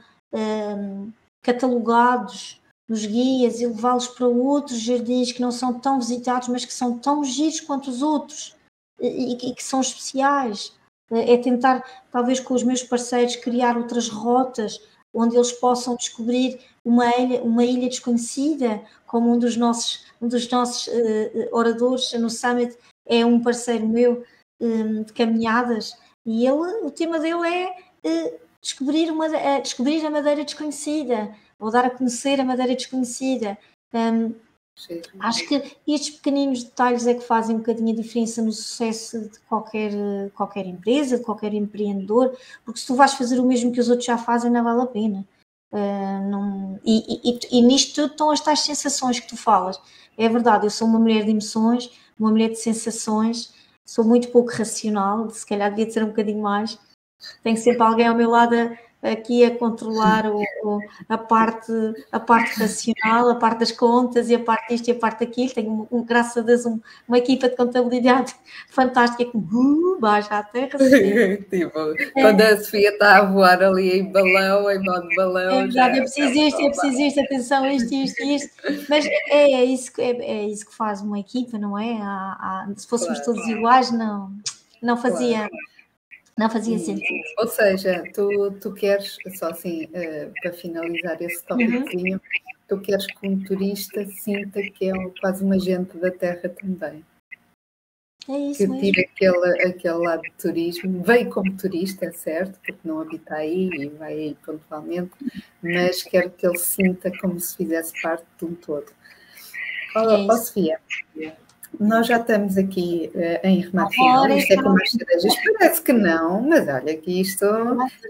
[1.45, 2.59] catalogados
[2.89, 6.97] nos guias e levá-los para outros jardins que não são tão visitados, mas que são
[6.97, 8.55] tão giros quanto os outros
[8.99, 10.73] e, e que são especiais.
[11.11, 14.81] É tentar, talvez com os meus parceiros, criar outras rotas
[15.13, 20.49] onde eles possam descobrir uma ilha, uma ilha desconhecida, como um dos nossos, um dos
[20.49, 24.23] nossos uh, oradores no Summit é um parceiro meu
[24.59, 25.95] um, de caminhadas,
[26.25, 27.69] e ele, o tema dele é
[28.03, 33.57] uh, descobrir, uma, uh, descobrir a madeira desconhecida, ou dar a conhecer a madeira desconhecida.
[33.93, 34.33] Um,
[35.19, 39.39] acho que estes pequeninos detalhes é que fazem um bocadinho a diferença no sucesso de
[39.41, 39.91] qualquer,
[40.33, 42.35] qualquer empresa, de qualquer empreendedor,
[42.65, 44.87] porque se tu vais fazer o mesmo que os outros já fazem, não vale a
[44.87, 45.25] pena.
[45.71, 49.79] Uh, não, e, e, e, nisto tudo estão as tais sensações que tu falas.
[50.17, 53.53] É verdade, eu sou uma mulher de emoções, uma mulher de sensações,
[53.85, 56.79] sou muito pouco racional, se calhar devia ser um bocadinho mais,
[57.43, 61.71] tenho sempre alguém ao meu lado a, aqui a controlar o, o, a, parte,
[62.11, 65.53] a parte racional, a parte das contas e a parte disto e a parte daquilo.
[65.53, 68.33] Tenho, um, graças a Deus, um, uma equipa de contabilidade
[68.69, 70.77] fantástica que uh, baixa à terra.
[71.49, 71.71] tipo,
[72.13, 75.59] quando a Sofia está a voar ali em balão, em modo balão.
[75.59, 78.49] É verdade, é preciso isto, é preciso isto, atenção, isto, isto, isto.
[78.89, 81.93] Mas é, é, isso, que, é, é isso que faz uma equipa, não é?
[82.01, 83.33] Há, há, se fôssemos claro.
[83.33, 84.31] todos iguais, não,
[84.81, 85.47] não fazia.
[85.49, 85.74] Claro
[86.37, 87.23] não fazia sentido.
[87.39, 92.19] Ou seja, tu, tu queres, só assim, uh, para finalizar esse tópicozinho, uhum.
[92.67, 97.03] tu queres que um turista sinta que é quase um agente da terra também.
[98.27, 102.79] É isso que tira aquele, aquele lado de turismo, veio como turista, é certo, porque
[102.83, 105.11] não habita aí e vai aí pontualmente,
[105.61, 108.91] mas quero que ele sinta como se fizesse parte de um todo.
[109.95, 110.79] Oh, é oh Sofia,
[111.79, 115.33] nós já estamos aqui uh, em remate final, isto é como as cerejas.
[115.57, 117.45] Parece que não, mas olha que isto,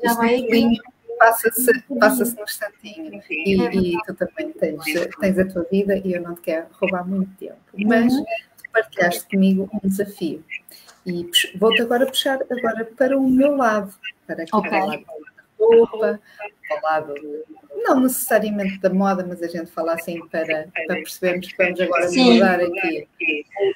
[0.03, 0.83] isto
[1.17, 3.21] passa-se passa no instantinho.
[3.29, 4.83] E, e, tu também tens,
[5.19, 7.57] tens a tua vida e eu não te quero roubar muito tempo.
[7.85, 8.23] Mas uhum.
[8.23, 10.43] tu partilhaste comigo um desafio.
[11.05, 13.93] E vou-te agora puxar agora para o meu lado,
[14.25, 14.69] para aqui okay.
[14.69, 15.05] para o lado
[15.60, 16.19] roupa,
[16.68, 17.15] falar do,
[17.84, 22.11] não necessariamente da moda, mas a gente fala assim para, para percebermos que vamos agora
[22.11, 23.07] mudar aqui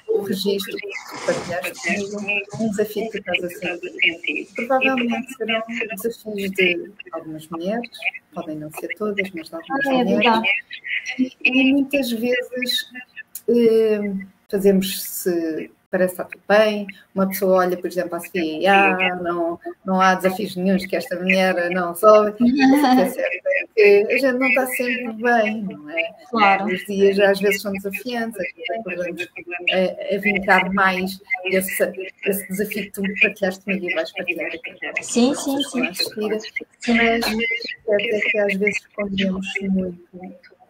[0.08, 4.48] o registro que partilhaste comigo, um desafio que estás a sentir.
[4.54, 7.90] Provavelmente serão desafios de algumas mulheres,
[8.34, 10.50] podem não ser todas, mas de algumas ah, é mulheres.
[11.44, 12.90] E, muitas vezes
[13.48, 14.12] eh,
[14.48, 16.86] fazemos-se parece está tudo bem.
[17.14, 20.96] Uma pessoa olha, por exemplo, a Sofia e ah, não, não há desafios nenhums que
[20.96, 22.36] esta mulher não sobe.
[23.76, 26.12] É é a gente não está sempre bem, não é?
[26.28, 26.66] Claro.
[26.66, 28.40] Os dias às vezes são desafiantes,
[28.78, 29.28] acordamos
[29.72, 31.82] a, a vincar mais esse,
[32.26, 35.02] esse desafio que tu partilhaste comigo e vais partilhar aqui.
[35.02, 35.80] Sim, sim, sim.
[35.80, 37.22] Mas
[37.88, 40.00] é que às vezes escondemos muito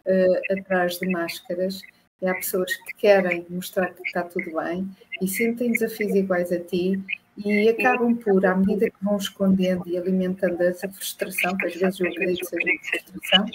[0.07, 1.83] uh, atrás de máscaras
[2.21, 4.89] e há pessoas que querem mostrar que está tudo bem
[5.21, 7.03] e sentem desafios iguais a ti
[7.37, 12.01] e acabam por, à medida que vão escondendo e alimentando essa frustração, que às vezes
[12.01, 13.47] eu acredito que seja frustração,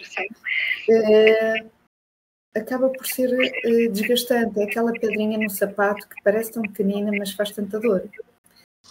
[0.89, 1.65] eh,
[2.55, 4.59] acaba por ser eh, desgastante.
[4.59, 8.09] É aquela pedrinha no sapato que parece tão pequenina, mas faz tanta dor.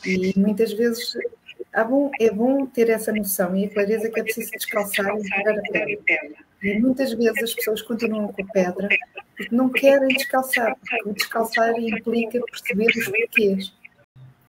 [0.05, 1.15] E muitas vezes
[1.83, 6.03] bom, é bom ter essa noção e a clareza que é preciso descalçar e a
[6.03, 6.44] pedra.
[6.65, 8.89] E muitas vezes as pessoas continuam com a pedra
[9.37, 13.73] porque não querem descalçar, porque descalçar implica perceber os porquês.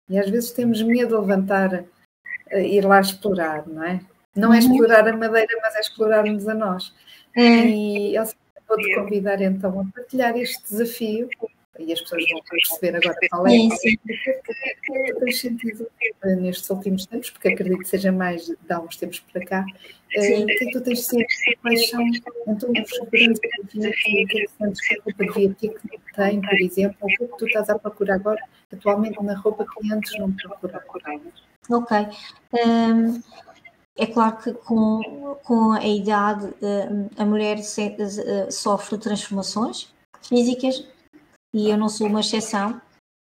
[0.09, 1.85] E às vezes temos medo de levantar,
[2.51, 4.01] eh, ir lá explorar, não é?
[4.35, 4.61] Não é uhum.
[4.61, 6.93] explorar a madeira, mas é explorar-nos a nós.
[7.35, 7.67] É.
[7.67, 8.23] E eu
[8.67, 11.29] vou-te convidar então a partilhar este desafio
[11.79, 13.97] e as pessoas vão perceber agora qual é sim, sim.
[13.97, 15.89] que tem sentido
[16.23, 19.65] nestes últimos tempos, porque acredito que seja mais de há uns tempos para cá.
[20.15, 20.43] Sim.
[20.43, 21.25] O que é que tu tens sido?
[21.61, 22.07] Quais são
[22.47, 23.39] então, os grandes
[23.73, 24.27] desafios?
[24.27, 26.97] O que é que que a roupa devia ter que tem, por exemplo?
[27.01, 30.31] O que é que tu estás a procurar agora, atualmente, na roupa que antes não
[30.31, 31.33] procuravas?
[31.69, 31.97] Ok.
[32.53, 33.21] Um,
[33.95, 36.53] é claro que com, com a idade
[37.17, 37.57] a mulher
[38.51, 40.87] sofre transformações físicas,
[41.53, 42.81] e eu não sou uma exceção.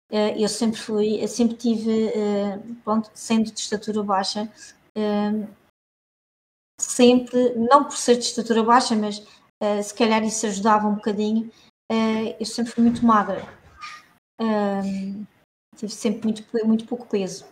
[0.09, 4.51] Eh, eu sempre fui, sempre tive, eh, pronto, sendo de estatura baixa,
[4.95, 5.47] eh,
[6.79, 9.21] sempre, não por ser de estatura baixa, mas
[9.83, 11.49] se calhar isso ajudava um bocadinho,
[12.39, 13.41] eu sempre fui muito magra.
[15.75, 17.45] Tive sempre muito, muito pouco peso.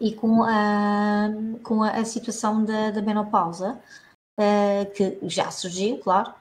[0.00, 1.28] E com a,
[1.62, 3.80] com a, a situação da, da menopausa,
[4.96, 6.34] que já surgiu, claro,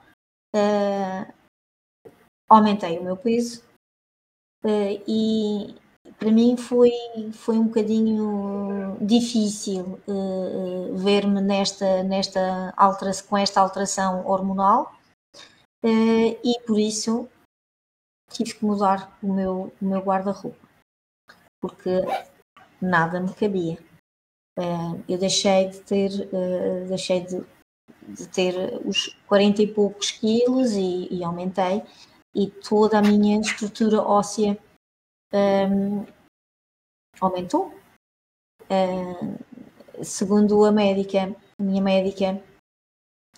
[2.49, 3.63] aumentei o meu peso
[4.65, 5.75] uh, e
[6.17, 6.91] para mim foi,
[7.31, 14.95] foi um bocadinho difícil uh, ver-me nesta, nesta altera com esta alteração hormonal
[15.85, 17.29] uh, e por isso
[18.31, 20.67] tive que mudar o meu, o meu guarda-roupa
[21.61, 21.89] porque
[22.81, 23.77] nada me cabia.
[25.07, 26.09] eu deixei de ter,
[26.87, 27.43] deixei de,
[28.07, 28.55] de, ter
[28.85, 31.83] os 40 e poucos quilos e, e aumentei
[32.39, 34.57] e toda a minha estrutura óssea
[35.33, 36.05] um,
[37.19, 37.73] aumentou.
[38.71, 42.41] Uh, segundo a médica, a minha médica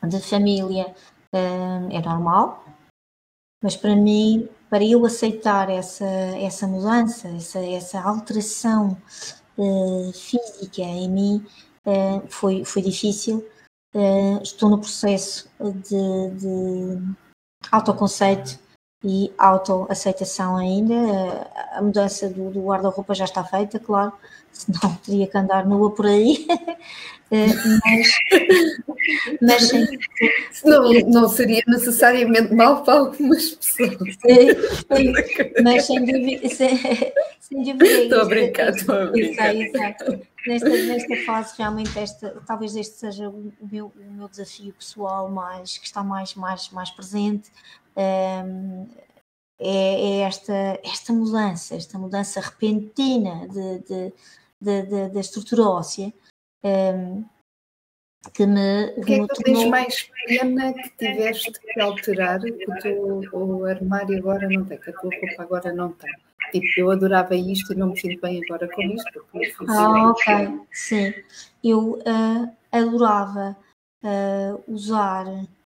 [0.08, 0.94] de família,
[1.34, 2.64] uh, é normal,
[3.64, 8.96] mas para mim, para eu aceitar essa, essa mudança, essa, essa alteração
[9.58, 11.48] uh, física em mim,
[12.30, 13.44] foi, foi difícil.
[14.44, 17.16] Estou no processo de, de
[17.72, 18.60] autoconceito
[19.04, 20.96] e autoaceitação ainda.
[21.74, 24.14] A mudança do, do guarda-roupa já está feita, claro,
[24.52, 26.48] senão teria que andar nua por aí.
[27.34, 27.48] Eh,
[27.86, 28.10] mas,
[29.42, 29.88] mas sem,
[30.66, 34.18] não, não seria necessariamente mal para algumas pessoas.
[35.64, 36.50] mas sem dúvida.
[36.50, 36.78] Sem,
[37.40, 39.54] sem dúvida estou a brincar, estou a brincar.
[40.46, 45.78] Nesta, nesta fase, realmente, esta, talvez este seja o meu, o meu desafio pessoal mais,
[45.78, 47.50] que está mais, mais, mais presente,
[47.96, 48.44] é,
[49.60, 54.14] é, esta, esta mudança, esta mudança repentina de, de,
[54.60, 56.14] de, de da estrutura óssea
[58.34, 58.94] que me.
[58.98, 63.66] O que é que tu tens mais pena que tiveste que alterar, que o teu
[63.66, 66.14] armário agora não tem, que a tua roupa agora não tem?
[66.52, 69.26] Tipo, eu adorava isto e não me sinto bem agora com isto.
[69.68, 71.14] Ah, ok, sim.
[71.64, 73.58] Eu uh, adorava
[74.04, 75.26] uh, usar.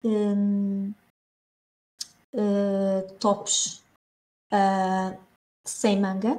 [0.02, 0.92] Um,
[2.34, 3.82] uh, tops
[4.52, 5.16] uh,
[5.64, 6.38] sem manga.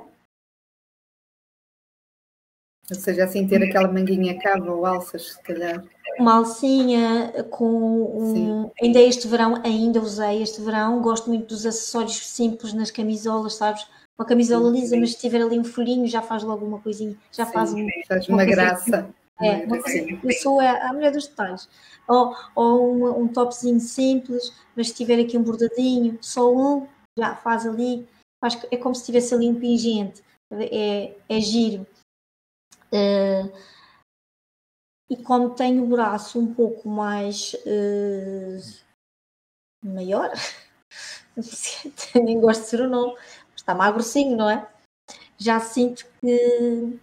[2.90, 5.84] Ou seja, assim ter aquela manguinha cava ou alças, se calhar.
[6.20, 8.72] Uma alcinha com um.
[8.80, 13.88] Ainda este verão, ainda usei este verão, gosto muito dos acessórios simples nas camisolas, sabes?
[14.18, 15.00] Uma camisola sim, lisa, sim.
[15.00, 17.88] mas se tiver ali um folhinho já faz logo uma coisinha, já sim, faz, um,
[18.08, 19.10] faz uma, uma graça.
[19.40, 21.70] É, uma coisa, eu sou a, a mulher dos detalhes.
[22.08, 26.88] Ou, ou um, um topzinho simples, mas se tiver aqui um bordadinho, só um,
[27.18, 28.08] já faz ali,
[28.40, 31.86] faz, é como se tivesse ali um pingente, é, é giro.
[32.94, 33.52] Uh,
[35.10, 38.60] e como tenho o braço um pouco mais uh,
[39.84, 40.32] maior,
[42.16, 43.18] nem gosto de ser o nome,
[43.56, 44.68] está mais grossinho, não é?
[45.38, 47.00] Já sinto que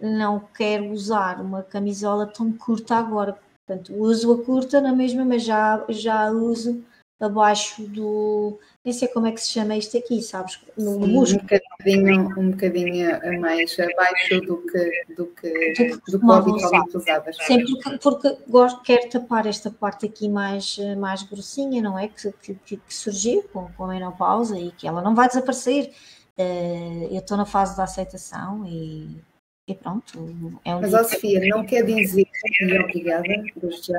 [0.00, 3.38] não quero usar uma camisola tão curta agora.
[3.66, 6.84] Portanto, uso a curta na mesma, mas já, já uso
[7.18, 8.58] abaixo do.
[8.84, 10.60] Nem sei como é que se chama isto aqui, sabes?
[10.76, 11.42] No, no músculo.
[11.42, 16.96] Um bocadinho, um bocadinho mais abaixo do que, do que, do que, do que habitualmente
[16.96, 17.36] usavas.
[17.46, 22.08] Sim, porque, porque gosto, quero tapar esta parte aqui mais, mais grossinha, não é?
[22.08, 25.90] Que, que, que surgiu com, com a menopausa e que ela não vai desaparecer.
[26.38, 29.18] Uh, eu estou na fase da aceitação e
[29.66, 30.60] e pronto.
[30.64, 32.26] É um Mas, ó, Sofia, não quer dizer,
[32.60, 33.24] e obrigada,
[33.56, 33.98] desde já,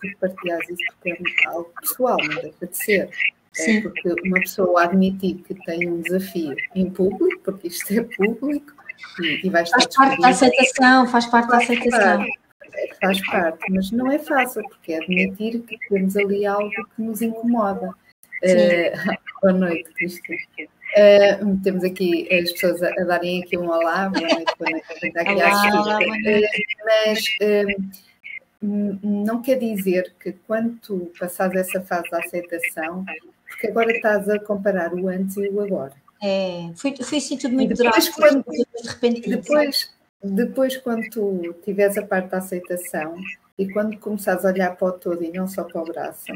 [0.00, 3.10] por partilhares isso, porque é algo pessoal, não deixa de ser.
[3.58, 8.72] É porque uma pessoa admitir que tem um desafio em público, porque isto é público,
[9.20, 12.22] e, e vai estar Faz parte da aceitação, faz parte da aceitação.
[12.72, 17.02] É, faz parte, mas não é fácil, porque é admitir que temos ali algo que
[17.02, 17.88] nos incomoda.
[18.42, 20.68] Uh, boa noite, Cristina.
[20.96, 25.18] Uh, temos aqui as pessoas a, a, darem aqui um olá, boa noite, boa noite,
[25.18, 26.40] aqui olá, uh,
[26.84, 33.04] mas uh, não quer dizer que quando tu passares essa fase da aceitação,
[33.48, 35.92] porque agora estás a comparar o antes e o agora.
[36.22, 39.30] É, foi, foi assim tudo muito drástico, quando, de repente.
[39.30, 43.16] Depois, depois, quando tu tiveres a parte da aceitação
[43.56, 46.32] e quando começares a olhar para o todo e não só para o braço,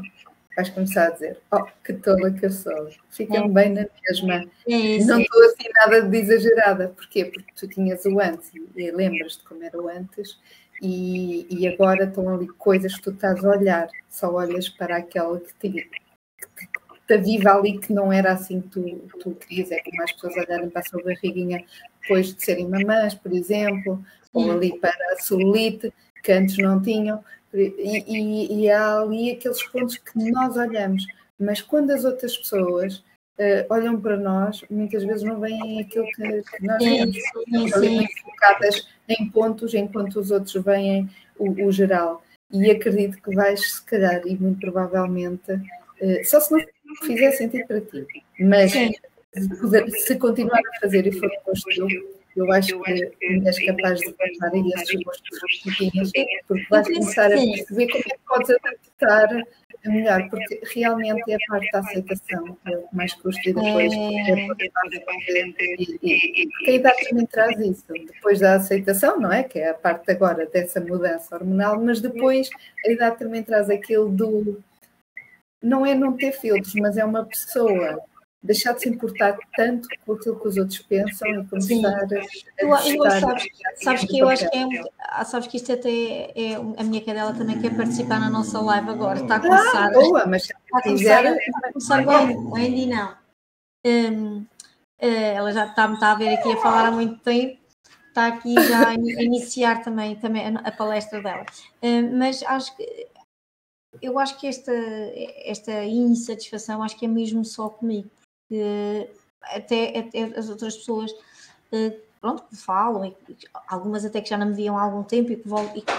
[0.56, 3.48] vais começar a dizer, oh, que tola que eu sou, fica-me é.
[3.48, 4.44] bem na mesma.
[4.68, 6.88] É não estou assim nada de exagerada.
[6.88, 7.24] Porquê?
[7.26, 10.38] Porque tu tinhas o antes e lembras de como era o antes
[10.82, 15.40] e, e agora estão ali coisas que tu estás a olhar, só olhas para aquela
[15.40, 19.78] que te, que está viva ali que não era assim que tu, tu querias, é
[19.80, 21.64] como as pessoas olharem para a sua barriguinha
[22.02, 27.22] depois de serem mamãs, por exemplo, ou ali para a celulite, que antes não tinham,
[27.54, 31.06] e, e, e, há ali aqueles pontos que nós olhamos,
[31.38, 32.96] mas quando as outras pessoas
[33.38, 39.30] uh, olham para nós, muitas vezes não veem aquilo que, que nós estão focadas em
[39.30, 41.08] pontos, enquanto os outros veem
[41.38, 42.22] o, o, geral.
[42.50, 46.60] E acredito que vais, se calhar, e muito provavelmente, uh, só se não
[47.04, 48.06] fizer sentido para ti,
[48.40, 48.90] mas se,
[50.06, 52.04] se continuar a fazer e for construir
[52.36, 56.12] eu acho que és capaz de passar aí esses gostos pequenos,
[56.48, 59.44] porque vais começar a perceber como é que podes adaptar
[59.86, 63.92] melhor, porque realmente é a parte da aceitação, é o que mais custa e depois
[63.92, 64.70] é, é porque
[66.70, 69.42] a idade também traz isso, depois da aceitação, não é?
[69.42, 72.48] Que é a parte agora dessa mudança hormonal, mas depois
[72.86, 74.62] a idade também traz aquilo do
[75.62, 78.02] não é não ter filtros, mas é uma pessoa
[78.44, 81.86] deixar de se importar tanto com aquilo que os outros pensam e começar Sim.
[81.86, 83.44] a, eu, eu, sabes,
[83.82, 84.66] sabes que eu acho que é,
[84.98, 88.60] ah, sabes que isto até é, é, a minha cadela também quer participar na nossa
[88.60, 89.86] live agora está a ah, começar.
[89.86, 93.24] ah, boa, mas está a começar, está a começar bem, ainda não
[93.86, 94.46] um,
[94.98, 97.64] eh, ela já está, está a ver aqui a falar há muito tempo
[98.08, 101.44] está aqui já a iniciar também, também a, palestra dela.
[101.82, 103.08] Um, mas acho que
[104.00, 104.72] eu acho que esta,
[105.44, 108.08] esta insatisfação acho que é mesmo só comigo
[108.54, 109.10] que
[109.42, 113.36] até, até as outras pessoas uh, pronto, que falam, e,
[113.68, 115.48] algumas até que já não me viam há algum tempo e que,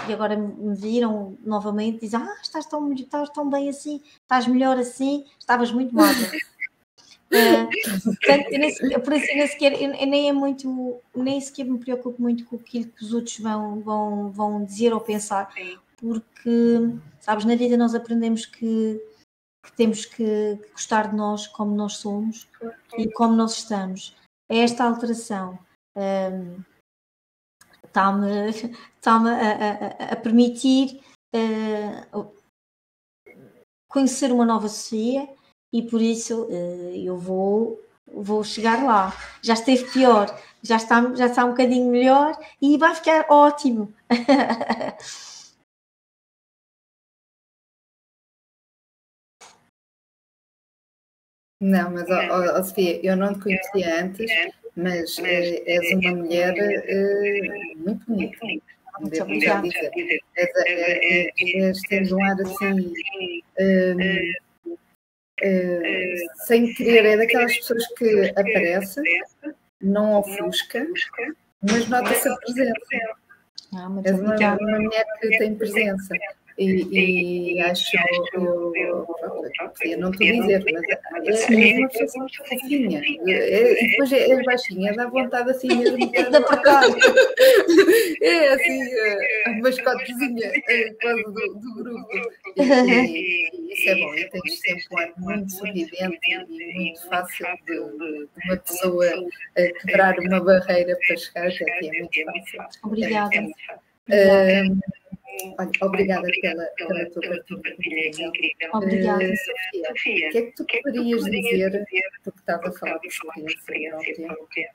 [0.08, 4.78] e, agora me viram novamente, dizem, ah, estás tão, estás tão bem assim, estás melhor
[4.78, 6.08] assim, estavas muito mal.
[7.26, 7.68] Uh,
[8.02, 11.78] portanto, eu nem, por isso nem sequer, eu, eu nem é muito, nem sequer me
[11.78, 15.52] preocupo muito com aquilo que os outros vão, vão, vão dizer ou pensar,
[15.96, 19.00] porque, sabes, na vida nós aprendemos que
[19.66, 22.48] que temos que gostar de nós como nós somos
[22.96, 24.16] e como nós estamos.
[24.48, 25.58] Esta alteração
[25.96, 26.62] um,
[27.84, 31.00] está-me está a, a, a, permitir
[31.34, 32.32] uh,
[33.88, 35.28] conhecer uma nova Sofia
[35.72, 39.12] e por isso uh, eu vou, vou chegar lá.
[39.42, 40.26] Já esteve pior,
[40.62, 43.92] já está, já está um bocadinho melhor e vai ficar ótimo.
[51.60, 54.30] Não, mas, ó, ó, Sofia, eu não te conhecia antes,
[54.76, 58.38] mas eh, és uma mulher eh, muito bonita.
[59.00, 59.66] Muito obrigada.
[59.66, 62.92] És, és, és, tens um ar assim,
[63.58, 64.32] eh,
[66.46, 69.00] sem querer, é daquelas pessoas que aparece,
[69.80, 70.86] não ofusca,
[71.62, 72.74] mas nota-se a presença.
[73.74, 76.14] Ah, És uma, uma mulher que tem presença.
[76.58, 77.96] E, e acho,
[78.32, 79.06] eu, eu,
[79.98, 83.02] não estou a dizer, mas é, é uma pessoa muito fofinha.
[83.28, 86.82] É, depois é, é baixinha, dá vontade assim mesmo de apertar.
[88.22, 88.80] É assim,
[89.46, 90.50] a mascotezinha
[91.00, 92.08] quase do, do grupo.
[92.56, 96.18] E, e, isso é bom, e tens sempre um ar muito sorridente
[96.48, 99.06] e muito fácil de, de, uma pessoa
[99.54, 102.22] quebrar uma barreira para chegar até aqui.
[102.22, 102.80] É muito fácil.
[102.84, 103.36] Obrigada.
[104.08, 104.80] Um,
[105.58, 108.10] Olha, obrigada pela, pela tua partilha.
[108.72, 109.24] Obrigada.
[109.24, 111.86] Uh, Sofia, o que é que tu poderias dizer,
[112.24, 114.70] porque estava a falar de experiência própria,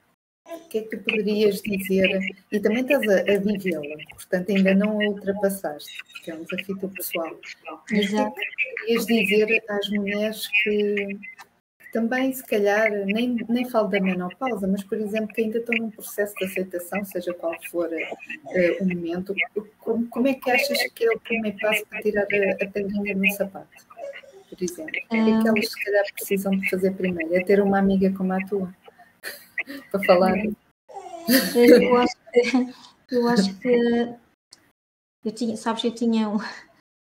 [0.47, 2.19] o que é que tu poderias dizer,
[2.51, 6.89] e também estás a, a vivê-la, portanto ainda não a ultrapassaste, porque é um desafio
[6.89, 7.39] pessoal.
[7.91, 11.19] Mas o que é que poderias dizer às mulheres que
[11.91, 15.91] também, se calhar, nem, nem falo da menopausa, mas, por exemplo, que ainda estão num
[15.91, 19.35] processo de aceitação, seja qual for uh, o momento,
[19.79, 23.15] como, como, é que achas que é o primeiro passo para tirar a, a pedrinha
[23.15, 23.67] no sapato?
[24.49, 27.35] Por exemplo, o que é que elas, se calhar, precisam de fazer primeiro?
[27.35, 28.73] É ter uma amiga como a tua
[29.91, 30.37] para falar?
[30.37, 34.15] Eu acho que, eu acho que
[35.25, 36.37] eu tinha, sabes, eu tinha um,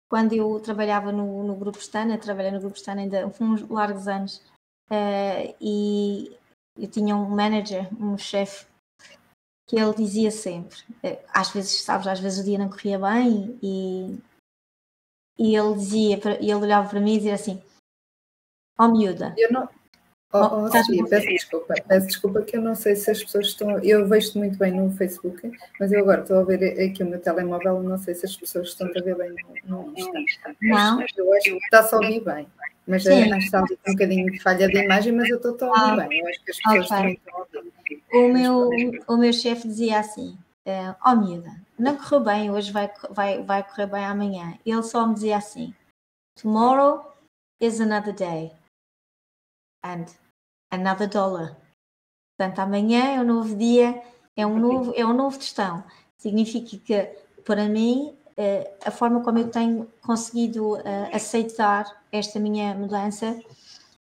[0.08, 4.42] quando eu trabalhava no, no Grupo Stana, trabalhei no Grupo Stana ainda uns largos anos,
[4.90, 6.36] uh, e
[6.76, 8.66] eu tinha um manager, um chefe,
[9.66, 13.58] que ele dizia sempre, uh, às vezes, sabes, às vezes o dia não corria bem
[13.62, 14.18] e,
[15.38, 17.62] e ele dizia, ele olhava para mim e dizia assim,
[18.78, 19.34] ó oh, miúda.
[19.36, 19.68] Eu não,
[20.32, 23.78] Oh, oh, Sofia, peço desculpa, peço desculpa que eu não sei se as pessoas estão.
[23.78, 27.20] Eu vejo-te muito bem no Facebook, mas eu agora estou a ver aqui o meu
[27.20, 29.34] telemóvel, não sei se as pessoas estão a ver bem
[29.64, 30.54] no, Insta.
[30.60, 31.00] Não.
[31.16, 32.46] Eu acho que está só a ouvir bem.
[32.88, 33.30] Mas Sim.
[33.30, 36.20] que está um bocadinho de falha de imagem, mas eu estou a ouvir ah, bem.
[36.20, 36.96] Eu acho que as pessoas okay.
[36.96, 37.72] também estão a ouvir.
[38.12, 38.70] O meu,
[39.08, 40.38] o meu chefe dizia assim:
[41.04, 44.58] Ó oh, miúda, não correu bem, hoje vai, vai, vai correr bem amanhã.
[44.64, 45.74] Ele só me dizia assim:
[46.40, 47.12] Tomorrow
[47.60, 48.52] is another day.
[49.86, 50.06] And
[50.72, 51.56] another dollar.
[52.36, 54.02] Portanto, amanhã é um novo dia,
[54.36, 55.84] é um novo, é um novo tostão.
[56.18, 62.74] Significa que, para mim, eh, a forma como eu tenho conseguido eh, aceitar esta minha
[62.74, 63.40] mudança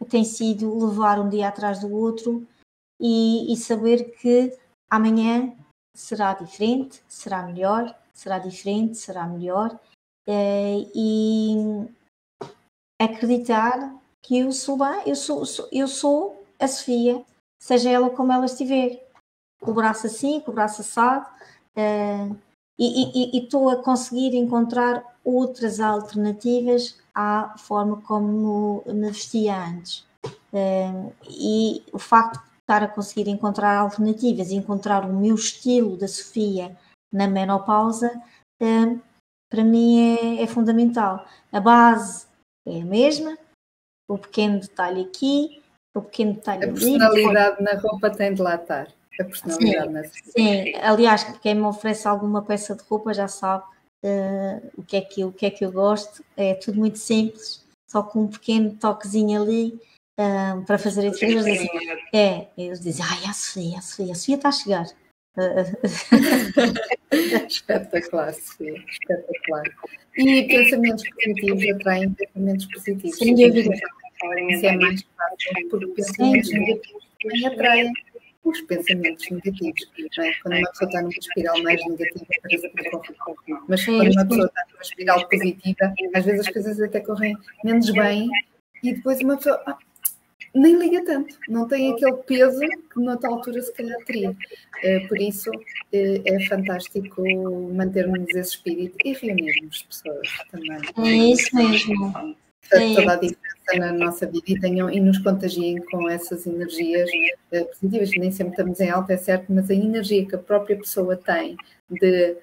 [0.09, 2.47] tem sido levar um dia atrás do outro
[3.01, 4.57] e, e saber que
[4.91, 5.55] amanhã
[5.95, 9.79] será diferente, será melhor, será diferente, será melhor
[10.27, 11.89] eh, e
[13.01, 13.95] acreditar
[14.29, 15.43] que eu sou bem, eu sou,
[15.73, 17.25] eu sou a Sofia,
[17.59, 19.03] seja ela como ela estiver,
[19.59, 21.27] com o braço assim, com o braço assado,
[21.75, 22.37] uh,
[22.79, 30.07] e estou a conseguir encontrar outras alternativas à forma como me vestia antes.
[30.53, 36.07] Uh, e o facto de estar a conseguir encontrar alternativas, encontrar o meu estilo da
[36.07, 36.77] Sofia
[37.11, 38.13] na menopausa,
[38.63, 39.01] uh,
[39.51, 41.25] para mim é, é fundamental.
[41.51, 42.27] A base
[42.67, 43.39] é a mesma,
[44.09, 45.63] o pequeno detalhe aqui,
[45.95, 48.89] o pequeno detalhe A personalidade ali, na roupa tem de lá estar.
[49.21, 53.65] A personalidade sim, na Sim, aliás, quem me oferece alguma peça de roupa já sabe
[54.05, 56.25] uh, o, que é que, o que é que eu gosto.
[56.37, 59.81] É tudo muito simples, só com um pequeno toquezinho ali.
[60.19, 64.13] Uh, para fazer a diferença, eles dizem, é, eles dizem, ai, a Sofia, a Sofia,
[64.13, 64.87] a Sofia está a chegar.
[67.49, 69.65] espetacular, Sofia, espetacular.
[70.17, 73.19] E pensamentos positivos atraem pensamentos positivos.
[73.19, 73.75] Sem dúvida.
[74.49, 77.93] Isso é mais fácil, porque pensamentos negativos também atraem
[78.45, 79.89] os pensamentos negativos.
[80.19, 80.33] É?
[80.43, 84.47] Quando uma pessoa está numa espiral mais negativa, parece que corre Mas quando uma pessoa
[84.47, 88.29] está numa espiral positiva, às vezes as coisas até correm menos bem
[88.83, 89.79] e depois uma pessoa ah,
[90.55, 94.37] nem liga tanto, não tem aquele peso que noutra altura se calhar teria.
[94.83, 95.51] Eh, por isso
[95.93, 97.23] eh, é fantástico
[97.75, 100.81] mantermos esse espírito e reunirmos pessoas também.
[100.99, 102.37] É isso mesmo
[102.71, 107.09] toda a diferença na nossa vida e, tenham, e nos contagiem com essas energias
[107.53, 108.11] uh, positivas.
[108.11, 111.57] Nem sempre estamos em alta, é certo, mas a energia que a própria pessoa tem
[111.91, 112.37] de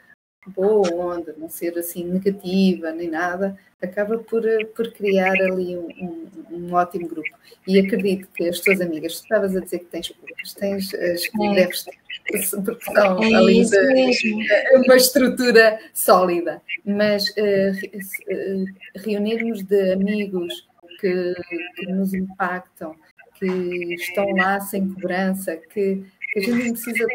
[0.47, 5.87] boa onda, não ser assim negativa nem nada, acaba por, eh, por criar ali um,
[5.99, 7.29] um, um, ótimo grupo.
[7.67, 11.27] E acredito que as tuas amigas, tu estavas a dizer que tens poucas, tens as
[11.27, 11.55] que é.
[11.55, 11.93] deves ter,
[12.63, 18.65] porque são é ali de, uma estrutura sólida, mas uh,
[18.95, 20.67] reunirmos de amigos
[20.99, 21.33] que,
[21.75, 22.95] que nos impactam,
[23.37, 26.03] que estão lá sem cobrança, que
[26.35, 27.07] que a gente não precisa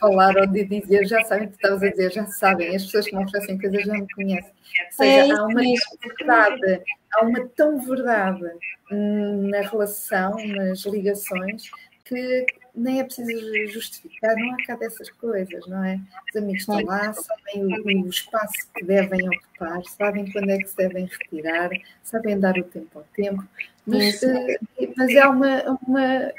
[0.00, 3.06] falar ou de dizer, já sabem o que estavas a dizer, já sabem, as pessoas
[3.06, 4.50] que me oferecem coisas já me conhecem.
[4.50, 5.62] Ou seja, é há uma
[6.02, 6.82] verdade,
[7.12, 8.50] há uma tão verdade
[8.90, 11.70] na relação, nas ligações,
[12.04, 16.00] que nem é preciso justificar, não há cá dessas coisas, não é?
[16.28, 20.68] Os amigos estão lá, sabem o, o, espaço que devem ocupar, sabem quando é que
[20.68, 21.70] se devem retirar,
[22.02, 23.44] sabem dar o tempo ao tempo,
[23.86, 26.32] mas, uh, mas há uma, uma.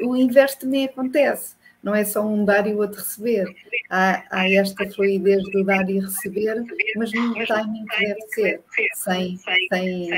[0.00, 3.46] O inverso também acontece não é só um dar e o outro receber.
[3.90, 6.62] Há, há esta fluidez do dar e receber,
[6.96, 8.60] mas num timing que deve ser,
[8.94, 9.38] sem,
[9.68, 10.10] sem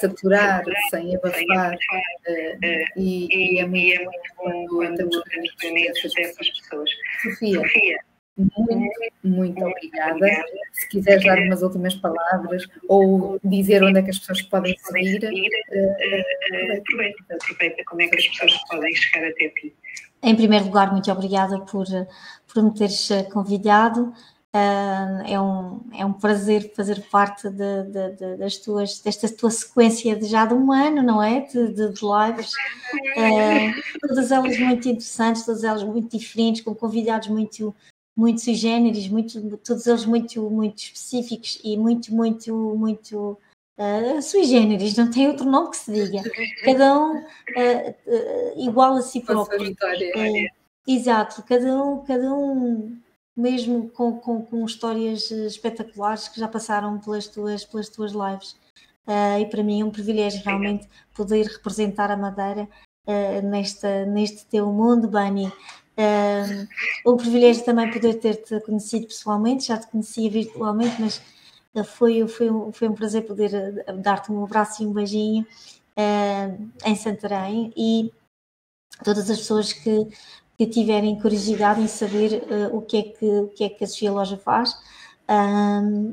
[0.00, 5.22] saturar, sem abafar, uh, e, e é muito quando estamos
[5.60, 6.90] reunidos dessas pessoas.
[7.22, 7.60] Sofia,
[8.36, 8.90] muito,
[9.24, 10.26] muito obrigada.
[10.72, 15.20] Se quiseres dar umas últimas palavras ou dizer onde é que as pessoas podem seguir,
[15.26, 19.74] uh, aproveita, aproveita como é que as pessoas podem chegar até ti.
[20.22, 21.86] Em primeiro lugar, muito obrigada por,
[22.46, 24.12] por me teres eh, convidado.
[24.52, 30.16] É, um, é um prazer fazer parte de, de, de, das tuas, desta tua sequência
[30.16, 31.42] de já de um ano, não é?
[31.42, 32.52] De, lives.
[33.16, 37.72] Uh, todas elas muito interessantes, todas elas muito diferentes, com convidados muito,
[38.16, 43.38] muito sui generis, muito, todos eles muito, muito específicos e muito, muito, muito
[43.78, 46.22] uh, sui generis, não tem outro nome que se diga.
[46.64, 47.24] Cada um uh,
[48.06, 49.74] uh, igual a si próprio.
[50.16, 50.46] É,
[50.86, 52.98] exato, cada um, cada um
[53.36, 58.56] mesmo com, com, com, histórias espetaculares que já passaram pelas tuas, pelas tuas lives.
[59.40, 62.68] E para mim é um privilégio realmente poder representar a Madeira
[63.42, 65.50] nesta, neste teu mundo, Bani.
[67.04, 71.20] Um privilégio também poder ter-te conhecido pessoalmente, já te conhecia virtualmente, mas
[71.84, 75.46] foi, foi, foi um prazer poder eh, dar-te um abraço e um beijinho
[75.96, 78.12] uh, em Santarém e
[79.04, 80.08] todas as pessoas que,
[80.58, 83.86] que tiverem curiosidade em saber uh, o, que é que, o que é que a
[83.86, 84.76] Sofia Loja faz.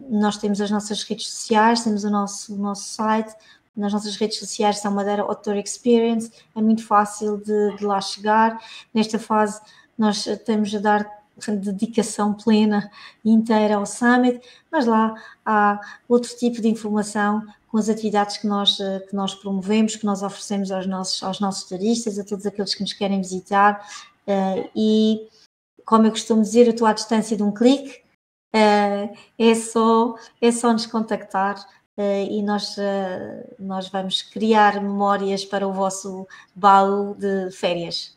[0.10, 3.34] nós temos as nossas redes sociais, temos o nosso, o nosso site,
[3.76, 8.60] nas nossas redes sociais são Madeira Outdoor Experience, é muito fácil de, de lá chegar.
[8.92, 9.62] Nesta fase,
[9.98, 11.17] nós estamos a dar
[11.62, 12.90] dedicação plena
[13.24, 14.42] e inteira ao Summit,
[14.72, 15.14] mas lá
[15.46, 20.06] há outro tipo de informação com as atividades que nós, eh, que nós promovemos, que
[20.06, 23.86] nós oferecemos aos nossos, aos nossos turistas, a todos aqueles que nos querem visitar.
[24.28, 25.28] Uh, e,
[25.86, 28.02] como eu costumo dizer, eu estou à distância de um clique,
[28.56, 31.64] uh, é, só, é só nos contactar.
[32.30, 32.76] E nós,
[33.58, 38.17] nós vamos criar memórias para o vosso baú de férias.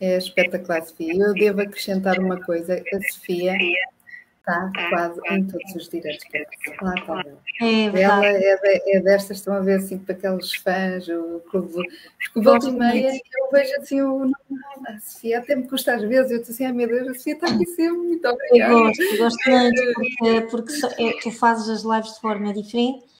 [0.00, 1.14] É espetacular, Sofia.
[1.14, 3.56] Eu devo acrescentar uma coisa: a Sofia
[4.44, 6.24] está quase em todos os direitos.
[6.82, 7.40] Lá está ela.
[7.62, 11.72] É ela é, de, é destas, estão a ver assim para aqueles fãs, o clube.
[11.72, 14.34] Porque volta e meia eu vejo assim o nome
[14.82, 17.34] da Sofia, até me custa às vezes, eu estou assim, ai meu Deus, a Sofia
[17.34, 18.72] está aqui sempre, muito obrigada.
[18.72, 23.13] Eu gosto, gosto muito, porque, porque é, tu fazes as lives de forma diferente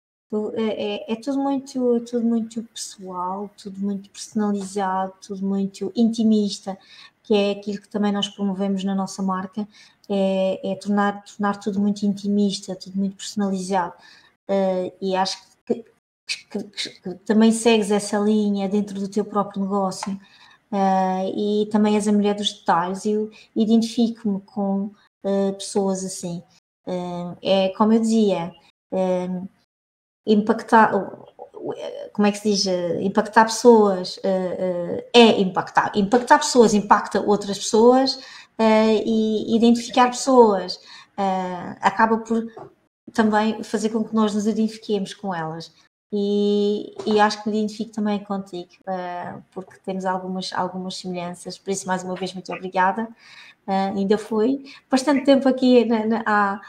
[0.56, 6.78] é, é, é, tudo muito, tudo muito pessoal, tudo muito personalizado, tudo muito intimista,
[7.23, 9.66] que é aquilo que também nós promovemos na nossa marca,
[10.09, 13.94] é, é tornar, tornar tudo muito intimista, tudo muito personalizado.
[14.48, 15.85] Uh, e acho que,
[16.27, 20.12] que, que, que, também segues essa linha dentro do teu próprio negócio.
[20.70, 23.06] Uh, e também és a mulher dos detalhes.
[23.06, 24.90] Eu identifico-me com
[25.24, 26.43] uh, pessoas assim.
[27.43, 28.52] é como eu dizia,
[30.26, 30.92] impactar,
[32.12, 32.66] como é que se diz,
[33.01, 38.18] impactar pessoas eh, eh, é impactar, impactar pessoas impacta outras pessoas
[38.59, 40.80] eh, e identificar pessoas
[41.80, 42.44] acaba por
[43.12, 45.72] também fazer com que nós nos identifiquemos com elas.
[46.12, 51.72] E, e, acho que me identifico também contigo, uh, porque temos algumas, algumas semelhanças, por
[51.72, 53.09] isso, mais uma vez, muito obrigada.
[53.66, 56.60] Uh, ainda foi bastante tempo aqui na, na, à,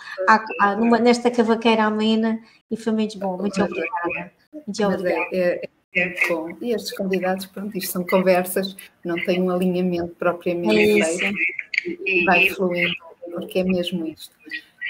[0.60, 2.40] à, numa, nesta cavaqueira amena
[2.72, 3.38] e foi muito bom.
[3.38, 4.32] Muito obrigada.
[4.54, 5.28] Muito obrigada.
[5.32, 6.58] É, é, é, muito bom.
[6.62, 11.36] E estes convidados, pronto, isto são conversas, não tem um alinhamento propriamente é feito
[12.26, 12.96] vai fluindo,
[13.32, 14.36] porque é mesmo isto.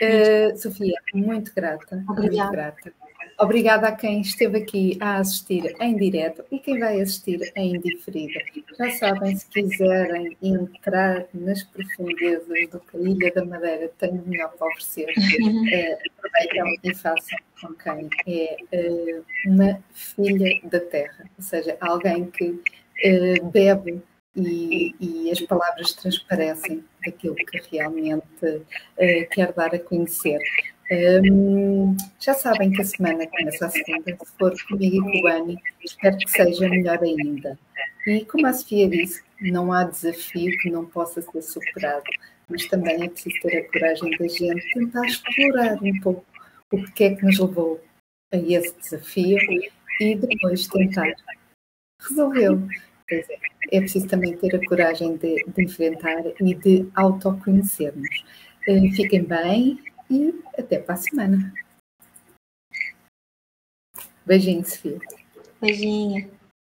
[0.01, 2.03] Uh, Sofia, muito grata.
[2.09, 2.43] Obrigada.
[2.43, 2.93] Muito grata.
[3.37, 8.39] Obrigada a quem esteve aqui a assistir em direto e quem vai assistir em diferido.
[8.79, 14.29] Já sabem, se quiserem entrar nas profundezas do que a Ilha da Madeira tem de
[14.29, 21.29] melhor para oferecer, uh, aproveitem e façam com quem é uh, uma filha da terra,
[21.37, 24.01] ou seja, alguém que uh, bebe
[24.33, 28.61] e, e, as palavras transparecem daquilo que realmente
[29.31, 30.39] quer dar a conhecer.
[30.91, 35.21] Um, já sabem que a semana começa a segunda, se for comigo e com o
[35.23, 37.57] Bani, espero que seja melhor ainda.
[38.05, 42.03] E como a Sofia disse, não há desafio que não possa ser superado,
[42.47, 46.25] mas também é preciso ter a coragem da gente tentar explorar um pouco
[46.71, 47.81] o que é que nos levou
[48.31, 49.39] a esse desafio
[49.99, 51.11] e depois tentar
[52.07, 52.67] resolvê-lo.
[53.09, 53.79] É.
[53.79, 58.23] Preciso também ter a coragem de, de enfrentar e de autoconhecermos.
[58.67, 59.79] Uh, fiquem bem
[60.09, 61.53] e até para a semana.
[64.25, 64.99] Beijinho, Sofia.
[65.61, 66.34] Beijinho.